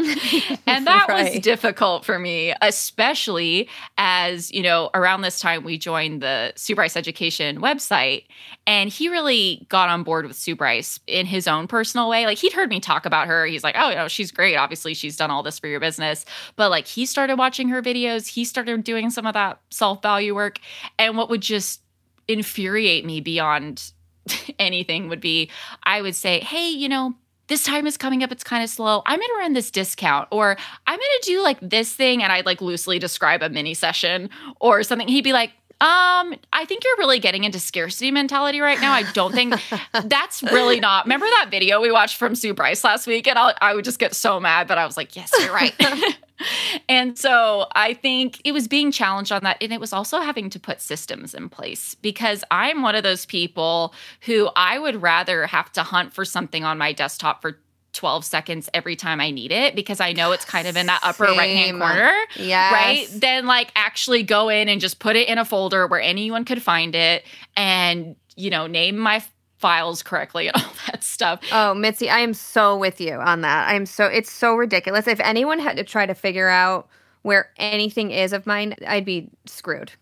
and 0.66 0.86
that 0.86 1.06
was 1.08 1.38
difficult 1.40 2.04
for 2.04 2.18
me, 2.18 2.54
especially 2.62 3.68
as, 3.98 4.50
you 4.52 4.62
know, 4.62 4.90
around 4.94 5.20
this 5.20 5.38
time 5.38 5.64
we 5.64 5.76
joined 5.76 6.22
the 6.22 6.52
Sue 6.56 6.74
Bryce 6.74 6.96
Education 6.96 7.60
website. 7.60 8.24
And 8.66 8.88
he 8.88 9.08
really 9.10 9.66
got 9.68 9.90
on 9.90 10.02
board 10.02 10.26
with 10.26 10.36
Sue 10.36 10.56
Bryce 10.56 10.98
in 11.06 11.26
his 11.26 11.46
own 11.46 11.66
personal 11.66 12.08
way. 12.08 12.24
Like 12.24 12.38
he'd 12.38 12.54
heard 12.54 12.70
me 12.70 12.80
talk 12.80 13.04
about 13.04 13.26
her. 13.26 13.44
He's 13.44 13.62
like, 13.62 13.74
oh, 13.78 13.90
you 13.90 13.96
know, 13.96 14.08
she's 14.08 14.30
great. 14.30 14.56
Obviously, 14.56 14.94
she's 14.94 15.16
done 15.16 15.30
all 15.30 15.42
this 15.42 15.58
for 15.58 15.68
your 15.68 15.80
business. 15.80 16.24
But 16.56 16.70
like 16.70 16.86
he 16.86 17.04
started 17.04 17.36
watching 17.36 17.68
her 17.68 17.82
videos, 17.82 18.26
he 18.26 18.44
started 18.44 18.82
doing 18.82 19.10
some 19.10 19.26
of 19.26 19.34
that 19.34 19.60
self 19.70 20.00
value 20.00 20.34
work. 20.34 20.58
And 20.98 21.18
what 21.18 21.28
would 21.28 21.42
just 21.42 21.82
infuriate 22.28 23.04
me 23.04 23.20
beyond 23.20 23.92
anything 24.58 25.08
would 25.08 25.20
be 25.20 25.50
I 25.82 26.02
would 26.02 26.14
say, 26.14 26.40
hey, 26.40 26.68
you 26.68 26.88
know, 26.88 27.14
this 27.46 27.64
time 27.64 27.86
is 27.86 27.96
coming 27.96 28.22
up. 28.22 28.32
It's 28.32 28.44
kind 28.44 28.64
of 28.64 28.70
slow. 28.70 29.02
I'm 29.06 29.20
to 29.20 29.34
run 29.38 29.52
this 29.52 29.70
discount, 29.70 30.28
or 30.30 30.56
I'm 30.86 30.98
to 30.98 31.20
do 31.22 31.42
like 31.42 31.58
this 31.60 31.94
thing. 31.94 32.22
And 32.22 32.32
I'd 32.32 32.46
like 32.46 32.60
loosely 32.60 32.98
describe 32.98 33.42
a 33.42 33.50
mini 33.50 33.74
session 33.74 34.30
or 34.60 34.82
something. 34.82 35.08
He'd 35.08 35.24
be 35.24 35.32
like, 35.32 35.52
Um, 35.80 36.34
I 36.52 36.64
think 36.66 36.84
you're 36.84 36.96
really 36.98 37.18
getting 37.18 37.44
into 37.44 37.58
scarcity 37.58 38.10
mentality 38.10 38.60
right 38.60 38.80
now. 38.80 38.92
I 38.92 39.10
don't 39.12 39.34
think 39.34 39.54
that's 40.04 40.42
really 40.42 40.80
not. 40.80 41.04
Remember 41.04 41.26
that 41.26 41.48
video 41.50 41.80
we 41.80 41.90
watched 41.90 42.16
from 42.16 42.34
Sue 42.34 42.54
Bryce 42.54 42.84
last 42.84 43.06
week, 43.06 43.26
and 43.26 43.38
I'll, 43.38 43.54
I 43.60 43.74
would 43.74 43.84
just 43.84 43.98
get 43.98 44.14
so 44.14 44.40
mad, 44.40 44.68
but 44.68 44.78
I 44.78 44.86
was 44.86 44.96
like, 44.96 45.16
"Yes, 45.16 45.30
you're 45.38 45.52
right." 45.52 45.74
and 46.88 47.18
so 47.18 47.66
I 47.72 47.94
think 47.94 48.40
it 48.44 48.52
was 48.52 48.68
being 48.68 48.90
challenged 48.90 49.32
on 49.32 49.42
that, 49.44 49.58
and 49.60 49.72
it 49.72 49.80
was 49.80 49.92
also 49.92 50.20
having 50.20 50.50
to 50.50 50.60
put 50.60 50.80
systems 50.80 51.34
in 51.34 51.48
place 51.48 51.94
because 51.96 52.44
I'm 52.50 52.82
one 52.82 52.94
of 52.94 53.02
those 53.02 53.26
people 53.26 53.94
who 54.22 54.50
I 54.56 54.78
would 54.78 55.02
rather 55.02 55.46
have 55.46 55.72
to 55.72 55.82
hunt 55.82 56.12
for 56.12 56.24
something 56.24 56.64
on 56.64 56.78
my 56.78 56.92
desktop 56.92 57.42
for 57.42 57.58
12 57.94 58.24
seconds 58.24 58.68
every 58.74 58.96
time 58.96 59.20
I 59.20 59.30
need 59.30 59.52
it 59.52 59.74
because 59.74 60.00
I 60.00 60.12
know 60.12 60.32
it's 60.32 60.44
kind 60.44 60.68
of 60.68 60.76
in 60.76 60.86
that 60.86 61.00
upper 61.04 61.24
right 61.24 61.56
hand 61.56 61.78
corner. 61.80 62.12
Yeah. 62.36 62.72
Right. 62.72 63.08
Then, 63.12 63.46
like, 63.46 63.72
actually 63.74 64.22
go 64.22 64.48
in 64.48 64.68
and 64.68 64.80
just 64.80 64.98
put 64.98 65.16
it 65.16 65.28
in 65.28 65.38
a 65.38 65.44
folder 65.44 65.86
where 65.86 66.00
anyone 66.00 66.44
could 66.44 66.62
find 66.62 66.94
it 66.94 67.24
and, 67.56 68.16
you 68.36 68.50
know, 68.50 68.66
name 68.66 68.98
my 68.98 69.22
files 69.58 70.02
correctly 70.02 70.48
and 70.48 70.56
all 70.62 70.72
that 70.86 71.02
stuff. 71.02 71.40
Oh, 71.52 71.74
Mitzi, 71.74 72.10
I 72.10 72.18
am 72.18 72.34
so 72.34 72.76
with 72.76 73.00
you 73.00 73.14
on 73.14 73.40
that. 73.40 73.68
I 73.68 73.74
am 73.74 73.86
so, 73.86 74.06
it's 74.06 74.30
so 74.30 74.54
ridiculous. 74.54 75.06
If 75.06 75.20
anyone 75.20 75.58
had 75.58 75.76
to 75.76 75.84
try 75.84 76.06
to 76.06 76.14
figure 76.14 76.48
out 76.48 76.88
where 77.22 77.50
anything 77.56 78.10
is 78.10 78.32
of 78.32 78.46
mine, 78.46 78.74
I'd 78.86 79.04
be 79.06 79.30
screwed. 79.46 79.92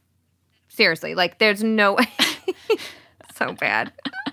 Seriously. 0.68 1.14
Like, 1.14 1.38
there's 1.38 1.62
no 1.62 1.94
way. 1.94 2.08
so 3.36 3.52
bad. 3.54 3.92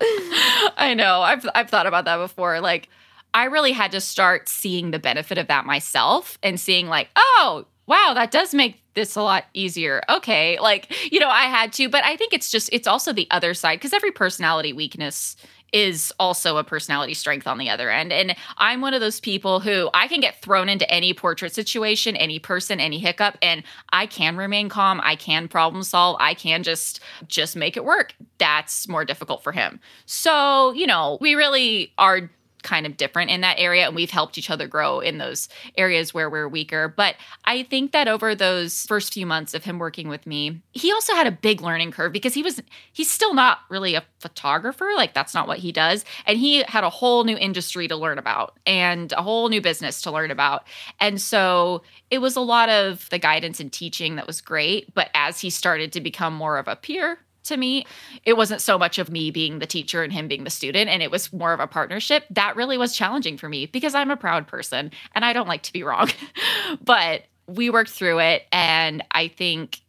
I 0.76 0.94
know. 0.96 1.20
I've 1.20 1.46
I've 1.54 1.70
thought 1.70 1.86
about 1.86 2.04
that 2.06 2.16
before. 2.18 2.60
Like 2.60 2.88
I 3.34 3.44
really 3.44 3.72
had 3.72 3.92
to 3.92 4.00
start 4.00 4.48
seeing 4.48 4.90
the 4.90 4.98
benefit 4.98 5.38
of 5.38 5.48
that 5.48 5.66
myself 5.66 6.38
and 6.42 6.58
seeing 6.58 6.88
like, 6.88 7.08
oh, 7.16 7.66
wow, 7.86 8.12
that 8.14 8.30
does 8.30 8.54
make 8.54 8.82
this 8.94 9.16
a 9.16 9.22
lot 9.22 9.44
easier. 9.54 10.02
Okay. 10.08 10.58
Like, 10.60 11.12
you 11.12 11.20
know, 11.20 11.28
I 11.28 11.42
had 11.42 11.72
to, 11.74 11.88
but 11.88 12.04
I 12.04 12.16
think 12.16 12.32
it's 12.32 12.50
just 12.50 12.68
it's 12.72 12.86
also 12.86 13.12
the 13.12 13.28
other 13.30 13.54
side 13.54 13.78
because 13.78 13.92
every 13.92 14.10
personality 14.10 14.72
weakness 14.72 15.36
is 15.72 16.12
also 16.18 16.56
a 16.56 16.64
personality 16.64 17.14
strength 17.14 17.46
on 17.46 17.58
the 17.58 17.70
other 17.70 17.90
end. 17.90 18.12
And 18.12 18.34
I'm 18.56 18.80
one 18.80 18.94
of 18.94 19.00
those 19.00 19.20
people 19.20 19.60
who 19.60 19.88
I 19.94 20.08
can 20.08 20.20
get 20.20 20.42
thrown 20.42 20.68
into 20.68 20.90
any 20.90 21.14
portrait 21.14 21.54
situation, 21.54 22.16
any 22.16 22.38
person, 22.38 22.80
any 22.80 22.98
hiccup 22.98 23.38
and 23.40 23.62
I 23.92 24.06
can 24.06 24.36
remain 24.36 24.68
calm, 24.68 25.00
I 25.02 25.16
can 25.16 25.48
problem 25.48 25.82
solve, 25.82 26.16
I 26.20 26.34
can 26.34 26.62
just 26.62 27.00
just 27.28 27.56
make 27.56 27.76
it 27.76 27.84
work. 27.84 28.14
That's 28.38 28.88
more 28.88 29.04
difficult 29.04 29.42
for 29.42 29.52
him. 29.52 29.80
So, 30.06 30.72
you 30.72 30.86
know, 30.86 31.18
we 31.20 31.34
really 31.34 31.92
are 31.98 32.30
kind 32.62 32.86
of 32.86 32.96
different 32.96 33.30
in 33.30 33.40
that 33.40 33.58
area 33.58 33.86
and 33.86 33.94
we've 33.94 34.10
helped 34.10 34.38
each 34.38 34.50
other 34.50 34.66
grow 34.66 35.00
in 35.00 35.18
those 35.18 35.48
areas 35.76 36.14
where 36.14 36.28
we're 36.30 36.48
weaker. 36.48 36.88
But 36.88 37.16
i 37.44 37.62
think 37.62 37.92
that 37.92 38.08
over 38.08 38.34
those 38.34 38.84
first 38.86 39.12
few 39.12 39.26
months 39.26 39.54
of 39.54 39.64
him 39.64 39.78
working 39.78 40.08
with 40.08 40.26
me 40.26 40.62
he 40.72 40.92
also 40.92 41.14
had 41.14 41.26
a 41.26 41.32
big 41.32 41.60
learning 41.60 41.90
curve 41.90 42.12
because 42.12 42.34
he 42.34 42.42
was 42.42 42.60
he's 42.92 43.10
still 43.10 43.34
not 43.34 43.58
really 43.68 43.94
a 43.94 44.04
photographer 44.18 44.90
like 44.96 45.14
that's 45.14 45.34
not 45.34 45.48
what 45.48 45.58
he 45.58 45.72
does 45.72 46.04
and 46.26 46.38
he 46.38 46.62
had 46.64 46.84
a 46.84 46.90
whole 46.90 47.24
new 47.24 47.36
industry 47.36 47.88
to 47.88 47.96
learn 47.96 48.18
about 48.18 48.58
and 48.66 49.12
a 49.12 49.22
whole 49.22 49.48
new 49.48 49.60
business 49.60 50.02
to 50.02 50.10
learn 50.10 50.30
about. 50.30 50.66
And 50.98 51.20
so 51.20 51.82
it 52.10 52.18
was 52.18 52.36
a 52.36 52.40
lot 52.40 52.68
of 52.68 53.08
the 53.10 53.18
guidance 53.18 53.60
and 53.60 53.72
teaching 53.72 54.16
that 54.16 54.26
was 54.26 54.40
great 54.40 54.94
but 54.94 55.10
as 55.14 55.40
he 55.40 55.50
started 55.50 55.92
to 55.92 56.00
become 56.00 56.34
more 56.34 56.58
of 56.58 56.68
a 56.68 56.76
peer 56.76 57.18
to 57.50 57.56
me. 57.56 57.86
It 58.24 58.36
wasn't 58.36 58.62
so 58.62 58.78
much 58.78 58.98
of 58.98 59.10
me 59.10 59.30
being 59.30 59.58
the 59.58 59.66
teacher 59.66 60.02
and 60.02 60.12
him 60.12 60.26
being 60.26 60.44
the 60.44 60.50
student, 60.50 60.88
and 60.88 61.02
it 61.02 61.10
was 61.10 61.32
more 61.32 61.52
of 61.52 61.60
a 61.60 61.66
partnership. 61.66 62.24
That 62.30 62.56
really 62.56 62.78
was 62.78 62.96
challenging 62.96 63.36
for 63.36 63.48
me 63.48 63.66
because 63.66 63.94
I'm 63.94 64.10
a 64.10 64.16
proud 64.16 64.46
person 64.48 64.90
and 65.14 65.24
I 65.24 65.32
don't 65.32 65.48
like 65.48 65.62
to 65.64 65.72
be 65.72 65.82
wrong. 65.82 66.10
but 66.82 67.24
we 67.46 67.68
worked 67.68 67.90
through 67.90 68.20
it, 68.20 68.46
and 68.52 69.04
I 69.10 69.28
think 69.28 69.80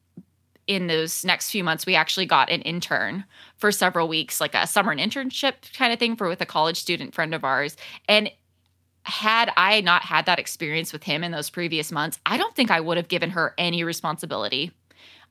in 0.68 0.88
those 0.88 1.26
next 1.26 1.50
few 1.50 1.64
months 1.64 1.86
we 1.86 1.96
actually 1.96 2.26
got 2.26 2.50
an 2.50 2.62
intern 2.62 3.24
for 3.58 3.72
several 3.72 4.08
weeks 4.08 4.40
like 4.40 4.54
a 4.54 4.68
summer 4.68 4.96
internship 4.96 5.54
kind 5.76 5.92
of 5.92 5.98
thing 5.98 6.16
for 6.16 6.28
with 6.28 6.40
a 6.40 6.46
college 6.46 6.80
student 6.80 7.16
friend 7.16 7.34
of 7.34 7.44
ours 7.44 7.76
and 8.08 8.30
had 9.04 9.52
I 9.58 9.82
not 9.82 10.04
had 10.04 10.28
that 10.28 10.40
experience 10.40 10.94
with 10.94 11.04
him 11.04 11.24
in 11.24 11.32
those 11.32 11.50
previous 11.50 11.92
months, 11.92 12.20
I 12.26 12.38
don't 12.38 12.56
think 12.56 12.70
I 12.70 12.80
would 12.80 12.98
have 12.98 13.08
given 13.08 13.32
her 13.32 13.54
any 13.58 13.84
responsibility 13.84 14.72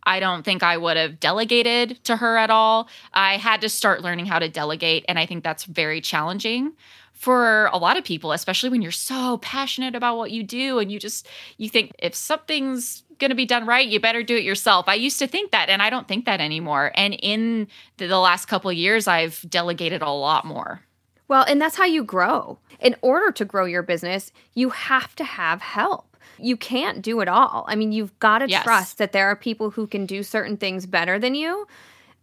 I 0.05 0.21
don't 0.21 0.45
think 0.45 0.63
I 0.63 0.77
would 0.77 0.97
have 0.97 1.21
delegated 1.21 2.03
to 2.05 2.17
her 2.17 2.37
at 2.37 2.51
all. 2.51 2.89
I 3.13 3.37
had 3.37 3.61
to 3.63 3.69
start 3.69 4.03
learning 4.03 4.27
how 4.27 4.39
to 4.39 4.49
delegate. 4.49 5.05
And 5.09 5.19
I 5.19 5.27
think 5.27 5.45
that's 5.45 5.65
very 5.65 6.01
challenging 6.01 6.73
for 7.13 7.67
a 7.67 7.77
lot 7.77 7.99
of 7.99 8.05
people, 8.05 8.33
especially 8.33 8.71
when 8.71 8.81
you're 8.81 8.91
so 8.91 9.37
passionate 9.39 9.95
about 9.95 10.17
what 10.17 10.31
you 10.31 10.43
do 10.43 10.79
and 10.79 10.91
you 10.91 10.99
just, 10.99 11.29
you 11.59 11.69
think 11.69 11.93
if 11.99 12.15
something's 12.15 13.03
going 13.19 13.29
to 13.29 13.35
be 13.35 13.45
done 13.45 13.67
right, 13.67 13.87
you 13.87 14.01
better 14.01 14.23
do 14.23 14.37
it 14.37 14.43
yourself. 14.43 14.89
I 14.89 14.95
used 14.95 15.19
to 15.19 15.27
think 15.27 15.51
that 15.51 15.69
and 15.69 15.83
I 15.83 15.91
don't 15.91 16.09
think 16.09 16.25
that 16.25 16.41
anymore. 16.41 16.93
And 16.95 17.15
in 17.15 17.69
the, 17.99 18.19
last 18.19 18.47
couple 18.47 18.73
years, 18.73 19.07
I've 19.07 19.45
delegated 19.49 20.01
a 20.01 20.11
lot 20.11 20.47
more. 20.47 20.81
Well, 21.29 21.45
and 21.47 21.61
that's 21.61 21.77
how 21.77 21.85
you 21.85 22.03
grow. 22.03 22.59
In 22.81 22.97
order 23.03 23.31
to 23.33 23.45
grow 23.45 23.67
your 23.67 23.83
business, 23.83 24.33
you 24.55 24.71
have 24.71 25.15
to 25.17 25.25
have 25.25 25.61
help 25.61 26.10
you 26.43 26.57
can't 26.57 27.03
do 27.03 27.21
it 27.21 27.29
all. 27.29 27.65
I 27.69 27.77
mean, 27.77 27.93
you've 27.93 28.19
got 28.19 28.39
to 28.39 28.49
yes. 28.49 28.65
trust 28.65 28.99
that 28.99 29.13
there 29.13 29.27
are 29.27 29.37
people 29.37 29.71
who 29.71 29.87
can 29.87 30.07
do 30.07 30.23
certain 30.23 30.57
things 30.57 30.87
better 30.87 31.19
than 31.19 31.35
you 31.35 31.67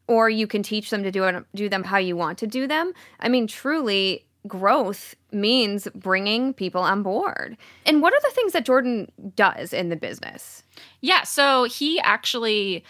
or 0.08 0.30
you 0.30 0.48
can 0.48 0.64
teach 0.64 0.90
them 0.90 1.04
to 1.04 1.12
do 1.12 1.26
it 1.26 1.46
do 1.54 1.70
them 1.70 1.84
how 1.84 1.98
you 1.98 2.16
want 2.16 2.38
to 2.40 2.48
do 2.48 2.68
them. 2.68 2.94
I 3.20 3.30
mean, 3.30 3.48
truly 3.48 4.26
growth 4.48 5.16
means 5.32 5.88
bringing 5.94 6.54
people 6.54 6.82
on 6.82 7.04
board. 7.04 7.58
And 7.86 8.02
what 8.02 8.14
are 8.14 8.22
the 8.22 8.34
things 8.34 8.54
that 8.54 8.66
Jordan 8.66 9.12
does 9.36 9.74
in 9.74 9.90
the 9.90 9.96
business? 9.96 10.64
Yeah, 11.02 11.24
so 11.24 11.66
he 11.66 12.00
actually 12.00 12.86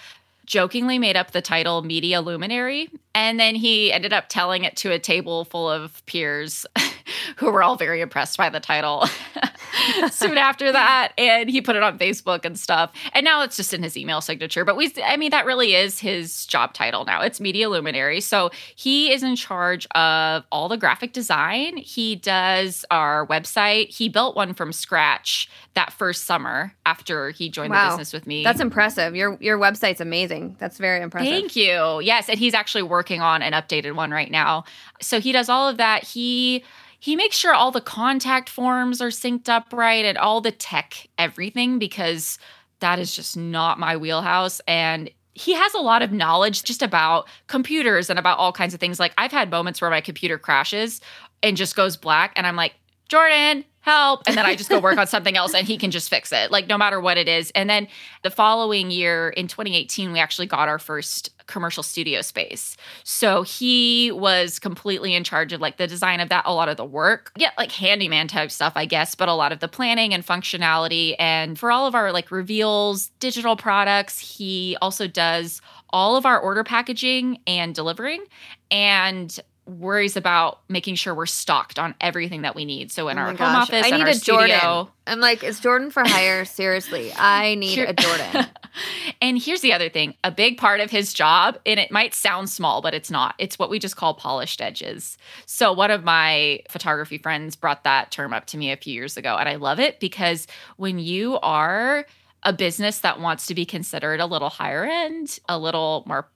jokingly 0.45 0.97
made 0.97 1.17
up 1.17 1.31
the 1.31 1.41
title 1.41 1.81
media 1.81 2.21
luminary 2.21 2.89
and 3.13 3.37
then 3.37 3.53
he 3.53 3.91
ended 3.91 4.13
up 4.13 4.29
telling 4.29 4.63
it 4.63 4.77
to 4.77 4.91
a 4.93 4.97
table 4.97 5.43
full 5.43 5.69
of 5.69 6.05
peers 6.05 6.65
who 7.35 7.51
were 7.51 7.61
all 7.61 7.75
very 7.75 7.99
impressed 7.99 8.37
by 8.37 8.49
the 8.49 8.61
title 8.61 9.05
soon 10.11 10.37
after 10.37 10.71
that. 10.71 11.13
And 11.17 11.49
he 11.49 11.61
put 11.61 11.75
it 11.75 11.83
on 11.83 11.97
Facebook 11.97 12.45
and 12.45 12.57
stuff. 12.57 12.91
And 13.13 13.23
now 13.23 13.41
it's 13.43 13.55
just 13.55 13.73
in 13.73 13.83
his 13.83 13.97
email 13.97 14.21
signature. 14.21 14.65
But 14.65 14.77
we, 14.77 14.91
I 15.03 15.17
mean, 15.17 15.31
that 15.31 15.45
really 15.45 15.75
is 15.75 15.99
his 15.99 16.45
job 16.45 16.73
title 16.73 17.05
now. 17.05 17.21
It's 17.21 17.39
media 17.39 17.69
luminary. 17.69 18.21
So 18.21 18.51
he 18.75 19.11
is 19.11 19.23
in 19.23 19.35
charge 19.35 19.87
of 19.95 20.43
all 20.51 20.69
the 20.69 20.77
graphic 20.77 21.13
design. 21.13 21.77
He 21.77 22.15
does 22.15 22.85
our 22.91 23.25
website. 23.27 23.89
He 23.89 24.09
built 24.09 24.35
one 24.35 24.53
from 24.53 24.73
scratch 24.73 25.49
that 25.73 25.93
first 25.93 26.25
summer 26.25 26.73
after 26.85 27.29
he 27.29 27.49
joined 27.49 27.71
wow. 27.71 27.85
the 27.85 27.91
business 27.91 28.13
with 28.13 28.25
me. 28.25 28.43
That's 28.43 28.59
impressive. 28.59 29.15
Your 29.15 29.37
your 29.39 29.59
website's 29.59 30.01
amazing. 30.01 30.55
That's 30.59 30.79
very 30.79 31.01
impressive. 31.01 31.29
Thank 31.29 31.55
you. 31.55 32.01
Yes, 32.01 32.29
and 32.29 32.39
he's 32.39 32.55
actually 32.55 32.81
working 32.83 33.21
on 33.21 33.43
an 33.43 33.53
updated 33.53 33.95
one 33.95 34.09
right 34.09 34.31
now. 34.31 34.63
So 35.01 35.19
he 35.19 35.31
does 35.31 35.49
all 35.49 35.69
of 35.69 35.77
that. 35.77 36.03
He 36.03 36.63
he 36.99 37.15
makes 37.15 37.37
sure 37.37 37.53
all 37.53 37.71
the 37.71 37.81
contact 37.81 38.49
forms 38.49 39.01
are 39.01 39.09
synced 39.09 39.49
up 39.49 39.66
right 39.73 40.05
and 40.05 40.17
all 40.17 40.41
the 40.41 40.51
tech 40.51 41.07
everything 41.17 41.79
because 41.79 42.37
that 42.79 42.99
is 42.99 43.15
just 43.15 43.35
not 43.35 43.79
my 43.79 43.97
wheelhouse. 43.97 44.61
And 44.67 45.09
he 45.33 45.53
has 45.53 45.73
a 45.73 45.79
lot 45.79 46.01
of 46.01 46.11
knowledge 46.11 46.63
just 46.63 46.81
about 46.81 47.27
computers 47.47 48.09
and 48.09 48.17
about 48.17 48.39
all 48.39 48.51
kinds 48.51 48.73
of 48.73 48.79
things. 48.79 48.99
Like 48.99 49.13
I've 49.17 49.31
had 49.31 49.51
moments 49.51 49.81
where 49.81 49.89
my 49.89 50.01
computer 50.01 50.37
crashes 50.37 51.01
and 51.43 51.55
just 51.55 51.75
goes 51.75 51.95
black 51.95 52.33
and 52.35 52.47
I'm 52.47 52.55
like 52.55 52.73
Jordan 53.07 53.65
help 53.81 54.23
and 54.27 54.35
then 54.35 54.45
I 54.45 54.55
just 54.55 54.69
go 54.69 54.79
work 54.79 54.97
on 54.97 55.07
something 55.15 55.37
else 55.37 55.53
and 55.53 55.65
he 55.65 55.77
can 55.77 55.91
just 55.91 56.09
fix 56.09 56.33
it 56.33 56.51
like 56.51 56.67
no 56.67 56.77
matter 56.77 56.99
what 56.99 57.17
it 57.17 57.29
is 57.29 57.51
and 57.55 57.69
then 57.69 57.87
the 58.21 58.29
following 58.29 58.91
year 58.91 59.29
in 59.29 59.47
2018 59.47 60.11
we 60.11 60.19
actually 60.19 60.47
got 60.47 60.67
our 60.67 60.79
first 60.79 61.31
commercial 61.47 61.81
studio 61.81 62.21
space. 62.21 62.77
So 63.03 63.41
he 63.41 64.11
was 64.11 64.59
completely 64.59 65.15
in 65.15 65.23
charge 65.23 65.53
of 65.53 65.61
like 65.61 65.77
the 65.77 65.87
design 65.87 66.19
of 66.19 66.29
that, 66.29 66.43
a 66.45 66.53
lot 66.53 66.69
of 66.69 66.77
the 66.77 66.85
work. 66.85 67.31
Yeah, 67.35 67.51
like 67.57 67.71
handyman 67.71 68.27
type 68.27 68.51
stuff, 68.51 68.73
I 68.75 68.85
guess, 68.85 69.15
but 69.15 69.29
a 69.29 69.33
lot 69.33 69.51
of 69.51 69.59
the 69.59 69.67
planning 69.67 70.13
and 70.13 70.25
functionality. 70.25 71.15
And 71.17 71.57
for 71.57 71.71
all 71.71 71.87
of 71.87 71.95
our 71.95 72.11
like 72.11 72.29
reveals, 72.29 73.07
digital 73.19 73.55
products, 73.55 74.19
he 74.19 74.77
also 74.81 75.07
does 75.07 75.61
all 75.89 76.15
of 76.15 76.25
our 76.25 76.39
order 76.39 76.63
packaging 76.63 77.39
and 77.47 77.73
delivering. 77.73 78.23
And 78.69 79.39
worries 79.67 80.15
about 80.15 80.59
making 80.69 80.95
sure 80.95 81.13
we're 81.13 81.25
stocked 81.25 81.77
on 81.77 81.93
everything 81.99 82.43
that 82.43 82.55
we 82.55 82.65
need. 82.65 82.91
So 82.91 83.09
in 83.09 83.17
oh 83.17 83.21
our 83.21 83.27
home 83.27 83.41
office, 83.41 83.85
I 83.85 83.95
need 83.95 84.07
a 84.07 84.13
studio, 84.13 84.47
Jordan. 84.47 84.87
I'm 85.05 85.19
like, 85.19 85.43
is 85.43 85.59
Jordan 85.59 85.91
for 85.91 86.03
hire? 86.05 86.45
Seriously, 86.45 87.11
I 87.15 87.55
need 87.55 87.75
Here- 87.75 87.87
a 87.87 87.93
Jordan. 87.93 88.47
and 89.21 89.41
here's 89.41 89.61
the 89.61 89.73
other 89.73 89.89
thing: 89.89 90.15
a 90.23 90.31
big 90.31 90.57
part 90.57 90.79
of 90.79 90.89
his 90.89 91.13
job, 91.13 91.57
and 91.65 91.79
it 91.79 91.91
might 91.91 92.13
sound 92.13 92.49
small, 92.49 92.81
but 92.81 92.93
it's 92.93 93.11
not. 93.11 93.35
It's 93.37 93.59
what 93.59 93.69
we 93.69 93.79
just 93.79 93.95
call 93.95 94.13
polished 94.13 94.61
edges. 94.61 95.17
So 95.45 95.73
one 95.73 95.91
of 95.91 96.03
my 96.03 96.61
photography 96.69 97.17
friends 97.17 97.55
brought 97.55 97.83
that 97.83 98.11
term 98.11 98.33
up 98.33 98.45
to 98.47 98.57
me 98.57 98.71
a 98.71 98.77
few 98.77 98.93
years 98.93 99.17
ago, 99.17 99.35
and 99.35 99.49
I 99.49 99.55
love 99.55 99.79
it 99.79 99.99
because 99.99 100.47
when 100.77 100.99
you 100.99 101.37
are 101.39 102.05
a 102.43 102.53
business 102.53 102.99
that 102.99 103.19
wants 103.19 103.47
to 103.47 103.55
be 103.55 103.65
considered 103.65 104.19
a 104.19 104.25
little 104.25 104.49
higher 104.49 104.85
end, 104.85 105.39
a 105.49 105.59
little 105.59 106.03
more 106.05 106.29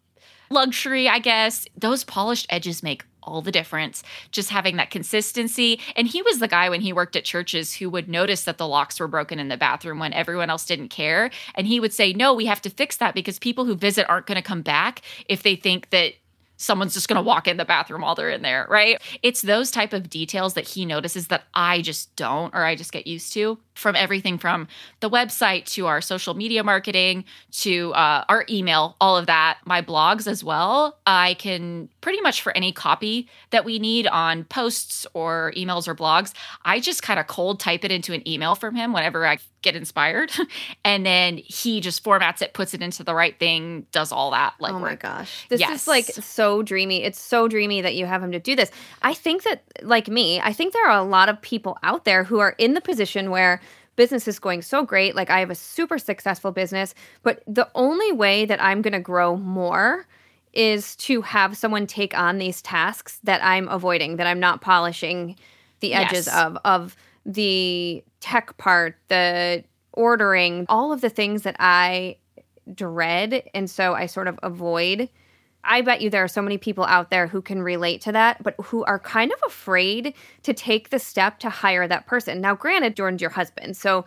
luxury, 0.49 1.07
I 1.07 1.19
guess, 1.19 1.65
those 1.77 2.03
polished 2.03 2.45
edges 2.49 2.83
make 2.83 3.05
all 3.23 3.41
the 3.41 3.51
difference. 3.51 4.03
Just 4.31 4.49
having 4.49 4.77
that 4.77 4.91
consistency. 4.91 5.79
And 5.95 6.07
he 6.07 6.21
was 6.21 6.39
the 6.39 6.47
guy 6.47 6.69
when 6.69 6.81
he 6.81 6.93
worked 6.93 7.15
at 7.15 7.23
churches 7.23 7.75
who 7.75 7.89
would 7.89 8.09
notice 8.09 8.43
that 8.43 8.57
the 8.57 8.67
locks 8.67 8.99
were 8.99 9.07
broken 9.07 9.39
in 9.39 9.47
the 9.47 9.57
bathroom 9.57 9.99
when 9.99 10.13
everyone 10.13 10.49
else 10.49 10.65
didn't 10.65 10.89
care. 10.89 11.31
And 11.55 11.67
he 11.67 11.79
would 11.79 11.93
say, 11.93 12.13
No, 12.13 12.33
we 12.33 12.45
have 12.45 12.61
to 12.61 12.69
fix 12.69 12.97
that 12.97 13.15
because 13.15 13.39
people 13.39 13.65
who 13.65 13.75
visit 13.75 14.09
aren't 14.09 14.27
going 14.27 14.37
to 14.37 14.41
come 14.41 14.61
back 14.61 15.01
if 15.27 15.43
they 15.43 15.55
think 15.55 15.89
that 15.89 16.13
someone's 16.61 16.93
just 16.93 17.07
going 17.07 17.15
to 17.15 17.21
walk 17.23 17.47
in 17.47 17.57
the 17.57 17.65
bathroom 17.65 18.01
while 18.01 18.13
they're 18.13 18.29
in 18.29 18.43
there, 18.43 18.67
right? 18.69 19.01
It's 19.23 19.41
those 19.41 19.71
type 19.71 19.93
of 19.93 20.09
details 20.09 20.53
that 20.53 20.67
he 20.67 20.85
notices 20.85 21.27
that 21.27 21.43
I 21.55 21.81
just 21.81 22.15
don't 22.15 22.53
or 22.53 22.63
I 22.63 22.75
just 22.75 22.91
get 22.91 23.07
used 23.07 23.33
to 23.33 23.57
from 23.73 23.95
everything 23.95 24.37
from 24.37 24.67
the 24.99 25.09
website 25.09 25.65
to 25.73 25.87
our 25.87 26.01
social 26.01 26.35
media 26.35 26.63
marketing 26.63 27.25
to 27.51 27.93
uh, 27.93 28.25
our 28.29 28.45
email, 28.49 28.95
all 29.01 29.17
of 29.17 29.25
that, 29.25 29.57
my 29.65 29.81
blogs 29.81 30.27
as 30.27 30.43
well. 30.43 30.99
I 31.07 31.33
can 31.35 31.89
pretty 32.01 32.21
much 32.21 32.41
for 32.43 32.55
any 32.55 32.71
copy 32.71 33.27
that 33.49 33.65
we 33.65 33.79
need 33.79 34.05
on 34.07 34.43
posts 34.43 35.07
or 35.13 35.53
emails 35.57 35.87
or 35.87 35.95
blogs, 35.95 36.33
I 36.63 36.79
just 36.79 37.01
kind 37.01 37.19
of 37.19 37.25
cold 37.25 37.59
type 37.59 37.83
it 37.83 37.91
into 37.91 38.13
an 38.13 38.27
email 38.27 38.53
from 38.53 38.75
him 38.75 38.93
whenever 38.93 39.25
I 39.25 39.39
get 39.61 39.75
inspired. 39.75 40.31
and 40.85 41.05
then 41.05 41.37
he 41.37 41.81
just 41.81 42.03
formats 42.03 42.41
it, 42.41 42.53
puts 42.53 42.73
it 42.73 42.81
into 42.81 43.03
the 43.03 43.13
right 43.13 43.37
thing, 43.39 43.85
does 43.91 44.11
all 44.11 44.31
that. 44.31 44.53
Like, 44.59 44.73
oh 44.73 44.79
my 44.79 44.95
gosh. 44.95 45.47
This 45.49 45.59
yes. 45.59 45.81
is 45.81 45.87
like 45.87 46.05
so 46.05 46.61
dreamy. 46.61 47.03
It's 47.03 47.19
so 47.19 47.47
dreamy 47.47 47.81
that 47.81 47.95
you 47.95 48.05
have 48.05 48.23
him 48.23 48.31
to 48.31 48.39
do 48.39 48.55
this. 48.55 48.71
I 49.01 49.13
think 49.13 49.43
that, 49.43 49.63
like 49.81 50.07
me, 50.07 50.39
I 50.41 50.53
think 50.53 50.73
there 50.73 50.87
are 50.87 50.97
a 50.97 51.03
lot 51.03 51.29
of 51.29 51.41
people 51.41 51.77
out 51.83 52.05
there 52.05 52.23
who 52.23 52.39
are 52.39 52.55
in 52.57 52.73
the 52.73 52.81
position 52.81 53.29
where 53.29 53.61
business 53.95 54.27
is 54.27 54.39
going 54.39 54.61
so 54.61 54.83
great. 54.83 55.15
Like 55.15 55.29
I 55.29 55.39
have 55.39 55.49
a 55.49 55.55
super 55.55 55.97
successful 55.97 56.51
business, 56.51 56.93
but 57.23 57.43
the 57.45 57.69
only 57.75 58.11
way 58.11 58.45
that 58.45 58.61
I'm 58.61 58.81
going 58.81 58.93
to 58.93 58.99
grow 58.99 59.35
more 59.35 60.07
is 60.53 60.95
to 60.97 61.21
have 61.21 61.55
someone 61.55 61.87
take 61.87 62.17
on 62.17 62.37
these 62.37 62.61
tasks 62.61 63.19
that 63.23 63.43
I'm 63.43 63.67
avoiding, 63.67 64.17
that 64.17 64.27
I'm 64.27 64.39
not 64.39 64.61
polishing 64.61 65.37
the 65.79 65.93
edges 65.93 66.27
yes. 66.27 66.35
of 66.35 66.57
of 66.63 66.95
the 67.25 68.03
tech 68.21 68.57
part, 68.57 68.95
the 69.09 69.63
ordering, 69.93 70.65
all 70.69 70.93
of 70.93 71.01
the 71.01 71.09
things 71.09 71.43
that 71.43 71.57
I 71.59 72.17
dread 72.73 73.43
and 73.53 73.69
so 73.69 73.93
I 73.93 74.05
sort 74.05 74.27
of 74.27 74.39
avoid 74.43 75.09
I 75.63 75.81
bet 75.81 76.01
you 76.01 76.09
there 76.09 76.23
are 76.23 76.29
so 76.29 76.41
many 76.41 76.57
people 76.57 76.85
out 76.85 77.09
there 77.09 77.27
who 77.27 77.41
can 77.41 77.61
relate 77.61 78.01
to 78.01 78.11
that, 78.11 78.41
but 78.41 78.55
who 78.63 78.83
are 78.85 78.99
kind 78.99 79.31
of 79.31 79.39
afraid 79.45 80.13
to 80.43 80.53
take 80.53 80.89
the 80.89 80.99
step 80.99 81.39
to 81.39 81.49
hire 81.49 81.87
that 81.87 82.07
person. 82.07 82.41
Now, 82.41 82.55
granted, 82.55 82.95
Jordan's 82.95 83.21
your 83.21 83.29
husband. 83.29 83.77
So, 83.77 84.05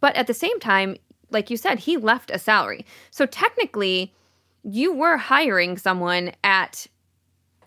but 0.00 0.16
at 0.16 0.26
the 0.26 0.34
same 0.34 0.58
time, 0.58 0.96
like 1.30 1.50
you 1.50 1.56
said, 1.56 1.78
he 1.78 1.96
left 1.96 2.30
a 2.30 2.38
salary. 2.38 2.84
So 3.10 3.26
technically, 3.26 4.12
you 4.64 4.92
were 4.92 5.16
hiring 5.16 5.78
someone 5.78 6.32
at 6.42 6.86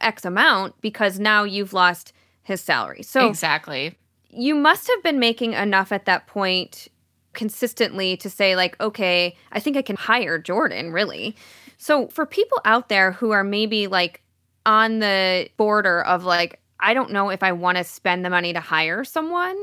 X 0.02 0.26
amount 0.26 0.80
because 0.82 1.20
now 1.20 1.44
you've 1.44 1.74
lost 1.74 2.12
his 2.44 2.60
salary. 2.60 3.04
So, 3.04 3.30
exactly. 3.30 3.98
You 4.36 4.56
must 4.56 4.88
have 4.88 5.04
been 5.04 5.20
making 5.20 5.54
enough 5.54 5.92
at 5.92 6.06
that 6.06 6.28
point 6.28 6.88
consistently 7.34 8.18
to 8.18 8.30
say, 8.30 8.56
like, 8.56 8.80
okay, 8.80 9.36
I 9.52 9.60
think 9.60 9.78
I 9.78 9.82
can 9.82 9.96
hire 9.96 10.38
Jordan, 10.38 10.92
really. 10.92 11.36
So 11.78 12.08
for 12.08 12.26
people 12.26 12.60
out 12.66 12.90
there 12.90 13.12
who 13.12 13.32
are 13.32 13.44
maybe 13.44 13.88
like 13.88 14.22
on 14.66 15.00
the 15.00 15.50
border 15.58 16.02
of 16.04 16.24
like, 16.24 16.60
I 16.80 16.94
don't 16.94 17.12
know 17.12 17.30
if 17.30 17.44
I 17.44 17.52
want 17.52 17.78
to 17.78 17.84
spend 17.84 18.24
the 18.24 18.30
money 18.30 18.54
to 18.54 18.60
hire 18.60 19.04
someone, 19.04 19.58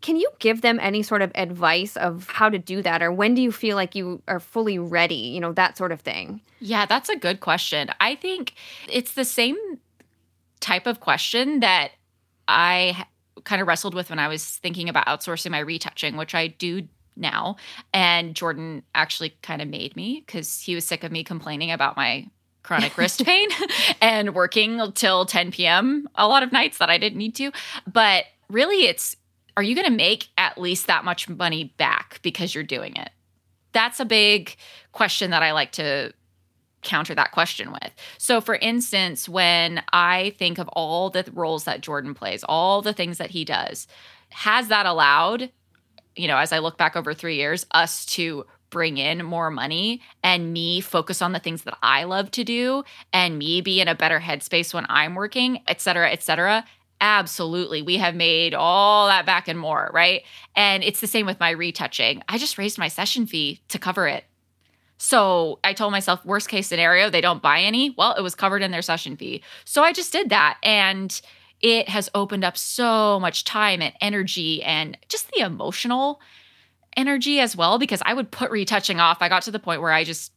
can 0.00 0.16
you 0.16 0.30
give 0.38 0.62
them 0.62 0.78
any 0.80 1.02
sort 1.02 1.22
of 1.22 1.32
advice 1.34 1.96
of 1.96 2.28
how 2.28 2.48
to 2.48 2.58
do 2.58 2.82
that 2.82 3.02
or 3.02 3.12
when 3.12 3.34
do 3.34 3.42
you 3.42 3.50
feel 3.50 3.76
like 3.76 3.94
you 3.94 4.22
are 4.28 4.40
fully 4.40 4.78
ready, 4.78 5.14
you 5.14 5.40
know, 5.40 5.52
that 5.52 5.76
sort 5.76 5.92
of 5.92 6.00
thing? 6.00 6.40
Yeah, 6.60 6.86
that's 6.86 7.08
a 7.08 7.16
good 7.16 7.40
question. 7.40 7.90
I 8.00 8.14
think 8.14 8.54
it's 8.88 9.14
the 9.14 9.24
same 9.24 9.56
type 10.60 10.86
of 10.86 11.00
question 11.00 11.60
that 11.60 11.90
I 12.46 13.06
kind 13.48 13.62
of 13.62 13.66
wrestled 13.66 13.94
with 13.94 14.10
when 14.10 14.18
I 14.18 14.28
was 14.28 14.44
thinking 14.44 14.90
about 14.90 15.06
outsourcing 15.06 15.50
my 15.50 15.60
retouching, 15.60 16.18
which 16.18 16.34
I 16.34 16.48
do 16.48 16.86
now. 17.16 17.56
And 17.94 18.34
Jordan 18.34 18.82
actually 18.94 19.30
kind 19.40 19.62
of 19.62 19.68
made 19.68 19.96
me 19.96 20.22
because 20.24 20.60
he 20.60 20.74
was 20.74 20.86
sick 20.86 21.02
of 21.02 21.10
me 21.10 21.24
complaining 21.24 21.70
about 21.70 21.96
my 21.96 22.28
chronic 22.62 22.98
wrist 22.98 23.24
pain 23.24 23.48
and 24.02 24.34
working 24.34 24.92
till 24.92 25.24
10 25.24 25.50
p.m. 25.52 26.06
a 26.14 26.28
lot 26.28 26.42
of 26.42 26.52
nights 26.52 26.76
that 26.76 26.90
I 26.90 26.98
didn't 26.98 27.16
need 27.16 27.34
to. 27.36 27.50
But 27.90 28.26
really, 28.50 28.86
it's 28.86 29.16
are 29.56 29.62
you 29.62 29.74
going 29.74 29.86
to 29.86 29.92
make 29.92 30.28
at 30.36 30.58
least 30.58 30.86
that 30.86 31.06
much 31.06 31.26
money 31.26 31.72
back 31.78 32.20
because 32.22 32.54
you're 32.54 32.62
doing 32.62 32.96
it? 32.96 33.10
That's 33.72 33.98
a 33.98 34.04
big 34.04 34.56
question 34.92 35.30
that 35.30 35.42
I 35.42 35.52
like 35.52 35.72
to 35.72 36.12
counter 36.88 37.14
that 37.14 37.30
question 37.30 37.70
with. 37.70 37.92
So, 38.18 38.40
for 38.40 38.56
instance, 38.56 39.28
when 39.28 39.82
I 39.92 40.34
think 40.38 40.58
of 40.58 40.68
all 40.68 41.10
the 41.10 41.24
roles 41.32 41.64
that 41.64 41.80
Jordan 41.80 42.14
plays, 42.14 42.42
all 42.42 42.82
the 42.82 42.92
things 42.92 43.18
that 43.18 43.30
he 43.30 43.44
does, 43.44 43.86
has 44.30 44.68
that 44.68 44.86
allowed 44.86 45.50
you 46.18 46.26
know, 46.26 46.36
as 46.36 46.52
I 46.52 46.58
look 46.58 46.76
back 46.76 46.96
over 46.96 47.14
three 47.14 47.36
years, 47.36 47.64
us 47.70 48.04
to 48.06 48.44
bring 48.70 48.98
in 48.98 49.24
more 49.24 49.50
money 49.50 50.02
and 50.22 50.52
me 50.52 50.80
focus 50.80 51.22
on 51.22 51.32
the 51.32 51.38
things 51.38 51.62
that 51.62 51.78
I 51.82 52.04
love 52.04 52.30
to 52.32 52.44
do 52.44 52.84
and 53.12 53.38
me 53.38 53.60
be 53.60 53.80
in 53.80 53.88
a 53.88 53.94
better 53.94 54.20
headspace 54.20 54.74
when 54.74 54.84
I'm 54.88 55.14
working, 55.14 55.62
et 55.66 55.80
cetera, 55.80 56.10
et 56.10 56.22
cetera. 56.22 56.64
Absolutely. 57.00 57.80
We 57.80 57.96
have 57.98 58.14
made 58.14 58.54
all 58.54 59.06
that 59.06 59.24
back 59.24 59.48
and 59.48 59.58
more, 59.58 59.90
right? 59.94 60.22
And 60.56 60.82
it's 60.82 61.00
the 61.00 61.06
same 61.06 61.26
with 61.26 61.40
my 61.40 61.50
retouching. 61.50 62.22
I 62.28 62.36
just 62.36 62.58
raised 62.58 62.76
my 62.76 62.88
session 62.88 63.26
fee 63.26 63.60
to 63.68 63.78
cover 63.78 64.08
it. 64.08 64.24
So 64.98 65.60
I 65.62 65.72
told 65.72 65.92
myself, 65.92 66.24
worst 66.24 66.48
case 66.48 66.66
scenario, 66.66 67.08
they 67.08 67.20
don't 67.20 67.42
buy 67.42 67.60
any. 67.60 67.94
Well, 67.96 68.14
it 68.14 68.22
was 68.22 68.34
covered 68.34 68.62
in 68.62 68.72
their 68.72 68.82
session 68.82 69.16
fee. 69.16 69.42
So 69.64 69.82
I 69.82 69.92
just 69.92 70.12
did 70.12 70.30
that. 70.30 70.58
And 70.62 71.20
it 71.60 71.88
has 71.88 72.10
opened 72.14 72.44
up 72.44 72.56
so 72.56 73.18
much 73.20 73.44
time 73.44 73.80
and 73.80 73.94
energy 74.00 74.62
and 74.62 74.96
just 75.08 75.30
the 75.32 75.40
emotional 75.40 76.20
energy 76.96 77.40
as 77.40 77.56
well 77.56 77.78
because 77.78 78.02
I 78.04 78.14
would 78.14 78.30
put 78.30 78.50
retouching 78.50 79.00
off. 79.00 79.18
I 79.20 79.28
got 79.28 79.42
to 79.42 79.50
the 79.50 79.58
point 79.58 79.80
where 79.80 79.92
I 79.92 80.04
just 80.04 80.32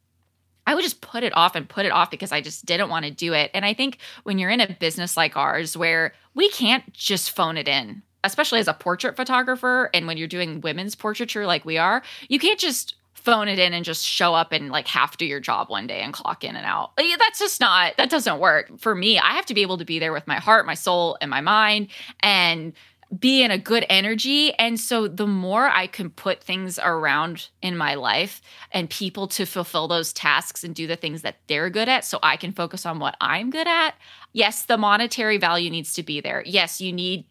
I 0.68 0.76
would 0.76 0.84
just 0.84 1.02
put 1.02 1.24
it 1.24 1.36
off 1.36 1.56
and 1.56 1.68
put 1.68 1.88
it 1.88 1.92
off 1.92 2.12
because 2.12 2.32
I 2.32 2.40
just 2.40 2.66
didn't 2.66 2.90
want 2.90 3.06
to 3.06 3.12
do 3.12 3.34
it. 3.34 3.50
And 3.56 3.66
I 3.66 3.74
think 3.74 3.98
when 4.24 4.38
you're 4.38 4.52
in 4.52 4.62
a 4.62 4.72
business 4.80 5.18
like 5.18 5.36
ours 5.36 5.76
where 5.76 6.14
we 6.36 6.50
can't 6.50 6.94
just 6.94 7.32
phone 7.32 7.58
it 7.58 7.68
in, 7.68 8.04
especially 8.24 8.60
as 8.60 8.68
a 8.68 8.74
portrait 8.74 9.16
photographer 9.16 9.90
and 9.92 10.06
when 10.06 10.18
you're 10.18 10.28
doing 10.28 10.62
women's 10.62 10.94
portraiture 10.94 11.48
like 11.48 11.66
we 11.66 11.80
are, 11.80 12.04
you 12.30 12.38
can't 12.38 12.60
just 12.60 12.96
phone 13.14 13.48
it 13.48 13.60
in 13.60 13.74
and 13.74 13.86
just 13.86 14.06
show 14.06 14.34
up 14.34 14.52
and 14.52 14.70
like 14.70 14.88
to 14.88 15.18
do 15.18 15.26
your 15.26 15.40
job 15.40 15.70
one 15.70 15.88
day 15.88 16.02
and 16.02 16.14
clock 16.14 16.44
in 16.44 16.56
and 16.56 16.66
out. 16.66 16.92
That's 16.98 17.40
just 17.40 17.60
not, 17.60 17.96
that 17.98 18.10
doesn't 18.10 18.40
work. 18.40 18.80
For 18.80 18.96
me, 18.96 19.20
I 19.20 19.32
have 19.34 19.46
to 19.48 19.54
be 19.54 19.62
able 19.62 19.78
to 19.78 19.86
be 19.86 20.00
there 20.00 20.14
with 20.14 20.28
my 20.28 20.38
heart, 20.38 20.66
my 20.66 20.74
soul, 20.74 21.18
and 21.22 21.30
my 21.30 21.42
mind 21.42 21.90
and 22.22 22.74
be 23.20 23.44
in 23.44 23.52
a 23.52 23.58
good 23.58 23.86
energy. 23.90 24.54
And 24.54 24.80
so 24.80 25.08
the 25.08 25.28
more 25.28 25.68
I 25.68 25.86
can 25.86 26.10
put 26.10 26.42
things 26.42 26.80
around 26.82 27.50
in 27.62 27.76
my 27.76 27.96
life 27.96 28.42
and 28.72 28.90
people 28.90 29.28
to 29.28 29.46
fulfill 29.46 29.90
those 29.90 30.14
tasks 30.14 30.64
and 30.64 30.74
do 30.74 30.88
the 30.88 30.96
things 30.96 31.22
that 31.24 31.36
they're 31.48 31.70
good 31.70 31.90
at 31.90 32.06
so 32.06 32.20
I 32.24 32.38
can 32.38 32.54
focus 32.54 32.86
on 32.86 33.00
what 33.00 33.18
I'm 33.20 33.50
good 33.50 33.68
at. 33.68 33.96
Yes, 34.32 34.64
the 34.64 34.78
monetary 34.78 35.38
value 35.38 35.70
needs 35.70 35.94
to 35.96 36.04
be 36.04 36.22
there. 36.22 36.42
Yes, 36.46 36.80
you 36.80 36.94
need 36.94 37.26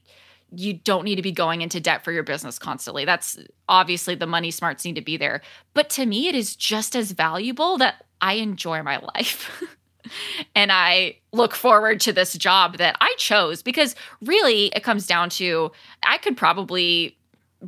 you 0.54 0.74
don't 0.74 1.04
need 1.04 1.16
to 1.16 1.22
be 1.22 1.32
going 1.32 1.62
into 1.62 1.80
debt 1.80 2.02
for 2.04 2.12
your 2.12 2.22
business 2.22 2.58
constantly. 2.58 3.04
That's 3.04 3.38
obviously 3.68 4.14
the 4.14 4.26
money 4.26 4.50
smarts 4.50 4.84
need 4.84 4.96
to 4.96 5.00
be 5.00 5.16
there. 5.16 5.42
But 5.74 5.90
to 5.90 6.06
me, 6.06 6.28
it 6.28 6.34
is 6.34 6.56
just 6.56 6.96
as 6.96 7.12
valuable 7.12 7.78
that 7.78 8.04
I 8.20 8.34
enjoy 8.34 8.82
my 8.82 8.98
life. 9.14 9.64
and 10.54 10.72
I 10.72 11.16
look 11.32 11.54
forward 11.54 12.00
to 12.00 12.12
this 12.12 12.34
job 12.34 12.78
that 12.78 12.96
I 13.00 13.14
chose 13.18 13.62
because 13.62 13.94
really 14.22 14.66
it 14.68 14.82
comes 14.82 15.06
down 15.06 15.30
to 15.30 15.72
I 16.04 16.18
could 16.18 16.36
probably, 16.36 17.16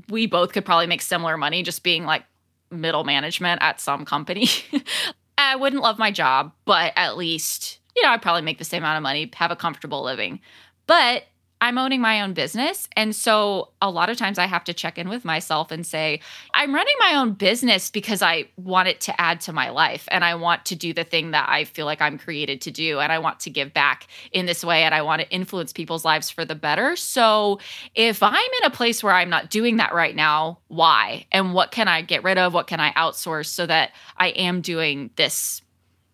we 0.09 0.26
both 0.26 0.53
could 0.53 0.64
probably 0.64 0.87
make 0.87 1.03
similar 1.03 1.37
money 1.37 1.62
just 1.62 1.83
being 1.83 2.05
like 2.05 2.24
middle 2.70 3.05
management 3.05 3.62
at 3.62 3.80
some 3.80 4.05
company. 4.05 4.49
I 5.39 5.57
wouldn't 5.57 5.83
love 5.83 5.99
my 5.99 6.11
job, 6.11 6.53
but 6.64 6.93
at 6.97 7.16
least, 7.16 7.78
you 7.97 8.03
know, 8.03 8.11
I'd 8.11 8.22
probably 8.22 8.43
make 8.43 8.59
the 8.59 8.64
same 8.64 8.83
amount 8.83 8.97
of 8.97 9.03
money, 9.03 9.30
have 9.35 9.51
a 9.51 9.57
comfortable 9.57 10.03
living. 10.03 10.41
But 10.87 11.24
I'm 11.62 11.78
owning 11.78 12.00
my 12.00 12.22
own 12.22 12.32
business. 12.32 12.88
And 12.96 13.14
so 13.14 13.68
a 13.80 13.88
lot 13.88 14.10
of 14.10 14.16
times 14.16 14.36
I 14.36 14.46
have 14.46 14.64
to 14.64 14.74
check 14.74 14.98
in 14.98 15.08
with 15.08 15.24
myself 15.24 15.70
and 15.70 15.86
say, 15.86 16.18
I'm 16.54 16.74
running 16.74 16.94
my 16.98 17.14
own 17.14 17.34
business 17.34 17.88
because 17.88 18.20
I 18.20 18.46
want 18.56 18.88
it 18.88 19.00
to 19.02 19.20
add 19.20 19.40
to 19.42 19.52
my 19.52 19.70
life 19.70 20.08
and 20.10 20.24
I 20.24 20.34
want 20.34 20.64
to 20.66 20.74
do 20.74 20.92
the 20.92 21.04
thing 21.04 21.30
that 21.30 21.48
I 21.48 21.62
feel 21.62 21.86
like 21.86 22.02
I'm 22.02 22.18
created 22.18 22.62
to 22.62 22.72
do. 22.72 22.98
And 22.98 23.12
I 23.12 23.20
want 23.20 23.38
to 23.40 23.50
give 23.50 23.72
back 23.72 24.08
in 24.32 24.46
this 24.46 24.64
way 24.64 24.82
and 24.82 24.92
I 24.92 25.02
want 25.02 25.22
to 25.22 25.30
influence 25.30 25.72
people's 25.72 26.04
lives 26.04 26.30
for 26.30 26.44
the 26.44 26.56
better. 26.56 26.96
So 26.96 27.60
if 27.94 28.24
I'm 28.24 28.34
in 28.34 28.64
a 28.64 28.70
place 28.70 29.00
where 29.04 29.14
I'm 29.14 29.30
not 29.30 29.48
doing 29.48 29.76
that 29.76 29.94
right 29.94 30.16
now, 30.16 30.58
why? 30.66 31.26
And 31.30 31.54
what 31.54 31.70
can 31.70 31.86
I 31.86 32.02
get 32.02 32.24
rid 32.24 32.38
of? 32.38 32.52
What 32.52 32.66
can 32.66 32.80
I 32.80 32.92
outsource 32.94 33.46
so 33.46 33.66
that 33.66 33.92
I 34.16 34.30
am 34.30 34.62
doing 34.62 35.10
this 35.14 35.62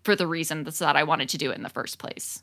for 0.05 0.15
the 0.15 0.27
reason 0.27 0.65
that 0.65 0.97
I 0.97 1.05
wanted 1.05 1.31
to 1.31 1.39
do 1.39 1.51
it 1.53 1.57
in 1.57 1.63
the 1.63 1.71
first 1.71 1.99
place? 1.99 2.43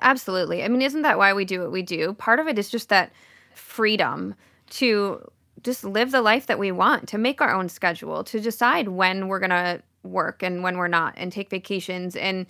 Absolutely. 0.00 0.62
I 0.62 0.68
mean, 0.68 0.82
isn't 0.82 1.02
that 1.02 1.18
why 1.18 1.32
we 1.32 1.44
do 1.44 1.60
what 1.60 1.72
we 1.72 1.82
do? 1.82 2.12
Part 2.14 2.38
of 2.38 2.46
it 2.46 2.58
is 2.58 2.68
just 2.70 2.88
that 2.90 3.12
freedom 3.54 4.34
to 4.70 5.30
just 5.62 5.84
live 5.84 6.10
the 6.10 6.22
life 6.22 6.46
that 6.46 6.58
we 6.58 6.70
want, 6.70 7.08
to 7.08 7.18
make 7.18 7.40
our 7.40 7.52
own 7.52 7.68
schedule, 7.68 8.22
to 8.24 8.40
decide 8.40 8.88
when 8.88 9.28
we're 9.28 9.38
going 9.38 9.50
to 9.50 9.82
work 10.02 10.42
and 10.42 10.62
when 10.62 10.76
we're 10.76 10.88
not, 10.88 11.14
and 11.16 11.32
take 11.32 11.48
vacations, 11.50 12.14
and 12.14 12.46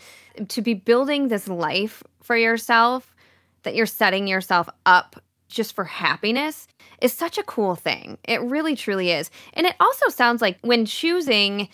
to 0.49 0.61
be 0.61 0.75
building 0.75 1.29
this 1.29 1.49
life 1.49 2.03
for 2.21 2.37
yourself 2.37 3.15
that 3.63 3.75
you're 3.75 3.87
setting 3.87 4.27
yourself 4.27 4.69
up 4.85 5.23
just 5.49 5.75
for 5.75 5.85
happiness 5.85 6.67
is 7.01 7.13
such 7.13 7.39
a 7.39 7.43
cool 7.45 7.77
thing. 7.77 8.19
It 8.25 8.43
really 8.43 8.75
truly 8.75 9.11
is. 9.11 9.31
And 9.53 9.67
it 9.67 9.77
also 9.79 10.09
sounds 10.09 10.43
like 10.43 10.59
when 10.63 10.85
choosing 10.85 11.69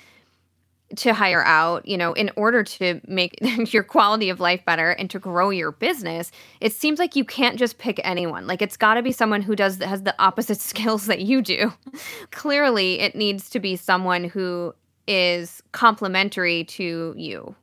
to 0.97 1.15
hire 1.15 1.45
out, 1.45 1.87
you 1.87 1.97
know, 1.97 2.13
in 2.13 2.31
order 2.37 2.65
to 2.65 3.01
make 3.07 3.39
your 3.73 3.83
quality 3.83 4.29
of 4.29 4.41
life 4.41 4.65
better 4.65 4.91
and 4.91 5.09
to 5.11 5.19
grow 5.19 5.51
your 5.51 5.73
business, 5.73 6.33
it 6.61 6.73
seems 6.73 6.99
like 6.99 7.17
you 7.17 7.25
can't 7.25 7.59
just 7.59 7.79
pick 7.79 8.01
anyone. 8.05 8.47
Like 8.47 8.61
it's 8.63 8.77
got 8.77 8.95
to 8.95 9.03
be 9.03 9.13
someone 9.13 9.43
who 9.43 9.55
does 9.55 9.79
has 9.79 10.03
the 10.03 10.15
opposite 10.19 10.61
skills 10.61 11.07
that 11.07 11.21
you 11.21 11.43
do. 11.43 11.73
Clearly, 12.31 13.01
it 13.01 13.15
needs 13.15 13.51
to 13.51 13.61
be 13.61 13.77
someone 13.77 14.25
who 14.25 14.75
is 15.07 15.63
complementary 15.73 16.65
to 16.65 17.15
you. 17.17 17.55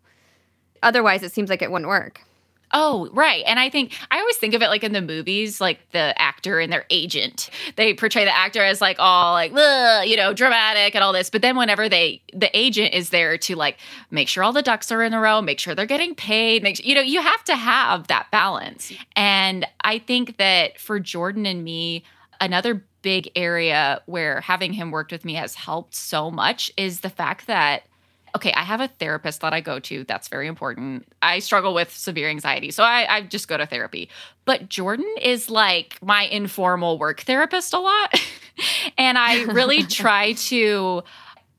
Otherwise, 0.84 1.24
it 1.24 1.32
seems 1.32 1.50
like 1.50 1.62
it 1.62 1.72
wouldn't 1.72 1.90
work. 1.90 2.22
Oh, 2.74 3.10
right. 3.14 3.44
And 3.48 3.60
I 3.60 3.70
think 3.70 3.94
I 4.12 4.20
always 4.20 4.36
think 4.38 4.54
of 4.54 4.62
it 4.62 4.68
like 4.68 4.84
in 4.84 4.92
the 4.92 5.02
movies, 5.02 5.62
like 5.62 5.90
the 5.92 6.20
actor 6.22 6.60
and 6.60 6.72
their 6.72 6.86
agent. 6.90 7.50
They 7.78 7.94
portray 7.94 8.26
the 8.26 8.36
actor 8.36 8.62
as 8.62 8.82
like 8.82 8.98
all 9.00 9.34
like, 9.34 9.52
you 10.08 10.18
know, 10.18 10.34
dramatic 10.34 10.94
and 10.94 11.04
all 11.04 11.14
this. 11.14 11.30
But 11.30 11.42
then 11.42 11.56
whenever 11.56 11.88
they, 11.88 12.22
the 12.34 12.56
agent 12.58 12.94
is 12.94 13.10
there 13.10 13.38
to 13.38 13.56
like 13.56 13.78
make 14.12 14.28
sure 14.28 14.44
all 14.44 14.52
the 14.52 14.62
ducks 14.62 14.92
are 14.92 15.02
in 15.02 15.14
a 15.14 15.20
row, 15.20 15.42
make 15.42 15.60
sure 15.60 15.76
they're 15.76 15.86
getting 15.86 16.14
paid, 16.14 16.62
make 16.62 16.84
you 16.86 16.94
know, 16.94 17.02
you 17.02 17.22
have 17.22 17.44
to 17.46 17.56
have 17.56 18.08
that 18.08 18.30
balance. 18.32 18.92
And 19.16 19.66
I 19.82 20.00
think 20.00 20.38
that 20.38 20.78
for 20.78 21.00
Jordan 21.00 21.46
and 21.46 21.64
me, 21.64 22.04
another 22.42 22.86
big 23.02 23.32
area 23.36 24.02
where 24.08 24.42
having 24.42 24.74
him 24.74 24.92
worked 24.92 25.14
with 25.14 25.24
me 25.24 25.36
has 25.36 25.56
helped 25.56 25.96
so 25.96 26.30
much 26.30 26.70
is 26.76 27.00
the 27.00 27.10
fact 27.10 27.48
that 27.48 27.84
okay, 28.38 28.54
I 28.54 28.62
have 28.62 28.82
a 28.82 28.88
therapist 28.88 29.42
that 29.42 29.52
I 29.52 29.62
go 29.62 29.80
to. 29.80 30.04
That's 30.04 30.28
very 30.28 30.46
important. 30.46 31.08
I 31.24 31.40
struggle 31.40 31.74
with 31.74 31.92
severe 31.92 32.30
anxiety, 32.30 32.70
so 32.70 32.84
I, 32.84 33.18
I 33.18 33.22
just 33.24 33.48
go 33.48 33.58
to 33.58 33.66
therapy. 33.66 34.10
But 34.46 34.70
Jordan 34.70 35.12
is 35.20 35.50
like 35.50 35.98
my 36.04 36.24
informal 36.26 37.00
work 37.00 37.22
therapist 37.22 37.74
a 37.74 37.80
lot. 37.80 38.14
and 38.98 39.18
I 39.18 39.44
really 39.46 39.84
try 40.04 40.34
to. 40.34 41.04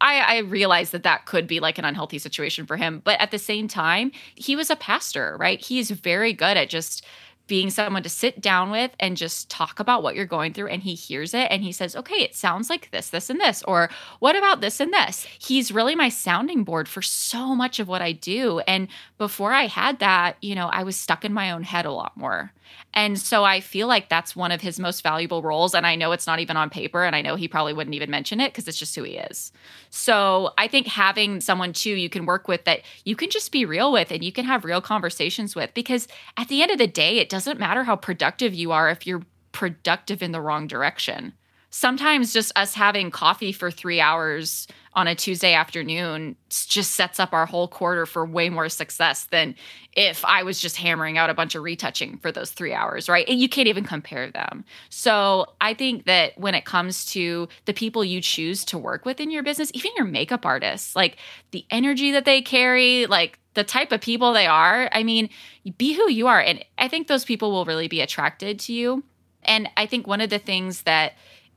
I, 0.01 0.37
I 0.37 0.39
realize 0.39 0.91
that 0.91 1.03
that 1.03 1.27
could 1.27 1.49
be 1.49 1.59
like 1.59 1.77
an 1.77 1.85
unhealthy 1.85 2.21
situation 2.21 2.67
for 2.67 2.77
him. 2.77 3.03
But 3.03 3.21
at 3.21 3.33
the 3.33 3.39
same 3.39 3.67
time, 3.67 4.13
he 4.37 4.55
was 4.55 4.71
a 4.71 4.77
pastor, 4.77 5.37
right? 5.41 5.61
He's 5.61 5.91
very 5.91 6.33
good 6.33 6.57
at 6.57 6.69
just 6.69 7.05
being 7.49 7.71
someone 7.71 8.03
to 8.03 8.09
sit 8.09 8.41
down 8.41 8.71
with 8.71 8.93
and 9.01 9.17
just 9.17 9.51
talk 9.51 9.81
about 9.81 10.03
what 10.03 10.15
you're 10.15 10.27
going 10.27 10.53
through 10.53 10.69
and 10.69 10.83
he 10.83 10.95
hears 10.95 11.35
it 11.35 11.49
and 11.51 11.63
he 11.63 11.73
says 11.73 11.97
okay 11.97 12.17
it 12.17 12.35
sounds 12.35 12.71
like 12.71 12.91
this 12.93 13.11
this 13.11 13.29
and 13.29 13.41
this 13.41 13.63
or 13.65 13.91
what 14.21 14.37
about 14.37 14.61
this 14.61 14.81
and 14.81 14.93
this? 14.93 15.27
He's 15.39 15.73
really 15.73 15.95
my 15.95 16.09
sounding 16.09 16.63
board 16.63 16.89
for 16.89 17.03
so 17.03 17.55
much 17.55 17.81
of 17.81 17.89
what 17.89 18.03
i 18.03 18.13
do 18.13 18.61
and 18.61 18.89
before 19.17 19.53
i 19.53 19.67
had 19.67 19.99
that 19.99 20.37
you 20.41 20.55
know 20.55 20.69
i 20.69 20.83
was 20.83 20.97
stuck 20.97 21.25
in 21.25 21.33
my 21.33 21.51
own 21.51 21.63
head 21.63 21.87
a 21.87 21.91
lot 21.91 22.17
more 22.17 22.53
and 22.95 23.19
so 23.19 23.45
I 23.45 23.61
feel 23.61 23.87
like 23.87 24.09
that's 24.09 24.35
one 24.35 24.51
of 24.51 24.61
his 24.61 24.81
most 24.81 25.03
valuable 25.03 25.43
roles. 25.43 25.75
And 25.75 25.87
I 25.87 25.95
know 25.95 26.13
it's 26.13 26.27
not 26.27 26.41
even 26.41 26.57
on 26.57 26.71
paper. 26.71 27.05
And 27.05 27.15
I 27.15 27.23
know 27.23 27.37
he 27.37 27.47
probably 27.47 27.73
wouldn't 27.73 27.95
even 27.95 28.11
mention 28.11 28.41
it 28.41 28.53
because 28.53 28.67
it's 28.67 28.79
just 28.79 28.95
who 28.95 29.03
he 29.03 29.19
is. 29.19 29.53
So 29.91 30.53
I 30.59 30.69
think 30.69 30.87
having 30.87 31.41
someone 31.41 31.73
too 31.73 31.91
you 31.91 32.09
can 32.09 32.27
work 32.27 32.49
with 32.49 32.65
that 32.65 32.81
you 33.05 33.15
can 33.15 33.31
just 33.31 33.53
be 33.53 33.65
real 33.65 33.93
with 33.93 34.11
and 34.11 34.25
you 34.25 34.33
can 34.33 34.45
have 34.47 34.65
real 34.65 34.81
conversations 34.81 35.55
with 35.55 35.73
because 35.75 36.09
at 36.37 36.49
the 36.49 36.63
end 36.63 36.71
of 36.71 36.79
the 36.79 36.87
day, 36.87 37.19
it 37.19 37.29
doesn't 37.29 37.61
matter 37.61 37.85
how 37.85 37.97
productive 37.97 38.55
you 38.55 38.73
are 38.73 38.91
if 38.91 39.07
you're 39.07 39.23
productive 39.53 40.23
in 40.23 40.33
the 40.33 40.41
wrong 40.41 40.67
direction 40.67 41.33
sometimes 41.71 42.33
just 42.33 42.57
us 42.57 42.75
having 42.75 43.11
coffee 43.11 43.53
for 43.53 43.71
three 43.71 44.01
hours 44.01 44.67
on 44.99 45.07
a 45.07 45.15
Tuesday 45.15 45.55
afternoon 45.55 46.35
just 46.51 46.97
sets 46.97 47.21
up 47.21 47.33
our 47.33 47.47
whole 47.47 47.69
quarter 47.69 48.05
for 48.05 48.27
way 48.27 48.51
more 48.51 48.69
success 48.69 49.27
than 49.27 49.55
if 49.93 50.25
I 50.25 50.43
was 50.43 50.59
just 50.59 50.77
hammering 50.77 51.17
out 51.17 51.31
a 51.31 51.35
bunch 51.35 51.55
of 51.55 51.63
retouching 51.63 52.19
for 52.19 52.33
those 52.33 52.51
three 52.51 52.75
hours, 52.75 53.09
right? 53.09 53.29
You 53.29 53.49
can't 53.49 53.69
even 53.69 53.85
compare 53.85 54.29
them. 54.29 54.65
So 54.89 55.47
I 55.61 55.73
think 55.73 56.07
that 56.07 56.37
when 56.37 56.57
it 56.57 56.65
comes 56.65 57.07
to 57.13 57.49
the 57.67 57.73
people 57.73 58.05
you 58.05 58.21
choose 58.21 58.65
to 58.65 58.77
work 58.77 59.05
with 59.05 59.21
in 59.21 59.31
your 59.31 59.45
business, 59.45 59.71
even 59.73 59.93
your 59.97 60.05
makeup 60.05 60.45
artists, 60.45 60.97
like 60.97 61.17
the 61.53 61.65
energy 61.71 62.11
that 62.11 62.25
they 62.25 62.43
carry, 62.43 63.07
like 63.07 63.39
the 63.55 63.63
type 63.63 63.93
of 63.93 64.01
people 64.01 64.33
they 64.33 64.49
are, 64.49 64.89
I 64.91 65.05
mean, 65.05 65.31
be 65.77 65.93
who 65.93 66.11
you 66.11 66.27
are. 66.27 66.41
And 66.41 66.65
I 66.77 66.89
think 66.89 67.07
those 67.07 67.25
people 67.25 67.53
will 67.53 67.65
really 67.65 67.87
be 67.87 68.01
attracted 68.01 68.59
to 68.61 68.73
you. 68.73 69.05
And 69.45 69.71
I 69.77 69.87
think 69.87 70.09
one 70.09 70.21
of 70.21 70.31
the 70.31 70.41
things 70.41 70.83
that 70.83 71.13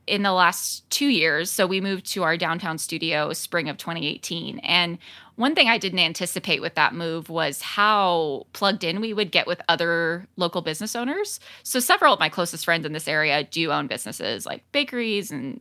in 0.06 0.22
the 0.22 0.32
last 0.32 0.88
two 0.90 1.08
years. 1.08 1.50
So 1.50 1.66
we 1.66 1.80
moved 1.80 2.06
to 2.12 2.22
our 2.22 2.36
downtown 2.36 2.78
studio 2.78 3.32
spring 3.32 3.68
of 3.68 3.76
2018. 3.78 4.58
And 4.60 4.98
one 5.36 5.54
thing 5.54 5.68
I 5.68 5.78
didn't 5.78 6.00
anticipate 6.00 6.60
with 6.60 6.74
that 6.74 6.94
move 6.94 7.28
was 7.28 7.62
how 7.62 8.46
plugged 8.52 8.84
in 8.84 9.00
we 9.00 9.14
would 9.14 9.30
get 9.30 9.46
with 9.46 9.62
other 9.68 10.26
local 10.36 10.60
business 10.60 10.96
owners. 10.96 11.40
So 11.62 11.80
several 11.80 12.14
of 12.14 12.20
my 12.20 12.28
closest 12.28 12.64
friends 12.64 12.84
in 12.84 12.92
this 12.92 13.08
area 13.08 13.44
do 13.44 13.70
own 13.70 13.86
businesses 13.86 14.44
like 14.44 14.64
bakeries 14.72 15.30
and 15.30 15.60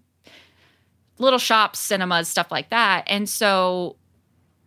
little 1.20 1.40
shops, 1.40 1.80
cinemas, 1.80 2.28
stuff 2.28 2.52
like 2.52 2.70
that. 2.70 3.04
And 3.08 3.30
so 3.30 3.96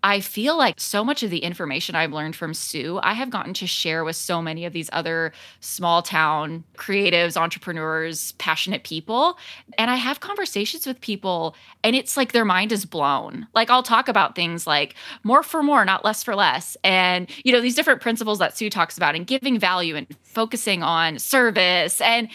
I 0.05 0.21
feel 0.21 0.59
like 0.59 0.79
so 0.79 1.03
much 1.03 1.23
of 1.23 1.31
the 1.31 1.39
information 1.39 1.95
I've 1.95 2.13
learned 2.13 2.37
from 2.37 2.53
Sue, 2.53 3.01
I 3.03 3.15
have 3.15 3.31
gotten 3.31 3.55
to 3.55 3.67
share 3.67 4.05
with 4.05 4.17
so 4.17 4.43
many 4.43 4.67
of 4.67 4.75
these 4.75 4.91
other 4.93 5.33
small 5.61 6.03
town 6.03 6.63
creatives, 6.77 7.39
entrepreneurs, 7.39 8.33
passionate 8.33 8.85
people. 8.85 9.39
And 9.79 9.91
I 9.91 9.97
have 9.97 10.21
conversations 10.21 10.87
with 10.87 11.01
people, 11.01 11.57
and 11.83 11.97
it's 11.97 12.19
like 12.19 12.33
their 12.33 12.45
mind 12.45 12.71
is 12.71 12.85
blown. 12.85 13.47
Like 13.55 13.71
I'll 13.71 13.83
talk 13.83 14.09
about 14.09 14.37
things 14.37 14.67
like 14.67 14.95
more 15.23 15.43
for 15.43 15.63
more, 15.63 15.87
not 15.87 16.05
less 16.05 16.23
for 16.23 16.35
less. 16.37 16.77
And, 16.85 17.31
you 17.43 17.51
know, 17.51 17.63
these 17.63 17.75
different 17.75 18.03
principles 18.03 18.39
that 18.41 18.59
Sue 18.59 18.69
talks 18.69 18.99
about 18.99 19.15
and 19.15 19.27
giving 19.27 19.59
value 19.59 19.97
and 19.97 20.07
focusing 20.23 20.83
on 20.83 21.19
service. 21.19 22.03
And, 22.03 22.29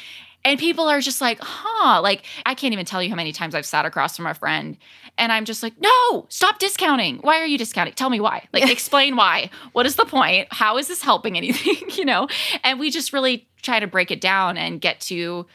and 0.45 0.59
people 0.59 0.87
are 0.87 1.01
just 1.01 1.21
like, 1.21 1.39
huh, 1.41 2.01
like 2.01 2.25
I 2.45 2.55
can't 2.55 2.73
even 2.73 2.85
tell 2.85 3.03
you 3.03 3.09
how 3.09 3.15
many 3.15 3.31
times 3.31 3.55
I've 3.55 3.65
sat 3.65 3.85
across 3.85 4.15
from 4.15 4.25
a 4.25 4.33
friend 4.33 4.77
and 5.17 5.33
I'm 5.33 5.45
just 5.45 5.61
like, 5.61 5.73
no, 5.79 6.25
stop 6.29 6.59
discounting. 6.59 7.17
Why 7.17 7.39
are 7.41 7.45
you 7.45 7.57
discounting? 7.57 7.93
Tell 7.93 8.09
me 8.09 8.19
why. 8.19 8.47
Like, 8.53 8.71
explain 8.71 9.15
why. 9.15 9.49
What 9.73 9.85
is 9.85 9.95
the 9.95 10.05
point? 10.05 10.47
How 10.51 10.77
is 10.77 10.87
this 10.87 11.03
helping 11.03 11.37
anything? 11.37 11.89
you 11.97 12.05
know? 12.05 12.27
And 12.63 12.79
we 12.79 12.89
just 12.89 13.11
really 13.13 13.47
try 13.61 13.79
to 13.79 13.87
break 13.87 14.11
it 14.11 14.21
down 14.21 14.57
and 14.57 14.79
get 14.79 15.01
to 15.01 15.45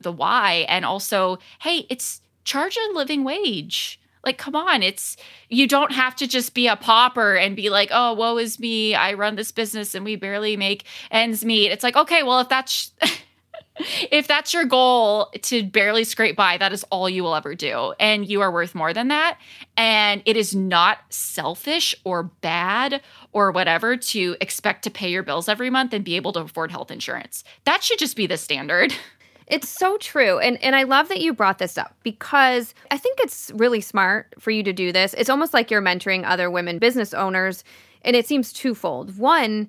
the 0.00 0.12
why. 0.12 0.66
And 0.68 0.84
also, 0.84 1.38
hey, 1.60 1.86
it's 1.88 2.20
charge 2.44 2.76
a 2.76 2.92
living 2.92 3.24
wage. 3.24 4.00
Like, 4.24 4.38
come 4.38 4.56
on, 4.56 4.82
it's 4.82 5.16
you 5.48 5.68
don't 5.68 5.92
have 5.92 6.16
to 6.16 6.26
just 6.26 6.54
be 6.54 6.66
a 6.66 6.76
pauper 6.76 7.36
and 7.36 7.54
be 7.54 7.70
like, 7.70 7.90
oh, 7.92 8.14
woe 8.14 8.38
is 8.38 8.58
me. 8.58 8.94
I 8.94 9.12
run 9.14 9.36
this 9.36 9.52
business 9.52 9.94
and 9.94 10.04
we 10.04 10.16
barely 10.16 10.56
make 10.56 10.84
ends 11.10 11.44
meet. 11.44 11.70
It's 11.70 11.84
like, 11.84 11.96
okay, 11.96 12.22
well, 12.22 12.40
if 12.40 12.48
that's 12.48 12.92
if 13.76 14.28
that's 14.28 14.54
your 14.54 14.64
goal 14.64 15.30
to 15.42 15.64
barely 15.64 16.04
scrape 16.04 16.36
by, 16.36 16.58
that 16.58 16.72
is 16.72 16.84
all 16.90 17.08
you 17.08 17.24
will 17.24 17.34
ever 17.34 17.54
do. 17.54 17.94
And 17.98 18.28
you 18.28 18.40
are 18.40 18.52
worth 18.52 18.74
more 18.74 18.92
than 18.92 19.08
that. 19.08 19.38
And 19.76 20.22
it 20.24 20.36
is 20.36 20.54
not 20.54 20.98
selfish 21.10 21.94
or 22.04 22.24
bad 22.24 23.02
or 23.32 23.50
whatever 23.50 23.96
to 23.96 24.36
expect 24.40 24.84
to 24.84 24.90
pay 24.90 25.08
your 25.08 25.22
bills 25.22 25.48
every 25.48 25.70
month 25.70 25.92
and 25.92 26.04
be 26.04 26.16
able 26.16 26.32
to 26.34 26.40
afford 26.40 26.70
health 26.70 26.90
insurance. 26.90 27.42
That 27.64 27.82
should 27.82 27.98
just 27.98 28.16
be 28.16 28.26
the 28.26 28.36
standard. 28.36 28.94
It's 29.46 29.68
so 29.68 29.98
true. 29.98 30.38
And 30.38 30.56
and 30.62 30.74
I 30.74 30.84
love 30.84 31.08
that 31.08 31.20
you 31.20 31.34
brought 31.34 31.58
this 31.58 31.76
up 31.76 31.94
because 32.02 32.74
I 32.90 32.96
think 32.96 33.20
it's 33.20 33.52
really 33.54 33.82
smart 33.82 34.32
for 34.38 34.50
you 34.50 34.62
to 34.62 34.72
do 34.72 34.90
this. 34.90 35.14
It's 35.18 35.28
almost 35.28 35.52
like 35.52 35.70
you're 35.70 35.82
mentoring 35.82 36.24
other 36.24 36.50
women 36.50 36.78
business 36.78 37.12
owners 37.12 37.62
and 38.04 38.14
it 38.16 38.26
seems 38.26 38.52
twofold. 38.52 39.18
One, 39.18 39.68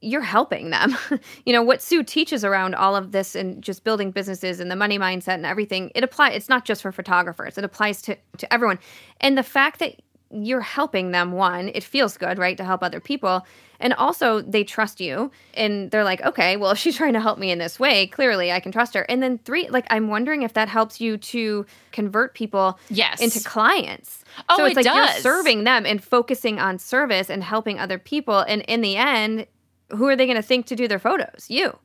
you're 0.00 0.20
helping 0.20 0.70
them. 0.70 0.96
you 1.46 1.52
know, 1.52 1.62
what 1.62 1.82
Sue 1.82 2.02
teaches 2.02 2.44
around 2.44 2.74
all 2.74 2.94
of 2.94 3.12
this 3.12 3.34
and 3.34 3.62
just 3.62 3.84
building 3.84 4.10
businesses 4.10 4.60
and 4.60 4.70
the 4.70 4.76
money 4.76 4.98
mindset 4.98 5.34
and 5.34 5.46
everything, 5.46 5.90
it 5.94 6.04
applies 6.04 6.36
it's 6.36 6.48
not 6.48 6.64
just 6.64 6.82
for 6.82 6.92
photographers. 6.92 7.58
It 7.58 7.64
applies 7.64 8.02
to 8.02 8.16
to 8.38 8.52
everyone. 8.52 8.78
And 9.20 9.36
the 9.36 9.42
fact 9.42 9.80
that 9.80 10.00
you're 10.30 10.60
helping 10.60 11.10
them 11.10 11.32
one, 11.32 11.70
it 11.74 11.82
feels 11.82 12.18
good, 12.18 12.38
right, 12.38 12.56
to 12.58 12.64
help 12.64 12.82
other 12.82 13.00
people. 13.00 13.46
And 13.80 13.94
also 13.94 14.42
they 14.42 14.62
trust 14.62 15.00
you 15.00 15.30
and 15.54 15.90
they're 15.90 16.04
like, 16.04 16.20
"Okay, 16.22 16.56
well, 16.56 16.70
if 16.72 16.78
she's 16.78 16.96
trying 16.96 17.14
to 17.14 17.20
help 17.20 17.38
me 17.38 17.50
in 17.50 17.58
this 17.58 17.80
way, 17.80 18.06
clearly 18.06 18.52
I 18.52 18.60
can 18.60 18.70
trust 18.70 18.94
her." 18.94 19.02
And 19.08 19.22
then 19.22 19.38
three, 19.38 19.68
like 19.68 19.86
I'm 19.90 20.08
wondering 20.08 20.42
if 20.42 20.52
that 20.52 20.68
helps 20.68 21.00
you 21.00 21.16
to 21.16 21.64
convert 21.92 22.34
people 22.34 22.78
yes. 22.90 23.20
into 23.20 23.40
clients. 23.40 24.24
Oh, 24.48 24.58
so 24.58 24.64
it's 24.64 24.72
it 24.72 24.76
like 24.76 24.84
does. 24.84 25.14
you're 25.14 25.22
serving 25.22 25.64
them 25.64 25.86
and 25.86 26.02
focusing 26.02 26.58
on 26.60 26.78
service 26.78 27.30
and 27.30 27.42
helping 27.42 27.78
other 27.78 27.98
people 27.98 28.40
and 28.40 28.62
in 28.62 28.80
the 28.80 28.96
end 28.96 29.46
who 29.90 30.06
are 30.06 30.16
they 30.16 30.26
going 30.26 30.36
to 30.36 30.42
think 30.42 30.66
to 30.66 30.76
do 30.76 30.88
their 30.88 30.98
photos? 30.98 31.46
You. 31.48 31.78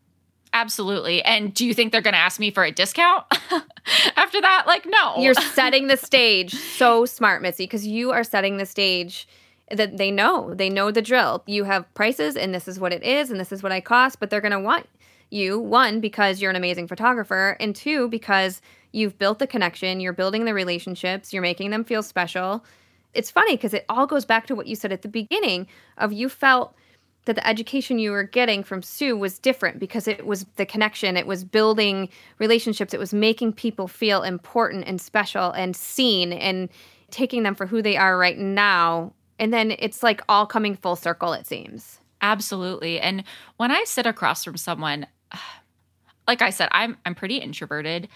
Absolutely. 0.54 1.24
And 1.24 1.52
do 1.54 1.66
you 1.66 1.74
think 1.74 1.92
they're 1.92 2.02
going 2.02 2.14
to 2.14 2.20
ask 2.20 2.40
me 2.40 2.52
for 2.52 2.64
a 2.64 2.72
discount 2.72 3.26
after 4.16 4.40
that? 4.40 4.66
Like, 4.68 4.86
no. 4.86 5.16
You're 5.18 5.34
setting 5.54 5.88
the 5.88 5.98
stage. 5.98 6.54
So 6.54 7.06
smart, 7.06 7.42
Mitzi, 7.42 7.64
because 7.64 7.88
you 7.88 8.12
are 8.12 8.24
setting 8.24 8.58
the 8.58 8.66
stage 8.66 9.28
that 9.72 9.98
they 9.98 10.12
know. 10.12 10.54
They 10.54 10.70
know 10.70 10.92
the 10.92 11.02
drill. 11.02 11.42
You 11.48 11.64
have 11.64 11.92
prices, 11.96 12.36
and 12.36 12.54
this 12.54 12.68
is 12.68 12.80
what 12.80 12.94
it 12.94 13.04
is, 13.04 13.32
and 13.32 13.40
this 13.40 13.52
is 13.52 13.64
what 13.64 13.72
I 13.72 13.82
cost, 13.82 14.20
but 14.20 14.30
they're 14.30 14.42
going 14.42 14.52
to 14.52 14.60
want 14.60 14.88
you, 15.32 15.60
one, 15.60 16.00
because 16.00 16.42
you're 16.42 16.52
an 16.52 16.56
amazing 16.56 16.88
photographer, 16.88 17.58
and 17.60 17.76
two, 17.76 18.08
because 18.10 18.62
you've 18.92 19.18
built 19.18 19.40
the 19.40 19.48
connection, 19.48 20.00
you're 20.00 20.14
building 20.14 20.46
the 20.46 20.54
relationships, 20.54 21.34
you're 21.34 21.42
making 21.42 21.72
them 21.72 21.84
feel 21.84 22.04
special. 22.04 22.64
It's 23.16 23.32
funny 23.32 23.56
because 23.56 23.74
it 23.74 23.86
all 23.90 24.06
goes 24.06 24.26
back 24.26 24.46
to 24.48 24.56
what 24.56 24.68
you 24.68 24.76
said 24.76 24.92
at 24.92 25.02
the 25.02 25.08
beginning 25.08 25.68
of 25.98 26.14
you 26.14 26.30
felt 26.30 26.76
that 27.26 27.36
the 27.36 27.48
education 27.48 28.00
you 28.00 28.12
were 28.12 28.24
getting 28.24 28.64
from 28.64 28.82
Sue 28.82 29.18
was 29.18 29.40
different 29.40 29.80
because 29.80 30.08
it 30.08 30.26
was 30.26 30.46
the 30.56 30.66
connection, 30.66 31.16
it 31.16 31.28
was 31.28 31.44
building 31.44 32.10
relationships, 32.40 32.94
it 32.94 33.00
was 33.00 33.14
making 33.14 33.54
people 33.54 33.88
feel 33.88 34.24
important 34.24 34.86
and 34.88 35.00
special 35.00 35.52
and 35.52 35.76
seen 35.76 36.34
and 36.34 36.70
taking 37.12 37.44
them 37.44 37.56
for 37.56 37.66
who 37.66 37.82
they 37.82 37.96
are 37.96 38.18
right 38.18 38.38
now. 38.38 39.14
And 39.40 39.54
then 39.54 39.76
it's 39.80 40.04
like 40.04 40.22
all 40.28 40.46
coming 40.46 40.76
full 40.76 40.96
circle, 40.96 41.34
it 41.34 41.48
seems. 41.48 42.00
Absolutely. 42.22 43.00
And 43.00 43.24
when 43.58 43.72
I 43.72 43.84
sit 43.84 44.06
across 44.06 44.44
from 44.44 44.58
someone, 44.58 45.06
like 46.28 46.42
I 46.42 46.50
said, 46.50 46.70
I'm 46.72 46.98
I'm 47.06 47.16
pretty 47.16 47.38
introverted. 47.38 48.08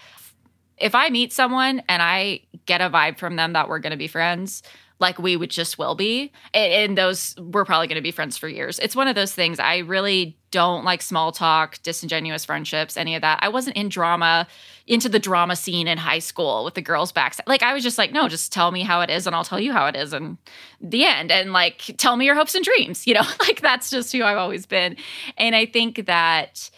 If 0.78 0.94
I 0.94 1.08
meet 1.10 1.32
someone 1.32 1.82
and 1.88 2.02
I 2.02 2.40
get 2.66 2.80
a 2.80 2.88
vibe 2.88 3.18
from 3.18 3.36
them 3.36 3.52
that 3.54 3.68
we're 3.68 3.80
going 3.80 3.90
to 3.90 3.96
be 3.96 4.06
friends, 4.06 4.62
like 5.00 5.18
we 5.18 5.36
would 5.36 5.50
just 5.50 5.78
will 5.78 5.94
be. 5.94 6.32
And, 6.52 6.98
those 6.98 7.36
we're 7.38 7.64
probably 7.64 7.86
going 7.86 7.96
to 7.96 8.02
be 8.02 8.10
friends 8.10 8.36
for 8.36 8.48
years. 8.48 8.78
It's 8.78 8.96
one 8.96 9.08
of 9.08 9.14
those 9.14 9.32
things. 9.32 9.60
I 9.60 9.78
really 9.78 10.36
don't 10.50 10.84
like 10.84 11.02
small 11.02 11.30
talk, 11.30 11.80
disingenuous 11.82 12.44
friendships, 12.44 12.96
any 12.96 13.14
of 13.14 13.22
that. 13.22 13.38
I 13.42 13.50
wasn't 13.50 13.76
in 13.76 13.88
drama, 13.88 14.48
into 14.86 15.08
the 15.08 15.18
drama 15.18 15.54
scene 15.54 15.86
in 15.86 15.98
high 15.98 16.18
school 16.18 16.64
with 16.64 16.74
the 16.74 16.82
girls 16.82 17.12
back. 17.12 17.36
Like 17.46 17.62
I 17.62 17.74
was 17.74 17.82
just 17.82 17.98
like, 17.98 18.12
no, 18.12 18.28
just 18.28 18.52
tell 18.52 18.70
me 18.70 18.82
how 18.82 19.00
it 19.02 19.10
is 19.10 19.26
and 19.26 19.36
I'll 19.36 19.44
tell 19.44 19.60
you 19.60 19.72
how 19.72 19.86
it 19.86 19.94
is 19.94 20.12
and 20.12 20.38
the 20.80 21.04
end. 21.04 21.30
And 21.30 21.52
like 21.52 21.94
tell 21.98 22.16
me 22.16 22.24
your 22.24 22.34
hopes 22.34 22.54
and 22.54 22.64
dreams, 22.64 23.06
you 23.06 23.14
know? 23.14 23.26
like 23.40 23.60
that's 23.60 23.90
just 23.90 24.12
who 24.12 24.24
I've 24.24 24.38
always 24.38 24.66
been. 24.66 24.96
And 25.36 25.54
I 25.54 25.66
think 25.66 26.06
that 26.06 26.70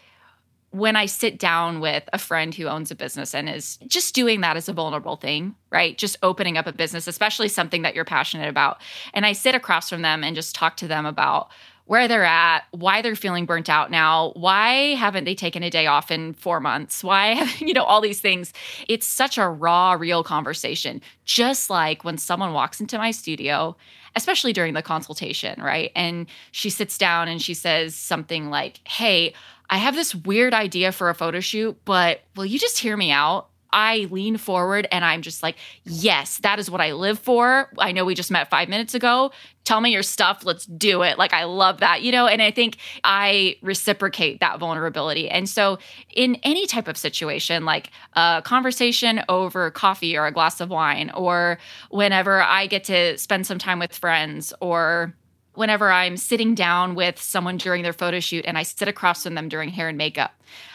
when 0.70 0.94
I 0.94 1.06
sit 1.06 1.38
down 1.38 1.80
with 1.80 2.08
a 2.12 2.18
friend 2.18 2.54
who 2.54 2.66
owns 2.66 2.90
a 2.90 2.94
business 2.94 3.34
and 3.34 3.48
is 3.48 3.76
just 3.88 4.14
doing 4.14 4.40
that 4.42 4.56
as 4.56 4.68
a 4.68 4.72
vulnerable 4.72 5.16
thing, 5.16 5.56
right? 5.70 5.98
Just 5.98 6.16
opening 6.22 6.56
up 6.56 6.66
a 6.66 6.72
business, 6.72 7.08
especially 7.08 7.48
something 7.48 7.82
that 7.82 7.94
you're 7.94 8.04
passionate 8.04 8.48
about. 8.48 8.80
And 9.12 9.26
I 9.26 9.32
sit 9.32 9.54
across 9.54 9.90
from 9.90 10.02
them 10.02 10.22
and 10.22 10.36
just 10.36 10.54
talk 10.54 10.76
to 10.78 10.86
them 10.86 11.06
about 11.06 11.50
where 11.86 12.06
they're 12.06 12.24
at, 12.24 12.66
why 12.70 13.02
they're 13.02 13.16
feeling 13.16 13.46
burnt 13.46 13.68
out 13.68 13.90
now, 13.90 14.30
why 14.36 14.94
haven't 14.94 15.24
they 15.24 15.34
taken 15.34 15.64
a 15.64 15.70
day 15.70 15.88
off 15.88 16.12
in 16.12 16.34
4 16.34 16.60
months? 16.60 17.02
Why, 17.02 17.50
you 17.58 17.74
know, 17.74 17.82
all 17.82 18.00
these 18.00 18.20
things. 18.20 18.52
It's 18.86 19.06
such 19.06 19.38
a 19.38 19.48
raw, 19.48 19.94
real 19.94 20.22
conversation. 20.22 21.00
Just 21.24 21.68
like 21.68 22.04
when 22.04 22.16
someone 22.16 22.52
walks 22.52 22.80
into 22.80 22.96
my 22.96 23.10
studio 23.10 23.76
especially 24.16 24.52
during 24.52 24.74
the 24.74 24.82
consultation, 24.82 25.60
right? 25.62 25.92
And 25.94 26.26
she 26.50 26.68
sits 26.68 26.98
down 26.98 27.28
and 27.28 27.40
she 27.40 27.54
says 27.54 27.94
something 27.94 28.50
like, 28.50 28.80
Hey, 28.86 29.34
I 29.70 29.78
have 29.78 29.94
this 29.94 30.14
weird 30.14 30.52
idea 30.52 30.90
for 30.90 31.08
a 31.08 31.14
photo 31.14 31.40
shoot, 31.40 31.78
but 31.84 32.22
will 32.36 32.44
you 32.44 32.58
just 32.58 32.78
hear 32.78 32.96
me 32.96 33.12
out? 33.12 33.46
I 33.72 34.08
lean 34.10 34.36
forward 34.36 34.88
and 34.90 35.04
I'm 35.04 35.22
just 35.22 35.44
like, 35.44 35.56
yes, 35.84 36.38
that 36.38 36.58
is 36.58 36.68
what 36.68 36.80
I 36.80 36.92
live 36.92 37.20
for. 37.20 37.70
I 37.78 37.92
know 37.92 38.04
we 38.04 38.16
just 38.16 38.30
met 38.30 38.50
five 38.50 38.68
minutes 38.68 38.94
ago. 38.94 39.30
Tell 39.64 39.80
me 39.80 39.92
your 39.92 40.02
stuff. 40.02 40.44
Let's 40.44 40.66
do 40.66 41.02
it. 41.02 41.18
Like, 41.18 41.32
I 41.32 41.44
love 41.44 41.78
that, 41.78 42.02
you 42.02 42.10
know? 42.10 42.26
And 42.26 42.42
I 42.42 42.50
think 42.50 42.78
I 43.04 43.56
reciprocate 43.62 44.40
that 44.40 44.58
vulnerability. 44.58 45.28
And 45.28 45.48
so, 45.48 45.78
in 46.12 46.36
any 46.42 46.66
type 46.66 46.88
of 46.88 46.96
situation, 46.96 47.64
like 47.64 47.90
a 48.14 48.42
conversation 48.44 49.22
over 49.28 49.70
coffee 49.70 50.16
or 50.16 50.26
a 50.26 50.32
glass 50.32 50.60
of 50.60 50.70
wine, 50.70 51.10
or 51.14 51.58
whenever 51.90 52.42
I 52.42 52.66
get 52.66 52.84
to 52.84 53.16
spend 53.18 53.46
some 53.46 53.58
time 53.58 53.78
with 53.78 53.94
friends, 53.94 54.52
or 54.60 55.14
whenever 55.54 55.90
I'm 55.90 56.16
sitting 56.16 56.54
down 56.54 56.94
with 56.94 57.20
someone 57.20 57.56
during 57.56 57.82
their 57.82 57.92
photo 57.92 58.20
shoot 58.20 58.44
and 58.46 58.56
I 58.56 58.62
sit 58.62 58.88
across 58.88 59.24
from 59.24 59.34
them 59.34 59.48
during 59.48 59.70
hair 59.70 59.88
and 59.88 59.98
makeup. 59.98 60.32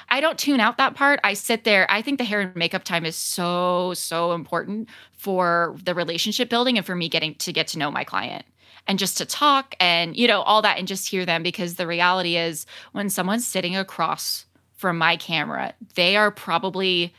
I 0.09 0.21
don't 0.21 0.37
tune 0.37 0.59
out 0.59 0.77
that 0.77 0.95
part. 0.95 1.19
I 1.23 1.33
sit 1.33 1.63
there. 1.63 1.89
I 1.89 2.01
think 2.01 2.17
the 2.17 2.23
hair 2.23 2.41
and 2.41 2.55
makeup 2.55 2.83
time 2.83 3.05
is 3.05 3.15
so, 3.15 3.93
so 3.95 4.33
important 4.33 4.89
for 5.13 5.75
the 5.83 5.95
relationship 5.95 6.49
building 6.49 6.77
and 6.77 6.85
for 6.85 6.95
me 6.95 7.09
getting 7.09 7.35
to 7.35 7.53
get 7.53 7.67
to 7.69 7.79
know 7.79 7.89
my 7.89 8.03
client 8.03 8.45
and 8.87 8.99
just 8.99 9.17
to 9.17 9.25
talk 9.25 9.75
and, 9.79 10.15
you 10.15 10.27
know, 10.27 10.41
all 10.41 10.61
that 10.61 10.77
and 10.77 10.87
just 10.87 11.09
hear 11.09 11.25
them 11.25 11.41
because 11.41 11.75
the 11.75 11.87
reality 11.87 12.37
is 12.37 12.65
when 12.91 13.09
someone's 13.09 13.47
sitting 13.47 13.75
across 13.75 14.45
from 14.75 14.97
my 14.97 15.17
camera, 15.17 15.73
they 15.95 16.15
are 16.15 16.31
probably 16.31 17.13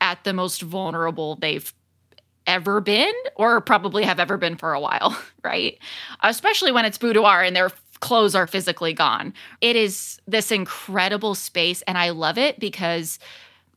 at 0.00 0.22
the 0.24 0.32
most 0.32 0.62
vulnerable 0.62 1.36
they've 1.36 1.72
ever 2.48 2.80
been 2.80 3.12
or 3.36 3.60
probably 3.60 4.02
have 4.02 4.18
ever 4.18 4.36
been 4.36 4.56
for 4.56 4.72
a 4.72 4.80
while, 4.80 5.16
right? 5.44 5.78
Especially 6.22 6.72
when 6.72 6.84
it's 6.84 6.98
boudoir 6.98 7.42
and 7.42 7.54
their 7.54 7.70
clothes 8.00 8.34
are 8.34 8.46
physically 8.46 8.92
gone. 8.92 9.32
It 9.60 9.76
is 9.76 10.20
this 10.26 10.50
incredible 10.50 11.36
space 11.36 11.82
and 11.82 11.96
I 11.96 12.10
love 12.10 12.38
it 12.38 12.58
because 12.58 13.20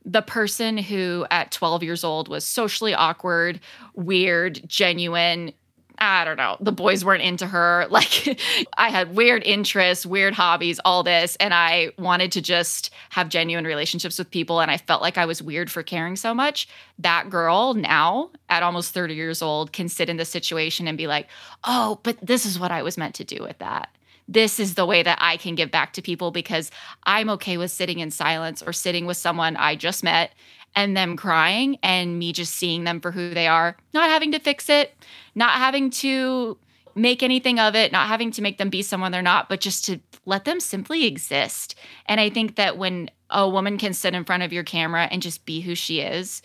the 0.03 0.21
person 0.21 0.77
who 0.77 1.27
at 1.29 1.51
12 1.51 1.83
years 1.83 2.03
old 2.03 2.27
was 2.27 2.43
socially 2.43 2.93
awkward, 2.93 3.59
weird, 3.93 4.61
genuine, 4.67 5.53
I 6.01 6.25
don't 6.25 6.37
know, 6.37 6.57
the 6.59 6.71
boys 6.71 7.05
weren't 7.05 7.21
into 7.21 7.45
her. 7.45 7.87
Like 8.01 8.39
I 8.77 8.89
had 8.89 9.15
weird 9.15 9.43
interests, 9.43 10.05
weird 10.05 10.33
hobbies, 10.33 10.79
all 10.83 11.03
this. 11.03 11.35
And 11.35 11.53
I 11.53 11.91
wanted 11.99 12.31
to 12.31 12.41
just 12.41 12.89
have 13.09 13.29
genuine 13.29 13.65
relationships 13.65 14.17
with 14.17 14.31
people. 14.31 14.59
And 14.61 14.71
I 14.71 14.77
felt 14.77 15.03
like 15.03 15.17
I 15.19 15.25
was 15.25 15.43
weird 15.43 15.69
for 15.69 15.83
caring 15.83 16.15
so 16.15 16.33
much. 16.33 16.67
That 16.97 17.29
girl 17.29 17.75
now, 17.75 18.31
at 18.49 18.63
almost 18.63 18.93
30 18.93 19.13
years 19.13 19.41
old, 19.43 19.71
can 19.73 19.87
sit 19.87 20.09
in 20.09 20.17
this 20.17 20.29
situation 20.29 20.87
and 20.87 20.97
be 20.97 21.05
like, 21.05 21.27
oh, 21.65 21.99
but 22.01 22.17
this 22.23 22.45
is 22.45 22.57
what 22.57 22.71
I 22.71 22.81
was 22.81 22.97
meant 22.97 23.13
to 23.15 23.23
do 23.23 23.43
with 23.43 23.59
that 23.59 23.89
this 24.27 24.61
is 24.61 24.75
the 24.75 24.85
way 24.85 25.03
that 25.03 25.17
I 25.19 25.35
can 25.35 25.55
give 25.55 25.71
back 25.71 25.91
to 25.93 26.01
people 26.01 26.31
because 26.31 26.71
I'm 27.03 27.29
okay 27.31 27.57
with 27.57 27.69
sitting 27.69 27.99
in 27.99 28.11
silence 28.11 28.61
or 28.61 28.71
sitting 28.71 29.05
with 29.05 29.17
someone 29.17 29.57
I 29.57 29.75
just 29.75 30.03
met 30.05 30.31
and 30.75 30.95
them 30.95 31.17
crying 31.17 31.77
and 31.83 32.17
me 32.17 32.31
just 32.31 32.53
seeing 32.53 32.83
them 32.85 33.01
for 33.01 33.11
who 33.11 33.33
they 33.33 33.47
are, 33.47 33.75
not 33.93 34.09
having 34.09 34.31
to 34.31 34.39
fix 34.39 34.69
it, 34.69 34.93
not 35.35 35.53
having 35.53 35.89
to 35.89 36.57
make 36.95 37.23
anything 37.23 37.59
of 37.59 37.75
it, 37.75 37.91
not 37.91 38.07
having 38.07 38.31
to 38.31 38.41
make 38.41 38.57
them 38.57 38.69
be 38.69 38.81
someone 38.81 39.11
they're 39.11 39.21
not, 39.21 39.47
but 39.49 39.61
just 39.61 39.85
to 39.85 39.99
let 40.25 40.45
them 40.45 40.59
simply 40.59 41.05
exist. 41.05 41.75
And 42.05 42.19
I 42.19 42.29
think 42.29 42.55
that 42.55 42.77
when 42.77 43.09
a 43.29 43.49
woman 43.49 43.77
can 43.77 43.93
sit 43.93 44.13
in 44.13 44.25
front 44.25 44.43
of 44.43 44.51
your 44.51 44.63
camera 44.63 45.07
and 45.09 45.21
just 45.21 45.45
be 45.45 45.61
who 45.61 45.73
she 45.73 46.01
is, 46.01 46.41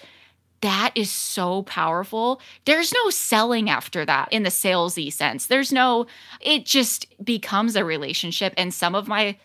that 0.60 0.92
is 0.94 1.10
so 1.10 1.62
powerful. 1.62 2.40
There's 2.64 2.92
no 2.92 3.10
selling 3.10 3.68
after 3.68 4.04
that 4.06 4.32
in 4.32 4.42
the 4.42 4.50
salesy 4.50 5.12
sense. 5.12 5.46
There's 5.46 5.72
no, 5.72 6.06
it 6.40 6.64
just 6.64 7.06
becomes 7.24 7.76
a 7.76 7.84
relationship. 7.84 8.54
And 8.56 8.72
some 8.72 8.94
of 8.94 9.08
my 9.08 9.36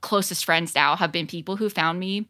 closest 0.00 0.44
friends 0.44 0.74
now 0.74 0.96
have 0.96 1.12
been 1.12 1.26
people 1.26 1.56
who 1.56 1.68
found 1.68 1.98
me 1.98 2.28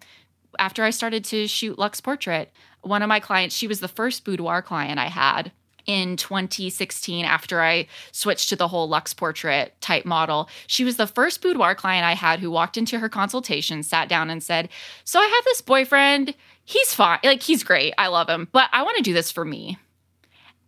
after 0.59 0.85
I 0.85 0.91
started 0.91 1.25
to 1.27 1.47
shoot 1.49 1.79
Luxe 1.79 2.01
Portrait, 2.01 2.53
one 2.83 3.03
of 3.03 3.09
my 3.09 3.21
clients, 3.21 3.57
she 3.57 3.67
was 3.67 3.81
the 3.81 3.89
first 3.89 4.25
boudoir 4.25 4.63
client 4.63 4.99
I 4.99 5.09
had 5.09 5.53
in 5.87 6.17
2016 6.17 7.25
after 7.25 7.61
I 7.63 7.87
switched 8.13 8.49
to 8.49 8.57
the 8.57 8.69
whole 8.69 8.89
Luxe 8.89 9.15
Portrait 9.15 9.75
type 9.81 10.05
model. 10.05 10.49
She 10.67 10.85
was 10.85 10.97
the 10.97 11.07
first 11.07 11.43
boudoir 11.43 11.75
client 11.75 12.05
I 12.05 12.15
had 12.15 12.41
who 12.41 12.51
walked 12.51 12.77
into 12.77 12.99
her 12.99 13.09
consultation, 13.09 13.83
sat 13.83 14.09
down 14.09 14.31
and 14.31 14.43
said, 14.43 14.69
"So 15.05 15.21
I 15.21 15.27
have 15.27 15.45
this 15.45 15.61
boyfriend. 15.61 16.35
He's 16.65 16.95
fine. 16.95 17.19
Like 17.23 17.43
he's 17.43 17.63
great. 17.63 17.95
I 17.99 18.09
love 18.09 18.29
him, 18.29 18.49
but 18.53 18.69
I 18.73 18.83
want 18.83 18.97
to 18.97 19.03
do 19.03 19.13
this 19.13 19.31
for 19.31 19.45
me." 19.45 19.79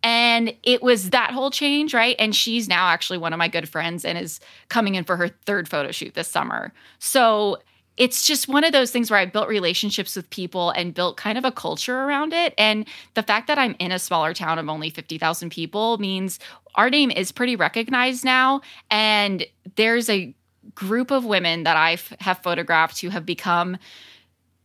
And 0.03 0.53
it 0.63 0.83
was 0.83 1.09
that 1.09 1.31
whole 1.31 1.49
change, 1.49 1.93
right? 1.93 2.15
And 2.19 2.35
she's 2.35 2.67
now 2.67 2.87
actually 2.87 3.17
one 3.17 3.33
of 3.33 3.39
my 3.39 3.47
good 3.47 3.67
friends 3.67 4.05
and 4.05 4.17
is 4.17 4.39
coming 4.69 4.95
in 4.95 5.03
for 5.03 5.17
her 5.17 5.27
third 5.27 5.67
photo 5.67 5.91
shoot 5.91 6.13
this 6.13 6.27
summer. 6.27 6.71
So 6.99 7.57
it's 7.97 8.25
just 8.25 8.47
one 8.47 8.63
of 8.63 8.71
those 8.71 8.91
things 8.91 9.09
where 9.09 9.19
I 9.19 9.25
built 9.25 9.47
relationships 9.47 10.15
with 10.15 10.29
people 10.29 10.69
and 10.71 10.93
built 10.93 11.17
kind 11.17 11.37
of 11.37 11.43
a 11.43 11.51
culture 11.51 12.03
around 12.03 12.31
it. 12.31 12.53
And 12.57 12.87
the 13.15 13.23
fact 13.23 13.47
that 13.47 13.57
I'm 13.57 13.75
in 13.79 13.91
a 13.91 13.99
smaller 13.99 14.33
town 14.33 14.59
of 14.59 14.69
only 14.69 14.89
50,000 14.91 15.49
people 15.49 15.97
means 15.97 16.39
our 16.75 16.89
name 16.89 17.09
is 17.09 17.31
pretty 17.31 17.55
recognized 17.55 18.23
now. 18.23 18.61
And 18.91 19.45
there's 19.75 20.09
a 20.09 20.33
group 20.75 21.09
of 21.09 21.25
women 21.25 21.63
that 21.63 21.75
I 21.75 21.97
have 22.19 22.39
photographed 22.39 23.01
who 23.01 23.09
have 23.09 23.25
become 23.25 23.77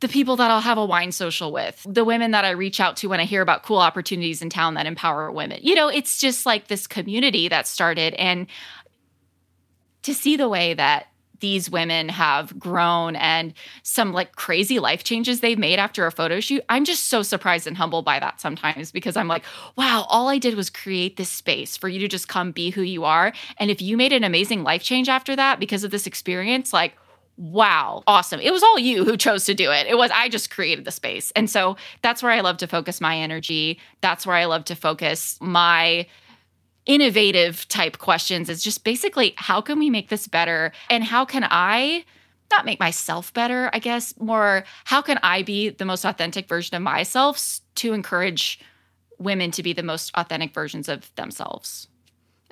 the 0.01 0.09
people 0.09 0.37
that 0.37 0.51
I'll 0.51 0.61
have 0.61 0.79
a 0.79 0.85
wine 0.85 1.13
social 1.13 1.53
with, 1.53 1.87
the 1.89 2.05
women 2.05 2.33
that 2.33 2.45
I 2.45 2.51
reach 2.51 2.81
out 2.81 2.97
to 2.99 3.09
when 3.09 3.21
I 3.21 3.25
hear 3.25 3.41
about 3.41 3.63
cool 3.63 3.79
opportunities 3.79 4.43
in 4.43 4.51
town 4.51 4.75
that 4.75 4.85
empower 4.85 5.31
women. 5.31 5.61
You 5.63 5.77
know, 5.77 5.89
it's 5.89 6.19
just 6.19 6.45
like 6.45 6.67
this 6.67 6.89
community 6.89 7.49
that 7.49 7.69
started. 7.69 8.13
And 8.15 8.49
to 10.03 10.13
see 10.13 10.37
the 10.37 10.49
way 10.49 10.75
that 10.75 11.07
these 11.43 11.69
women 11.69 12.09
have 12.09 12.57
grown 12.59 13.17
and 13.17 13.53
some 13.83 14.13
like 14.13 14.37
crazy 14.37 14.79
life 14.79 15.03
changes 15.03 15.41
they've 15.41 15.59
made 15.59 15.79
after 15.81 16.07
a 16.07 16.13
photo 16.13 16.39
shoot. 16.39 16.63
I'm 16.69 16.85
just 16.85 17.09
so 17.09 17.23
surprised 17.23 17.67
and 17.67 17.77
humbled 17.77 18.05
by 18.05 18.21
that 18.21 18.41
sometimes 18.41 18.93
because 18.93 19.17
I'm 19.17 19.27
like, 19.27 19.45
wow, 19.77 20.07
all 20.09 20.29
I 20.29 20.39
did 20.39 20.55
was 20.55 20.71
create 20.71 21.17
this 21.17 21.29
space 21.29 21.77
for 21.77 21.89
you 21.89 21.99
to 21.99 22.07
just 22.07 22.29
come 22.29 22.53
be 22.53 22.71
who 22.71 22.83
you 22.83 23.03
are. 23.05 23.33
And 23.59 23.73
if 23.73 23.83
you 23.83 23.97
made 23.97 24.13
an 24.13 24.23
amazing 24.23 24.63
life 24.63 24.85
change 24.85 25.09
after 25.09 25.35
that 25.35 25.59
because 25.59 25.83
of 25.83 25.91
this 25.91 26.07
experience, 26.07 26.73
like, 26.73 26.97
wow, 27.37 28.05
awesome. 28.07 28.39
It 28.39 28.53
was 28.53 28.63
all 28.63 28.79
you 28.79 29.05
who 29.05 29.17
chose 29.17 29.45
to 29.47 29.55
do 29.55 29.73
it. 29.73 29.89
It 29.89 29.99
was, 29.99 30.13
I 30.15 30.29
just 30.29 30.49
created 30.49 30.85
the 30.85 30.93
space. 30.93 31.33
And 31.33 31.51
so 31.51 31.77
that's 32.03 32.23
where 32.23 32.31
I 32.31 32.41
love 32.41 32.59
to 32.59 32.69
focus 32.69 33.01
my 33.01 33.17
energy. 33.17 33.81
That's 34.01 34.25
where 34.25 34.37
I 34.37 34.45
love 34.45 34.65
to 34.67 34.77
focus 34.77 35.39
my 35.41 36.07
innovative 36.87 37.69
type 37.69 37.99
questions 37.99 38.49
is 38.49 38.63
just 38.63 38.85
basically 38.85 39.35
how 39.37 39.61
can 39.61 39.79
we 39.79 39.91
make 39.91 40.09
this 40.09 40.27
better 40.27 40.73
and 40.91 41.05
how 41.05 41.25
can 41.25 41.47
I 41.49 42.05
not 42.51 42.67
make 42.67 42.81
myself 42.81 43.33
better, 43.33 43.71
I 43.73 43.79
guess, 43.79 44.15
more 44.19 44.65
how 44.85 45.01
can 45.01 45.19
I 45.23 45.43
be 45.43 45.71
the 45.71 45.85
most 45.85 46.05
authentic 46.05 46.49
version 46.49 46.77
of 46.77 46.83
myself 46.83 47.61
to 47.77 47.93
encourage 47.93 48.61
women 49.23 49.51
to 49.53 49.63
be 49.63 49.73
the 49.73 49.83
most 49.83 50.11
authentic 50.15 50.53
versions 50.53 50.89
of 50.89 51.15
themselves. 51.15 51.89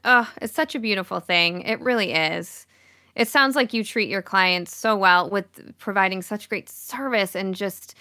Oh, 0.05 0.31
it's 0.41 0.55
such 0.55 0.75
a 0.75 0.81
beautiful 0.81 1.21
thing. 1.21 1.63
It 1.63 1.81
really 1.81 2.13
is. 2.13 2.67
it 3.17 3.29
sounds 3.29 3.57
like 3.57 3.75
you 3.75 3.83
treat 3.85 4.09
your 4.09 4.23
clients 4.23 4.75
so 4.75 4.97
well 4.97 5.29
with 5.29 5.77
providing 5.79 6.23
such 6.23 6.49
great 6.49 6.69
service 6.69 7.35
and 7.35 7.55
just 7.55 7.95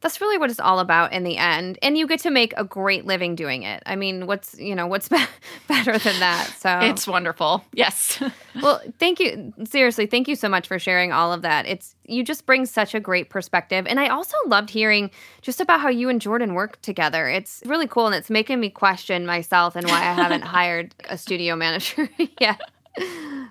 that's 0.00 0.20
really 0.20 0.38
what 0.38 0.50
it's 0.50 0.60
all 0.60 0.78
about 0.78 1.12
in 1.12 1.24
the 1.24 1.36
end 1.36 1.78
and 1.82 1.96
you 1.96 2.06
get 2.06 2.20
to 2.20 2.30
make 2.30 2.54
a 2.56 2.64
great 2.64 3.04
living 3.04 3.34
doing 3.34 3.62
it. 3.62 3.82
I 3.86 3.96
mean 3.96 4.26
what's 4.26 4.58
you 4.58 4.74
know 4.74 4.86
what's 4.86 5.08
better 5.68 5.98
than 5.98 6.20
that 6.20 6.52
so. 6.58 6.78
It's 6.80 7.06
wonderful. 7.06 7.64
Yes. 7.72 8.22
Well 8.60 8.80
thank 8.98 9.20
you 9.20 9.54
seriously 9.64 10.06
thank 10.06 10.26
you 10.26 10.34
so 10.34 10.48
much 10.48 10.66
for 10.66 10.80
sharing 10.80 11.12
all 11.12 11.32
of 11.32 11.42
that. 11.42 11.66
It's 11.66 11.94
you 12.04 12.24
just 12.24 12.46
bring 12.46 12.66
such 12.66 12.96
a 12.96 13.00
great 13.00 13.30
perspective 13.30 13.86
and 13.86 14.00
i 14.00 14.08
also 14.08 14.36
loved 14.46 14.70
hearing 14.70 15.08
just 15.40 15.60
about 15.60 15.80
how 15.80 15.88
you 15.88 16.08
and 16.08 16.20
jordan 16.20 16.54
work 16.54 16.82
together. 16.82 17.28
It's 17.28 17.62
really 17.64 17.86
cool 17.86 18.06
and 18.06 18.14
it's 18.14 18.28
making 18.28 18.58
me 18.58 18.68
question 18.68 19.24
myself 19.24 19.76
and 19.76 19.86
why 19.86 19.98
i 19.98 20.12
haven't 20.14 20.42
hired 20.56 20.94
a 21.08 21.16
studio 21.16 21.54
manager 21.54 22.08
yet. 22.40 22.60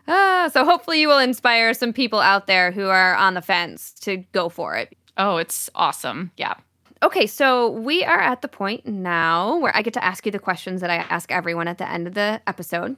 Uh, 0.08 0.50
so 0.50 0.66
hopefully 0.66 1.00
you 1.00 1.08
will 1.08 1.18
inspire 1.20 1.74
some 1.74 1.94
people 1.94 2.20
out 2.20 2.46
there 2.46 2.72
who 2.72 2.88
are 2.88 3.16
on 3.16 3.36
the 3.36 3.42
fence 3.42 3.94
to 3.94 4.18
go 4.34 4.50
for 4.50 4.76
it 4.76 4.98
Oh, 5.20 5.36
it's 5.38 5.70
awesome. 5.76 6.32
Yeah. 6.38 6.56
Okay, 7.04 7.28
so 7.28 7.70
we 7.70 8.04
are 8.04 8.20
at 8.20 8.42
the 8.42 8.48
point 8.48 8.88
now 8.88 9.58
where 9.58 9.76
I 9.76 9.82
get 9.82 9.94
to 9.94 10.04
ask 10.04 10.26
you 10.26 10.32
the 10.32 10.40
questions 10.40 10.82
that 10.82 10.90
I 10.90 10.96
ask 10.96 11.32
everyone 11.32 11.68
at 11.68 11.78
the 11.78 11.90
end 11.90 12.08
of 12.08 12.14
the 12.14 12.42
episode. 12.48 12.96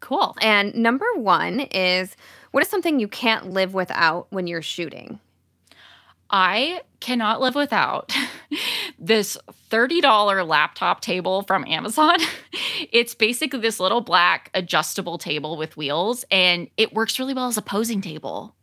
Cool. 0.00 0.36
And 0.42 0.74
number 0.74 1.06
one 1.14 1.60
is 1.60 2.16
what 2.50 2.62
is 2.62 2.68
something 2.68 2.98
you 2.98 3.08
can't 3.08 3.50
live 3.50 3.72
without 3.72 4.26
when 4.30 4.46
you're 4.46 4.62
shooting? 4.62 5.20
I 6.28 6.82
cannot 7.00 7.40
live 7.40 7.54
without 7.54 8.12
this 8.98 9.36
$30 9.70 10.46
laptop 10.46 11.00
table 11.00 11.42
from 11.42 11.64
Amazon. 11.66 12.18
it's 12.92 13.14
basically 13.14 13.60
this 13.60 13.80
little 13.80 14.00
black 14.00 14.50
adjustable 14.54 15.18
table 15.18 15.56
with 15.56 15.76
wheels, 15.76 16.24
and 16.30 16.68
it 16.76 16.92
works 16.92 17.18
really 17.18 17.34
well 17.34 17.48
as 17.48 17.56
a 17.56 17.62
posing 17.62 18.00
table. 18.00 18.54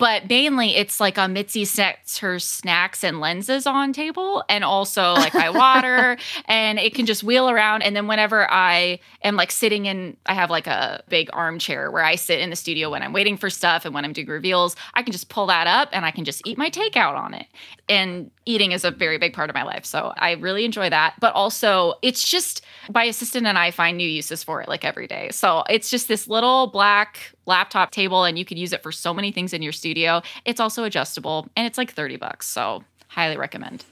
But 0.00 0.30
mainly 0.30 0.76
it's 0.76 0.98
like 0.98 1.18
a 1.18 1.28
Mitzi 1.28 1.66
sets 1.66 2.18
her 2.20 2.38
snacks 2.38 3.04
and 3.04 3.20
lenses 3.20 3.66
on 3.66 3.92
table 3.92 4.42
and 4.48 4.64
also 4.64 5.12
like 5.12 5.34
my 5.34 5.50
water 5.60 6.16
and 6.46 6.78
it 6.78 6.94
can 6.94 7.04
just 7.04 7.22
wheel 7.22 7.50
around. 7.50 7.82
And 7.82 7.94
then 7.94 8.06
whenever 8.06 8.50
I 8.50 8.98
am 9.22 9.36
like 9.36 9.50
sitting 9.50 9.84
in, 9.84 10.16
I 10.24 10.32
have 10.32 10.48
like 10.48 10.66
a 10.66 11.04
big 11.10 11.28
armchair 11.34 11.90
where 11.90 12.02
I 12.02 12.14
sit 12.14 12.40
in 12.40 12.48
the 12.48 12.56
studio 12.56 12.90
when 12.90 13.02
I'm 13.02 13.12
waiting 13.12 13.36
for 13.36 13.50
stuff 13.50 13.84
and 13.84 13.94
when 13.94 14.06
I'm 14.06 14.14
doing 14.14 14.28
reveals, 14.28 14.74
I 14.94 15.02
can 15.02 15.12
just 15.12 15.28
pull 15.28 15.46
that 15.48 15.66
up 15.66 15.90
and 15.92 16.06
I 16.06 16.12
can 16.12 16.24
just 16.24 16.40
eat 16.46 16.56
my 16.56 16.70
takeout 16.70 17.16
on 17.16 17.34
it. 17.34 17.46
And 17.86 18.30
eating 18.46 18.72
is 18.72 18.84
a 18.84 18.90
very 18.90 19.18
big 19.18 19.34
part 19.34 19.50
of 19.50 19.54
my 19.54 19.64
life. 19.64 19.84
So 19.84 20.14
I 20.16 20.32
really 20.32 20.64
enjoy 20.64 20.88
that. 20.88 21.14
But 21.20 21.34
also, 21.34 21.94
it's 22.00 22.26
just 22.26 22.64
my 22.94 23.04
assistant 23.04 23.46
and 23.46 23.58
I 23.58 23.70
find 23.70 23.98
new 23.98 24.08
uses 24.08 24.42
for 24.42 24.62
it 24.62 24.68
like 24.68 24.82
every 24.82 25.06
day. 25.06 25.28
So 25.30 25.62
it's 25.68 25.90
just 25.90 26.08
this 26.08 26.26
little 26.26 26.68
black 26.68 27.34
laptop 27.46 27.90
table 27.90 28.24
and 28.24 28.38
you 28.38 28.44
could 28.44 28.58
use 28.58 28.72
it 28.72 28.82
for 28.82 28.92
so 28.92 29.12
many 29.12 29.32
things 29.32 29.52
in 29.52 29.62
your 29.62 29.72
studio. 29.72 30.22
It's 30.44 30.60
also 30.60 30.84
adjustable 30.84 31.48
and 31.56 31.66
it's 31.66 31.78
like 31.78 31.92
30 31.92 32.16
bucks. 32.16 32.46
So 32.46 32.84
highly 33.08 33.36
recommend. 33.36 33.84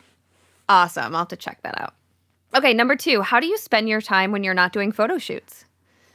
Awesome. 0.68 1.14
I'll 1.14 1.22
have 1.22 1.28
to 1.28 1.36
check 1.36 1.62
that 1.62 1.80
out. 1.80 1.94
Okay, 2.54 2.72
number 2.72 2.96
two, 2.96 3.22
how 3.22 3.40
do 3.40 3.46
you 3.46 3.58
spend 3.58 3.88
your 3.88 4.00
time 4.00 4.32
when 4.32 4.42
you're 4.42 4.54
not 4.54 4.72
doing 4.72 4.92
photo 4.92 5.18
shoots? 5.18 5.64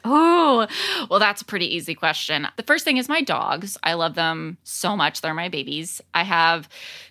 Oh, 0.06 0.68
well, 1.10 1.20
that's 1.20 1.42
a 1.42 1.46
pretty 1.46 1.74
easy 1.74 1.96
question. 1.96 2.48
The 2.58 2.64
first 2.64 2.84
thing 2.84 2.98
is 2.98 3.08
my 3.08 3.22
dogs. 3.22 3.78
I 3.84 3.94
love 3.94 4.16
them 4.16 4.58
so 4.64 4.98
much. 4.98 5.22
They're 5.22 5.34
my 5.34 5.48
babies. 5.48 6.02
I 6.14 6.24
have 6.24 6.68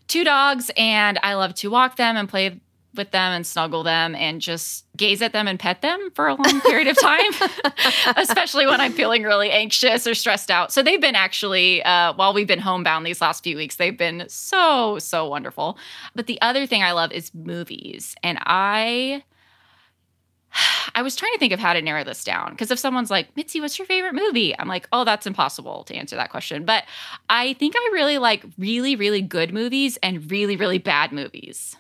two 0.09 0.25
dogs 0.25 0.71
and 0.77 1.19
I 1.23 1.35
love 1.35 1.55
to 1.57 1.71
walk 1.71 1.97
them 1.97 2.17
and 2.17 2.29
play 2.29 2.61
with 2.95 3.11
them 3.11 3.33
and 3.33 3.47
snuggle 3.47 3.83
them 3.83 4.15
and 4.15 4.41
just 4.41 4.85
gaze 5.03 5.21
at 5.21 5.33
them 5.33 5.49
and 5.49 5.59
pet 5.59 5.83
them 5.83 6.11
for 6.15 6.29
a 6.29 6.35
long 6.35 6.61
period 6.61 6.87
of 6.87 6.99
time, 6.99 7.33
especially 8.17 8.67
when 8.67 8.81
I'm 8.81 8.93
feeling 8.93 9.25
really 9.25 9.51
anxious 9.51 10.07
or 10.07 10.15
stressed 10.15 10.51
out. 10.51 10.73
So 10.73 10.81
they've 10.81 11.01
been 11.01 11.17
actually, 11.17 11.83
uh, 11.83 12.13
while 12.15 12.33
we've 12.33 12.47
been 12.47 12.61
homebound 12.61 13.05
these 13.05 13.21
last 13.21 13.43
few 13.43 13.57
weeks, 13.57 13.77
they've 13.77 13.99
been 13.99 14.25
so, 14.29 15.01
so 15.01 15.29
wonderful. 15.29 15.77
But 16.15 16.29
the 16.29 16.41
other 16.41 16.67
thing 16.67 16.85
I 16.85 16.93
love 16.93 17.11
is 17.13 17.35
movies. 17.35 18.15
And 18.23 18.39
I. 18.43 19.25
I 20.95 21.01
was 21.01 21.17
trying 21.17 21.33
to 21.33 21.39
think 21.39 21.55
of 21.55 21.59
how 21.59 21.73
to 21.73 21.81
narrow 21.81 22.05
this 22.05 22.23
down 22.23 22.51
because 22.51 22.71
if 22.71 22.79
someone's 22.79 23.11
like, 23.11 23.35
Mitzi, 23.35 23.61
what's 23.61 23.79
your 23.79 23.87
favorite 23.87 24.15
movie? 24.15 24.57
I'm 24.59 24.69
like, 24.69 24.87
oh, 24.93 25.05
that's 25.05 25.27
impossible 25.27 25.85
to 25.85 25.95
answer 25.95 26.17
that 26.17 26.31
question. 26.31 26.67
But 26.67 26.85
I 27.31 27.55
think 27.55 27.75
I 27.75 27.91
really 27.95 28.19
like 28.19 28.45
really, 28.59 28.95
really 28.95 29.23
good 29.23 29.55
movies 29.55 29.97
and 30.03 30.31
really, 30.31 30.57
really 30.57 30.77
bad 30.79 31.11
movies 31.11 31.77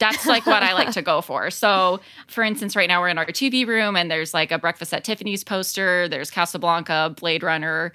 that's 0.00 0.26
like 0.26 0.46
what 0.46 0.64
I 0.64 0.72
like 0.72 0.90
to 0.92 1.02
go 1.02 1.20
for. 1.20 1.50
So, 1.50 2.00
for 2.26 2.42
instance, 2.42 2.74
right 2.74 2.88
now 2.88 3.00
we're 3.00 3.08
in 3.08 3.18
our 3.18 3.26
TV 3.26 3.66
room 3.66 3.94
and 3.94 4.10
there's 4.10 4.34
like 4.34 4.50
a 4.50 4.58
Breakfast 4.58 4.92
at 4.92 5.04
Tiffany's 5.04 5.44
poster, 5.44 6.08
there's 6.08 6.30
Casablanca, 6.30 7.14
Blade 7.16 7.44
Runner, 7.44 7.92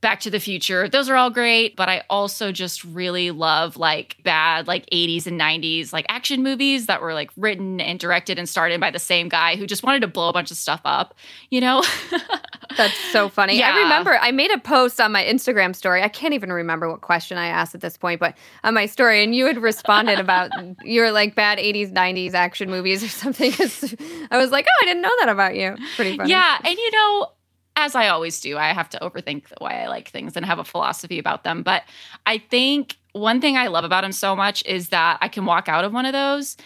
Back 0.00 0.20
to 0.20 0.30
the 0.30 0.38
Future. 0.38 0.88
Those 0.88 1.08
are 1.08 1.16
all 1.16 1.30
great, 1.30 1.74
but 1.74 1.88
I 1.88 2.04
also 2.08 2.52
just 2.52 2.84
really 2.84 3.30
love 3.32 3.76
like 3.76 4.16
bad 4.22 4.66
like 4.68 4.86
80s 4.90 5.26
and 5.26 5.40
90s 5.40 5.92
like 5.92 6.06
action 6.08 6.42
movies 6.42 6.86
that 6.86 7.02
were 7.02 7.14
like 7.14 7.30
written 7.36 7.80
and 7.80 7.98
directed 7.98 8.38
and 8.38 8.48
started 8.48 8.80
by 8.80 8.90
the 8.92 9.00
same 9.00 9.28
guy 9.28 9.56
who 9.56 9.66
just 9.66 9.82
wanted 9.82 10.00
to 10.00 10.06
blow 10.06 10.28
a 10.28 10.32
bunch 10.32 10.50
of 10.52 10.56
stuff 10.56 10.80
up, 10.84 11.14
you 11.50 11.60
know? 11.60 11.82
That's 12.76 12.96
so 13.10 13.28
funny. 13.28 13.58
Yeah. 13.58 13.74
I 13.74 13.82
remember 13.82 14.16
I 14.20 14.30
made 14.30 14.52
a 14.52 14.58
post 14.58 15.00
on 15.00 15.10
my 15.10 15.24
Instagram 15.24 15.74
story. 15.74 16.02
I 16.02 16.08
can't 16.08 16.34
even 16.34 16.52
remember 16.52 16.88
what 16.88 17.00
question 17.00 17.38
I 17.38 17.46
asked 17.46 17.74
at 17.74 17.80
this 17.80 17.96
point, 17.96 18.20
but 18.20 18.36
on 18.62 18.74
my 18.74 18.86
story 18.86 19.24
and 19.24 19.34
you 19.34 19.46
had 19.46 19.58
responded 19.58 20.20
about 20.20 20.50
your 20.84 21.10
like 21.10 21.34
bad 21.34 21.58
80s 21.58 21.92
90s 21.92 22.34
action 22.34 22.70
movies 22.70 23.02
or 23.02 23.08
something. 23.08 23.52
I 24.30 24.38
was 24.38 24.50
like, 24.52 24.66
"Oh, 24.68 24.82
I 24.82 24.84
didn't 24.84 25.02
know 25.02 25.14
that 25.20 25.28
about 25.28 25.56
you." 25.56 25.76
Pretty 25.96 26.16
funny. 26.16 26.30
Yeah, 26.30 26.58
and 26.62 26.76
you 26.76 26.90
know, 26.92 27.32
as 27.78 27.94
I 27.94 28.08
always 28.08 28.40
do, 28.40 28.58
I 28.58 28.72
have 28.72 28.88
to 28.90 28.98
overthink 28.98 29.44
why 29.58 29.82
I 29.82 29.86
like 29.86 30.08
things 30.08 30.36
and 30.36 30.44
have 30.44 30.58
a 30.58 30.64
philosophy 30.64 31.18
about 31.18 31.44
them. 31.44 31.62
But 31.62 31.84
I 32.26 32.38
think 32.38 32.96
one 33.12 33.40
thing 33.40 33.56
I 33.56 33.68
love 33.68 33.84
about 33.84 34.04
him 34.04 34.12
so 34.12 34.34
much 34.34 34.64
is 34.66 34.88
that 34.88 35.18
I 35.20 35.28
can 35.28 35.46
walk 35.46 35.68
out 35.68 35.84
of 35.84 35.92
one 35.92 36.04
of 36.04 36.12
those 36.12 36.56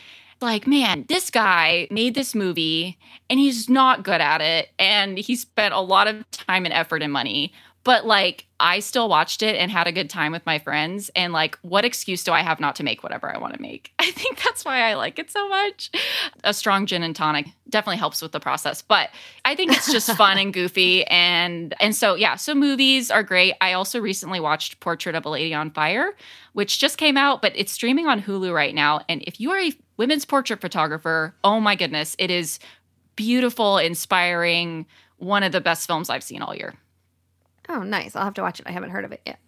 like, 0.40 0.66
man, 0.66 1.04
this 1.08 1.30
guy 1.30 1.86
made 1.90 2.14
this 2.14 2.34
movie 2.34 2.98
and 3.30 3.38
he's 3.38 3.68
not 3.68 4.02
good 4.02 4.20
at 4.20 4.40
it. 4.40 4.70
And 4.78 5.16
he 5.16 5.36
spent 5.36 5.72
a 5.72 5.80
lot 5.80 6.08
of 6.08 6.28
time 6.32 6.64
and 6.64 6.74
effort 6.74 7.02
and 7.02 7.12
money 7.12 7.52
but 7.84 8.06
like 8.06 8.46
I 8.60 8.78
still 8.78 9.08
watched 9.08 9.42
it 9.42 9.56
and 9.56 9.72
had 9.72 9.88
a 9.88 9.92
good 9.92 10.08
time 10.08 10.30
with 10.30 10.46
my 10.46 10.60
friends. 10.60 11.10
And 11.16 11.32
like, 11.32 11.58
what 11.62 11.84
excuse 11.84 12.22
do 12.22 12.30
I 12.30 12.42
have 12.42 12.60
not 12.60 12.76
to 12.76 12.84
make 12.84 13.02
whatever 13.02 13.34
I 13.34 13.38
want 13.38 13.54
to 13.54 13.60
make? 13.60 13.92
I 13.98 14.10
think 14.12 14.40
that's 14.42 14.64
why 14.64 14.82
I 14.88 14.94
like 14.94 15.18
it 15.18 15.30
so 15.30 15.48
much. 15.48 15.90
A 16.44 16.54
strong 16.54 16.86
gin 16.86 17.02
and 17.02 17.16
tonic 17.16 17.46
definitely 17.68 17.96
helps 17.96 18.22
with 18.22 18.30
the 18.30 18.38
process, 18.38 18.82
but 18.82 19.10
I 19.44 19.56
think 19.56 19.72
it's 19.72 19.90
just 19.90 20.12
fun 20.16 20.38
and 20.38 20.52
goofy. 20.52 21.04
And 21.06 21.74
and 21.80 21.94
so 21.94 22.14
yeah, 22.14 22.36
so 22.36 22.54
movies 22.54 23.10
are 23.10 23.24
great. 23.24 23.54
I 23.60 23.72
also 23.72 24.00
recently 24.00 24.38
watched 24.38 24.78
Portrait 24.80 25.16
of 25.16 25.24
a 25.24 25.30
Lady 25.30 25.54
on 25.54 25.70
Fire, 25.70 26.14
which 26.52 26.78
just 26.78 26.98
came 26.98 27.16
out, 27.16 27.42
but 27.42 27.52
it's 27.56 27.72
streaming 27.72 28.06
on 28.06 28.22
Hulu 28.22 28.54
right 28.54 28.74
now. 28.74 29.00
And 29.08 29.22
if 29.26 29.40
you 29.40 29.50
are 29.50 29.60
a 29.60 29.72
women's 29.96 30.24
portrait 30.24 30.60
photographer, 30.60 31.34
oh 31.42 31.58
my 31.58 31.74
goodness, 31.74 32.14
it 32.18 32.30
is 32.30 32.60
beautiful, 33.16 33.78
inspiring, 33.78 34.86
one 35.18 35.42
of 35.42 35.52
the 35.52 35.60
best 35.60 35.86
films 35.86 36.10
I've 36.10 36.22
seen 36.22 36.42
all 36.42 36.54
year. 36.54 36.74
Oh, 37.72 37.82
nice. 37.82 38.14
I'll 38.14 38.24
have 38.24 38.34
to 38.34 38.42
watch 38.42 38.60
it. 38.60 38.66
I 38.68 38.72
haven't 38.72 38.90
heard 38.90 39.06
of 39.06 39.12
it 39.12 39.22
yet. 39.24 39.38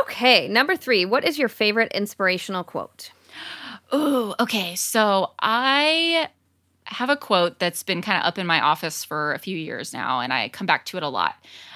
Okay, 0.00 0.48
number 0.48 0.76
three. 0.76 1.04
What 1.04 1.24
is 1.24 1.38
your 1.38 1.48
favorite 1.48 1.92
inspirational 1.92 2.64
quote? 2.64 3.10
Oh, 3.92 4.34
okay. 4.40 4.74
So 4.74 5.32
I 5.38 6.28
have 6.84 7.10
a 7.10 7.16
quote 7.16 7.58
that's 7.58 7.82
been 7.82 8.00
kind 8.00 8.18
of 8.18 8.26
up 8.26 8.38
in 8.38 8.46
my 8.46 8.60
office 8.60 9.04
for 9.04 9.34
a 9.34 9.38
few 9.38 9.56
years 9.56 9.92
now, 9.92 10.20
and 10.20 10.32
I 10.32 10.48
come 10.48 10.66
back 10.66 10.86
to 10.86 10.96
it 10.96 11.02
a 11.02 11.08
lot. 11.08 11.34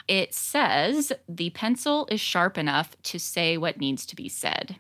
It 0.09 0.35
says, 0.35 1.13
The 1.29 1.51
pencil 1.51 2.09
is 2.11 2.21
sharp 2.21 2.57
enough 2.57 2.97
to 3.05 3.19
say 3.19 3.59
what 3.59 3.79
needs 3.79 4.07
to 4.07 4.17
be 4.17 4.29
said. 4.29 4.77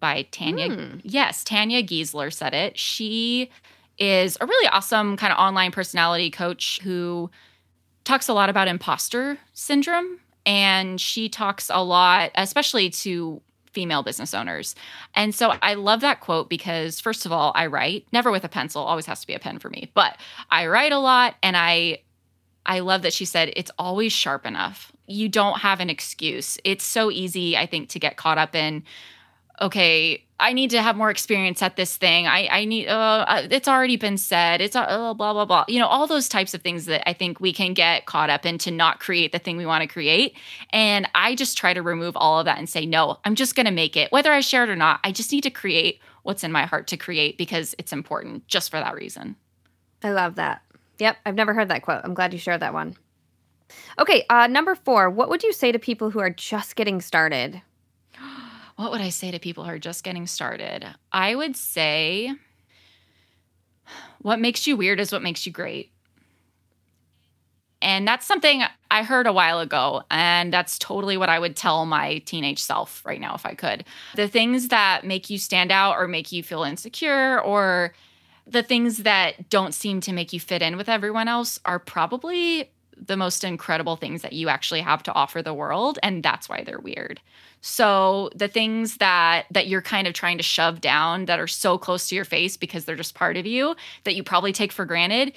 By 0.00 0.22
Tanya. 0.30 0.68
Mm. 0.68 1.00
Yes, 1.04 1.44
Tanya 1.44 1.82
Geisler 1.82 2.32
said 2.32 2.54
it. 2.54 2.76
She 2.76 3.50
is 3.98 4.36
a 4.40 4.46
really 4.46 4.68
awesome 4.68 5.16
kind 5.16 5.32
of 5.32 5.38
online 5.38 5.70
personality 5.70 6.30
coach 6.30 6.80
who 6.82 7.30
talks 8.04 8.28
a 8.28 8.32
lot 8.32 8.50
about 8.50 8.68
imposter 8.68 9.38
syndrome 9.52 10.18
and 10.44 11.00
she 11.00 11.28
talks 11.28 11.70
a 11.72 11.82
lot 11.82 12.30
especially 12.34 12.90
to 12.90 13.40
female 13.72 14.02
business 14.02 14.34
owners. 14.34 14.74
And 15.14 15.34
so 15.34 15.54
I 15.62 15.74
love 15.74 16.00
that 16.02 16.20
quote 16.20 16.48
because 16.48 17.00
first 17.00 17.26
of 17.26 17.32
all, 17.32 17.52
I 17.54 17.66
write, 17.66 18.06
never 18.12 18.30
with 18.30 18.44
a 18.44 18.48
pencil, 18.48 18.82
always 18.82 19.06
has 19.06 19.20
to 19.22 19.26
be 19.26 19.34
a 19.34 19.38
pen 19.38 19.58
for 19.58 19.70
me. 19.70 19.90
But 19.94 20.16
I 20.50 20.66
write 20.66 20.92
a 20.92 20.98
lot 20.98 21.36
and 21.42 21.56
I 21.56 22.00
I 22.64 22.78
love 22.78 23.02
that 23.02 23.12
she 23.12 23.24
said 23.24 23.52
it's 23.56 23.72
always 23.78 24.12
sharp 24.12 24.46
enough. 24.46 24.92
You 25.06 25.28
don't 25.28 25.58
have 25.60 25.80
an 25.80 25.90
excuse. 25.90 26.58
It's 26.64 26.84
so 26.84 27.10
easy 27.10 27.56
I 27.56 27.66
think 27.66 27.88
to 27.90 27.98
get 27.98 28.16
caught 28.16 28.38
up 28.38 28.54
in 28.54 28.84
okay, 29.62 30.24
I 30.40 30.52
need 30.52 30.70
to 30.70 30.82
have 30.82 30.96
more 30.96 31.08
experience 31.08 31.62
at 31.62 31.76
this 31.76 31.96
thing. 31.96 32.26
I, 32.26 32.48
I 32.48 32.64
need, 32.64 32.88
uh, 32.88 33.24
uh 33.28 33.46
it's 33.48 33.68
already 33.68 33.96
been 33.96 34.18
said. 34.18 34.60
It's 34.60 34.74
uh, 34.74 35.14
blah, 35.14 35.32
blah, 35.32 35.44
blah. 35.44 35.64
You 35.68 35.78
know, 35.78 35.86
all 35.86 36.08
those 36.08 36.28
types 36.28 36.52
of 36.52 36.62
things 36.62 36.86
that 36.86 37.08
I 37.08 37.12
think 37.12 37.40
we 37.40 37.52
can 37.52 37.72
get 37.72 38.06
caught 38.06 38.28
up 38.28 38.44
in 38.44 38.58
to 38.58 38.72
not 38.72 38.98
create 38.98 39.30
the 39.30 39.38
thing 39.38 39.56
we 39.56 39.64
want 39.64 39.82
to 39.82 39.86
create. 39.86 40.36
And 40.70 41.08
I 41.14 41.36
just 41.36 41.56
try 41.56 41.72
to 41.72 41.80
remove 41.80 42.16
all 42.16 42.40
of 42.40 42.46
that 42.46 42.58
and 42.58 42.68
say, 42.68 42.84
no, 42.84 43.20
I'm 43.24 43.36
just 43.36 43.54
going 43.54 43.66
to 43.66 43.72
make 43.72 43.96
it. 43.96 44.10
Whether 44.10 44.32
I 44.32 44.40
share 44.40 44.64
it 44.64 44.68
or 44.68 44.76
not, 44.76 44.98
I 45.04 45.12
just 45.12 45.30
need 45.30 45.42
to 45.42 45.50
create 45.50 46.00
what's 46.24 46.42
in 46.42 46.50
my 46.50 46.66
heart 46.66 46.88
to 46.88 46.96
create 46.96 47.38
because 47.38 47.76
it's 47.78 47.92
important 47.92 48.48
just 48.48 48.70
for 48.70 48.80
that 48.80 48.94
reason. 48.94 49.36
I 50.02 50.10
love 50.10 50.34
that. 50.34 50.62
Yep. 50.98 51.18
I've 51.24 51.36
never 51.36 51.54
heard 51.54 51.68
that 51.68 51.82
quote. 51.82 52.00
I'm 52.02 52.14
glad 52.14 52.32
you 52.32 52.38
shared 52.38 52.60
that 52.60 52.74
one. 52.74 52.96
Okay, 53.98 54.24
uh, 54.28 54.48
number 54.48 54.74
four, 54.74 55.08
what 55.08 55.30
would 55.30 55.42
you 55.42 55.52
say 55.52 55.72
to 55.72 55.78
people 55.78 56.10
who 56.10 56.18
are 56.18 56.30
just 56.30 56.76
getting 56.76 57.00
started? 57.00 57.62
What 58.76 58.90
would 58.90 59.00
I 59.00 59.10
say 59.10 59.30
to 59.30 59.38
people 59.38 59.64
who 59.64 59.70
are 59.70 59.78
just 59.78 60.04
getting 60.04 60.26
started? 60.26 60.86
I 61.12 61.34
would 61.34 61.56
say 61.56 62.32
what 64.20 64.40
makes 64.40 64.66
you 64.66 64.76
weird 64.76 65.00
is 65.00 65.12
what 65.12 65.22
makes 65.22 65.46
you 65.46 65.52
great. 65.52 65.90
And 67.82 68.06
that's 68.06 68.26
something 68.26 68.62
I 68.90 69.02
heard 69.02 69.26
a 69.26 69.32
while 69.32 69.58
ago. 69.58 70.04
And 70.08 70.52
that's 70.52 70.78
totally 70.78 71.16
what 71.16 71.28
I 71.28 71.38
would 71.38 71.56
tell 71.56 71.84
my 71.84 72.18
teenage 72.18 72.62
self 72.62 73.04
right 73.04 73.20
now 73.20 73.34
if 73.34 73.44
I 73.44 73.54
could. 73.54 73.84
The 74.14 74.28
things 74.28 74.68
that 74.68 75.04
make 75.04 75.28
you 75.28 75.36
stand 75.36 75.72
out 75.72 75.96
or 75.96 76.06
make 76.06 76.30
you 76.30 76.44
feel 76.44 76.62
insecure 76.62 77.40
or 77.40 77.92
the 78.46 78.62
things 78.62 78.98
that 78.98 79.50
don't 79.50 79.74
seem 79.74 80.00
to 80.02 80.12
make 80.12 80.32
you 80.32 80.38
fit 80.38 80.62
in 80.62 80.76
with 80.76 80.88
everyone 80.88 81.26
else 81.26 81.58
are 81.64 81.78
probably 81.78 82.70
the 83.06 83.16
most 83.16 83.44
incredible 83.44 83.96
things 83.96 84.22
that 84.22 84.32
you 84.32 84.48
actually 84.48 84.80
have 84.80 85.02
to 85.02 85.12
offer 85.12 85.42
the 85.42 85.54
world 85.54 85.98
and 86.02 86.22
that's 86.22 86.48
why 86.48 86.62
they're 86.64 86.78
weird. 86.78 87.20
So 87.60 88.30
the 88.34 88.48
things 88.48 88.96
that 88.96 89.46
that 89.50 89.68
you're 89.68 89.82
kind 89.82 90.06
of 90.06 90.14
trying 90.14 90.36
to 90.36 90.42
shove 90.42 90.80
down 90.80 91.26
that 91.26 91.38
are 91.38 91.46
so 91.46 91.78
close 91.78 92.08
to 92.08 92.14
your 92.14 92.24
face 92.24 92.56
because 92.56 92.84
they're 92.84 92.96
just 92.96 93.14
part 93.14 93.36
of 93.36 93.46
you 93.46 93.76
that 94.04 94.14
you 94.14 94.22
probably 94.22 94.52
take 94.52 94.72
for 94.72 94.84
granted, 94.84 95.32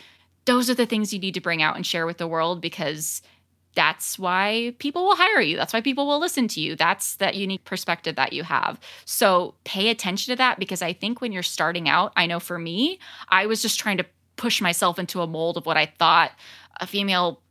those 0.45 0.69
are 0.69 0.75
the 0.75 0.85
things 0.85 1.13
you 1.13 1.19
need 1.19 1.33
to 1.33 1.41
bring 1.41 1.61
out 1.61 1.75
and 1.75 1.85
share 1.85 2.05
with 2.05 2.17
the 2.17 2.27
world 2.27 2.61
because 2.61 3.21
that's 3.75 4.17
why 4.17 4.73
people 4.79 5.05
will 5.05 5.17
hire 5.17 5.41
you. 5.41 5.57
That's 5.57 5.73
why 5.73 5.81
people 5.81 6.07
will 6.07 6.19
listen 6.19 6.47
to 6.49 6.61
you. 6.61 6.75
That's 6.75 7.17
that 7.17 7.35
unique 7.35 7.65
perspective 7.65 8.15
that 8.15 8.31
you 8.31 8.43
have. 8.43 8.79
So 9.03 9.55
pay 9.65 9.89
attention 9.89 10.31
to 10.31 10.37
that 10.37 10.59
because 10.59 10.81
I 10.81 10.93
think 10.93 11.19
when 11.19 11.33
you're 11.33 11.43
starting 11.43 11.89
out, 11.89 12.13
I 12.15 12.25
know 12.25 12.39
for 12.39 12.57
me, 12.57 12.99
I 13.27 13.45
was 13.45 13.61
just 13.61 13.79
trying 13.79 13.97
to 13.97 14.05
push 14.37 14.61
myself 14.61 14.97
into 14.97 15.21
a 15.21 15.27
mold 15.27 15.57
of 15.57 15.65
what 15.65 15.77
I 15.77 15.85
thought 15.85 16.31
a 16.81 16.87
female 16.87 17.41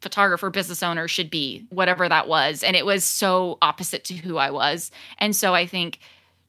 photographer 0.00 0.50
business 0.50 0.82
owner 0.82 1.08
should 1.08 1.30
be, 1.30 1.66
whatever 1.70 2.08
that 2.08 2.28
was. 2.28 2.62
And 2.62 2.76
it 2.76 2.86
was 2.86 3.04
so 3.04 3.58
opposite 3.62 4.04
to 4.04 4.14
who 4.14 4.36
I 4.36 4.50
was. 4.50 4.90
And 5.18 5.34
so 5.34 5.54
I 5.54 5.66
think 5.66 5.98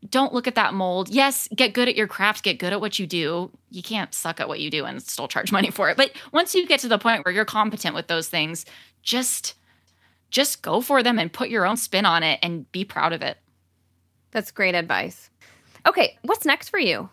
don't 0.09 0.33
look 0.33 0.47
at 0.47 0.55
that 0.55 0.73
mold. 0.73 1.09
Yes, 1.09 1.49
get 1.53 1.73
good 1.73 1.89
at 1.89 1.95
your 1.95 2.07
craft, 2.07 2.43
get 2.43 2.59
good 2.59 2.71
at 2.71 2.79
what 2.79 2.99
you 2.99 3.07
do. 3.07 3.51
You 3.69 3.83
can't 3.83 4.13
suck 4.13 4.39
at 4.39 4.47
what 4.47 4.59
you 4.59 4.69
do 4.69 4.85
and 4.85 5.01
still 5.01 5.27
charge 5.27 5.51
money 5.51 5.71
for 5.71 5.89
it. 5.89 5.97
But 5.97 6.11
once 6.31 6.55
you 6.55 6.65
get 6.67 6.79
to 6.81 6.87
the 6.87 6.97
point 6.97 7.25
where 7.25 7.33
you're 7.33 7.45
competent 7.45 7.95
with 7.95 8.07
those 8.07 8.29
things, 8.29 8.65
just 9.01 9.55
just 10.29 10.61
go 10.61 10.79
for 10.79 11.01
them 11.01 11.17
and 11.17 11.33
put 11.33 11.49
your 11.49 11.65
own 11.65 11.75
spin 11.75 12.05
on 12.05 12.21
it 12.21 12.39
and 12.43 12.71
be 12.71 12.85
proud 12.85 13.13
of 13.13 13.23
it. 13.23 13.37
That's 14.29 14.51
great 14.51 14.75
advice. 14.75 15.31
Okay, 15.87 16.19
what's 16.21 16.45
next 16.45 16.69
for 16.69 16.77
you? 16.77 17.09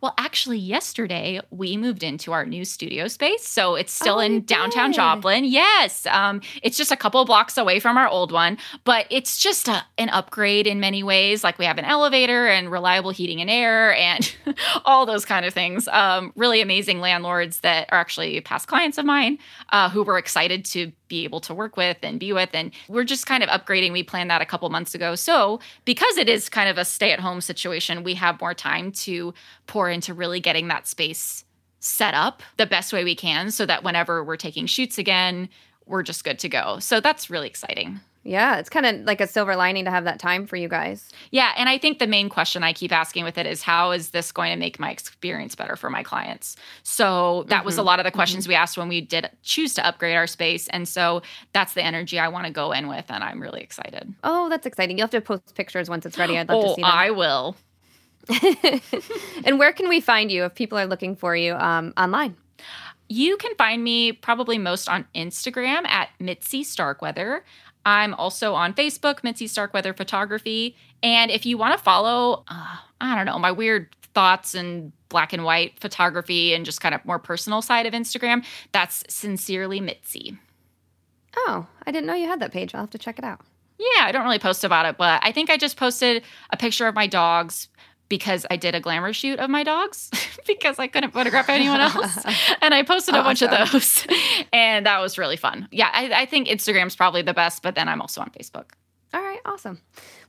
Well, 0.00 0.14
actually, 0.16 0.58
yesterday 0.58 1.40
we 1.50 1.76
moved 1.76 2.02
into 2.02 2.32
our 2.32 2.46
new 2.46 2.64
studio 2.64 3.06
space. 3.08 3.46
So 3.46 3.74
it's 3.74 3.92
still 3.92 4.16
oh, 4.16 4.20
in 4.20 4.44
downtown 4.44 4.90
did. 4.90 4.96
Joplin. 4.96 5.44
Yes. 5.44 6.06
Um, 6.06 6.40
it's 6.62 6.76
just 6.76 6.90
a 6.90 6.96
couple 6.96 7.24
blocks 7.24 7.58
away 7.58 7.80
from 7.80 7.96
our 7.96 8.08
old 8.08 8.32
one, 8.32 8.56
but 8.84 9.06
it's 9.10 9.38
just 9.38 9.68
a, 9.68 9.84
an 9.98 10.08
upgrade 10.08 10.66
in 10.66 10.80
many 10.80 11.02
ways. 11.02 11.44
Like 11.44 11.58
we 11.58 11.66
have 11.66 11.78
an 11.78 11.84
elevator 11.84 12.46
and 12.46 12.70
reliable 12.70 13.10
heating 13.10 13.40
and 13.40 13.50
air 13.50 13.94
and 13.94 14.34
all 14.86 15.04
those 15.04 15.24
kind 15.24 15.44
of 15.44 15.52
things. 15.52 15.86
Um, 15.88 16.32
really 16.34 16.60
amazing 16.60 17.00
landlords 17.00 17.60
that 17.60 17.88
are 17.92 17.98
actually 17.98 18.40
past 18.40 18.68
clients 18.68 18.96
of 18.96 19.04
mine 19.04 19.38
uh, 19.70 19.90
who 19.90 20.02
were 20.02 20.16
excited 20.16 20.64
to 20.66 20.92
be 21.10 21.24
able 21.24 21.40
to 21.40 21.52
work 21.52 21.76
with 21.76 21.98
and 22.02 22.18
be 22.18 22.32
with. 22.32 22.48
And 22.54 22.70
we're 22.88 23.04
just 23.04 23.26
kind 23.26 23.42
of 23.42 23.50
upgrading. 23.50 23.92
We 23.92 24.02
planned 24.02 24.30
that 24.30 24.40
a 24.40 24.46
couple 24.46 24.70
months 24.70 24.94
ago. 24.94 25.14
So, 25.14 25.60
because 25.84 26.16
it 26.16 26.28
is 26.28 26.48
kind 26.48 26.70
of 26.70 26.78
a 26.78 26.84
stay 26.86 27.12
at 27.12 27.20
home 27.20 27.42
situation, 27.42 28.02
we 28.02 28.14
have 28.14 28.40
more 28.40 28.54
time 28.54 28.92
to 28.92 29.34
pour 29.66 29.89
into 29.90 30.14
really 30.14 30.40
getting 30.40 30.68
that 30.68 30.86
space 30.86 31.44
set 31.80 32.14
up 32.14 32.42
the 32.56 32.66
best 32.66 32.92
way 32.92 33.04
we 33.04 33.14
can 33.14 33.50
so 33.50 33.64
that 33.66 33.82
whenever 33.82 34.22
we're 34.22 34.36
taking 34.36 34.66
shoots 34.66 34.98
again, 34.98 35.48
we're 35.86 36.02
just 36.02 36.24
good 36.24 36.38
to 36.38 36.48
go. 36.48 36.78
So, 36.78 37.00
that's 37.00 37.30
really 37.30 37.46
exciting. 37.46 38.00
Yeah, 38.22 38.58
it's 38.58 38.68
kind 38.68 38.84
of 38.84 39.00
like 39.06 39.20
a 39.22 39.26
silver 39.26 39.56
lining 39.56 39.86
to 39.86 39.90
have 39.90 40.04
that 40.04 40.18
time 40.18 40.46
for 40.46 40.56
you 40.56 40.68
guys. 40.68 41.10
Yeah, 41.30 41.52
and 41.56 41.70
I 41.70 41.78
think 41.78 41.98
the 41.98 42.06
main 42.06 42.28
question 42.28 42.62
I 42.62 42.74
keep 42.74 42.92
asking 42.92 43.24
with 43.24 43.38
it 43.38 43.46
is 43.46 43.62
how 43.62 43.92
is 43.92 44.10
this 44.10 44.30
going 44.30 44.50
to 44.50 44.58
make 44.58 44.78
my 44.78 44.90
experience 44.90 45.54
better 45.54 45.74
for 45.74 45.88
my 45.88 46.02
clients? 46.02 46.54
So 46.82 47.44
that 47.44 47.58
mm-hmm. 47.58 47.66
was 47.66 47.76
a 47.76 47.80
mm-hmm. 47.80 47.86
lot 47.86 47.98
of 47.98 48.04
the 48.04 48.10
questions 48.10 48.44
mm-hmm. 48.44 48.50
we 48.50 48.56
asked 48.56 48.76
when 48.76 48.88
we 48.88 49.00
did 49.00 49.30
choose 49.42 49.72
to 49.74 49.86
upgrade 49.86 50.16
our 50.16 50.26
space, 50.26 50.68
and 50.68 50.86
so 50.86 51.22
that's 51.54 51.72
the 51.72 51.82
energy 51.82 52.18
I 52.18 52.28
want 52.28 52.46
to 52.46 52.52
go 52.52 52.72
in 52.72 52.88
with, 52.88 53.06
and 53.08 53.24
I'm 53.24 53.40
really 53.40 53.62
excited. 53.62 54.12
Oh, 54.22 54.50
that's 54.50 54.66
exciting! 54.66 54.98
You'll 54.98 55.04
have 55.06 55.10
to 55.12 55.22
post 55.22 55.54
pictures 55.54 55.88
once 55.88 56.04
it's 56.04 56.18
ready. 56.18 56.36
I'd 56.36 56.48
love 56.48 56.62
oh, 56.62 56.68
to 56.68 56.74
see 56.74 56.82
them. 56.82 56.90
I 56.92 57.10
will. 57.10 57.56
and 59.44 59.58
where 59.58 59.72
can 59.72 59.88
we 59.88 60.00
find 60.00 60.30
you 60.30 60.44
if 60.44 60.54
people 60.54 60.78
are 60.78 60.86
looking 60.86 61.16
for 61.16 61.34
you 61.34 61.54
um, 61.54 61.92
online? 61.96 62.36
You 63.08 63.36
can 63.36 63.54
find 63.56 63.82
me 63.82 64.12
probably 64.12 64.58
most 64.58 64.88
on 64.88 65.04
Instagram 65.14 65.86
at 65.86 66.10
Mitzi 66.20 66.62
Starkweather. 66.62 67.44
I'm 67.84 68.14
also 68.14 68.54
on 68.54 68.74
Facebook, 68.74 69.24
Mitzi 69.24 69.46
Starkweather 69.46 69.92
Photography. 69.92 70.76
And 71.02 71.30
if 71.30 71.46
you 71.46 71.58
want 71.58 71.76
to 71.76 71.82
follow, 71.82 72.44
uh, 72.48 72.76
I 73.00 73.16
don't 73.16 73.26
know, 73.26 73.38
my 73.38 73.50
weird 73.50 73.94
thoughts 74.14 74.54
and 74.54 74.92
black 75.08 75.32
and 75.32 75.44
white 75.44 75.78
photography 75.80 76.54
and 76.54 76.64
just 76.64 76.80
kind 76.80 76.94
of 76.94 77.04
more 77.04 77.18
personal 77.18 77.62
side 77.62 77.86
of 77.86 77.94
Instagram, 77.94 78.44
that's 78.72 79.02
Sincerely 79.08 79.80
Mitzi. 79.80 80.38
Oh, 81.36 81.66
I 81.86 81.90
didn't 81.90 82.06
know 82.06 82.14
you 82.14 82.28
had 82.28 82.40
that 82.40 82.52
page. 82.52 82.74
I'll 82.74 82.82
have 82.82 82.90
to 82.90 82.98
check 82.98 83.18
it 83.18 83.24
out. 83.24 83.40
Yeah, 83.78 84.04
I 84.04 84.12
don't 84.12 84.24
really 84.24 84.38
post 84.38 84.62
about 84.62 84.84
it, 84.86 84.98
but 84.98 85.20
I 85.24 85.32
think 85.32 85.48
I 85.48 85.56
just 85.56 85.76
posted 85.76 86.22
a 86.50 86.56
picture 86.56 86.86
of 86.86 86.94
my 86.94 87.06
dogs 87.06 87.68
because 88.10 88.44
I 88.50 88.56
did 88.56 88.74
a 88.74 88.80
glamour 88.80 89.14
shoot 89.14 89.38
of 89.38 89.48
my 89.48 89.62
dogs 89.62 90.10
because 90.46 90.78
I 90.78 90.88
couldn't 90.88 91.12
photograph 91.12 91.48
anyone 91.48 91.80
else. 91.80 92.18
and 92.62 92.74
I 92.74 92.82
posted 92.82 93.14
a 93.14 93.18
awesome. 93.18 93.24
bunch 93.24 93.42
of 93.42 93.72
those. 93.72 94.06
and 94.52 94.84
that 94.84 94.98
was 95.00 95.16
really 95.16 95.38
fun. 95.38 95.66
Yeah, 95.70 95.88
I, 95.90 96.22
I 96.22 96.26
think 96.26 96.48
Instagram's 96.48 96.96
probably 96.96 97.22
the 97.22 97.32
best, 97.32 97.62
but 97.62 97.74
then 97.74 97.88
I'm 97.88 98.02
also 98.02 98.20
on 98.20 98.28
Facebook. 98.30 98.72
All 99.12 99.20
right, 99.20 99.40
awesome. 99.44 99.80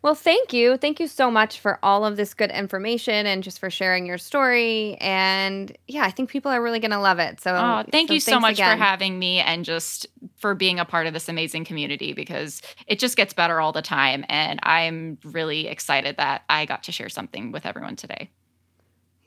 Well, 0.01 0.15
thank 0.15 0.53
you. 0.53 0.75
Thank 0.77 0.99
you 0.99 1.07
so 1.07 1.29
much 1.29 1.59
for 1.59 1.77
all 1.84 2.03
of 2.03 2.17
this 2.17 2.34
good 2.34 2.49
information 2.49 3.27
and 3.27 3.43
just 3.43 3.59
for 3.59 3.69
sharing 3.69 4.07
your 4.07 4.17
story. 4.17 4.97
And 4.99 5.75
yeah, 5.88 6.03
I 6.03 6.09
think 6.09 6.32
people 6.32 6.51
are 6.51 6.61
really 6.61 6.79
going 6.79 6.91
to 6.91 6.99
love 6.99 7.19
it. 7.19 7.39
So, 7.41 7.53
oh, 7.53 7.84
thank 7.91 8.07
so 8.07 8.15
you 8.15 8.19
so 8.19 8.39
much 8.39 8.53
again. 8.53 8.75
for 8.75 8.84
having 8.84 9.19
me 9.19 9.39
and 9.39 9.63
just 9.63 10.07
for 10.41 10.55
being 10.55 10.79
a 10.79 10.85
part 10.85 11.07
of 11.07 11.13
this 11.13 11.29
amazing 11.29 11.63
community 11.63 12.13
because 12.13 12.61
it 12.87 12.99
just 12.99 13.15
gets 13.15 13.33
better 13.33 13.61
all 13.61 13.71
the 13.71 13.81
time. 13.81 14.25
And 14.27 14.59
I'm 14.63 15.19
really 15.23 15.67
excited 15.67 16.17
that 16.17 16.43
I 16.49 16.65
got 16.65 16.83
to 16.83 16.91
share 16.91 17.09
something 17.09 17.51
with 17.51 17.65
everyone 17.65 17.95
today. 17.95 18.31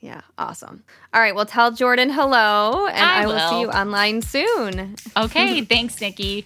Yeah, 0.01 0.21
awesome. 0.37 0.83
All 1.13 1.21
right, 1.21 1.33
well, 1.33 1.45
tell 1.45 1.71
Jordan 1.71 2.11
hello, 2.11 2.85
and 2.85 2.99
I, 2.99 3.23
I 3.23 3.25
will. 3.25 3.33
will 3.33 3.49
see 3.49 3.61
you 3.61 3.69
online 3.69 4.21
soon. 4.21 4.95
Okay, 5.17 5.61
thanks, 5.65 5.99
Nikki. 5.99 6.45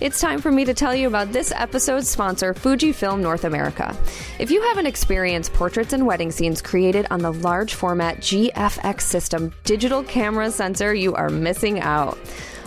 It's 0.00 0.18
time 0.18 0.40
for 0.40 0.50
me 0.50 0.64
to 0.64 0.72
tell 0.72 0.94
you 0.94 1.08
about 1.08 1.30
this 1.30 1.52
episode's 1.52 2.08
sponsor, 2.08 2.54
Fujifilm 2.54 3.20
North 3.20 3.44
America. 3.44 3.94
If 4.38 4.50
you 4.50 4.62
haven't 4.62 4.86
experienced 4.86 5.52
portraits 5.52 5.92
and 5.92 6.06
wedding 6.06 6.30
scenes 6.30 6.62
created 6.62 7.06
on 7.10 7.20
the 7.20 7.34
large 7.34 7.74
format 7.74 8.16
GFX 8.20 9.02
system 9.02 9.52
digital 9.64 10.02
camera 10.02 10.50
sensor, 10.50 10.94
you 10.94 11.14
are 11.16 11.28
missing 11.28 11.80
out. 11.80 12.16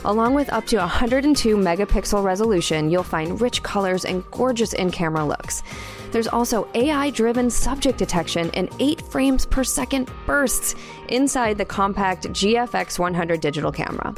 Along 0.05 0.35
with 0.35 0.53
up 0.53 0.67
to 0.67 0.77
102 0.77 1.57
megapixel 1.57 2.23
resolution, 2.23 2.91
you'll 2.91 3.01
find 3.01 3.41
rich 3.41 3.63
colors 3.63 4.05
and 4.05 4.23
gorgeous 4.29 4.73
in 4.73 4.91
camera 4.91 5.25
looks. 5.25 5.63
There's 6.11 6.27
also 6.27 6.67
AI 6.75 7.09
driven 7.09 7.49
subject 7.49 7.97
detection 7.97 8.51
and 8.53 8.69
8 8.79 9.01
frames 9.01 9.47
per 9.47 9.63
second 9.63 10.11
bursts 10.27 10.75
inside 11.07 11.57
the 11.57 11.65
compact 11.65 12.27
GFX 12.27 12.99
100 12.99 13.41
digital 13.41 13.71
camera. 13.71 14.13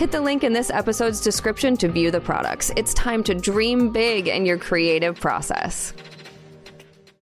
Hit 0.00 0.12
the 0.12 0.20
link 0.22 0.44
in 0.44 0.54
this 0.54 0.70
episode's 0.70 1.20
description 1.20 1.76
to 1.76 1.86
view 1.86 2.10
the 2.10 2.22
products. 2.22 2.72
It's 2.74 2.94
time 2.94 3.22
to 3.24 3.34
dream 3.34 3.90
big 3.90 4.28
in 4.28 4.46
your 4.46 4.56
creative 4.56 5.20
process. 5.20 5.92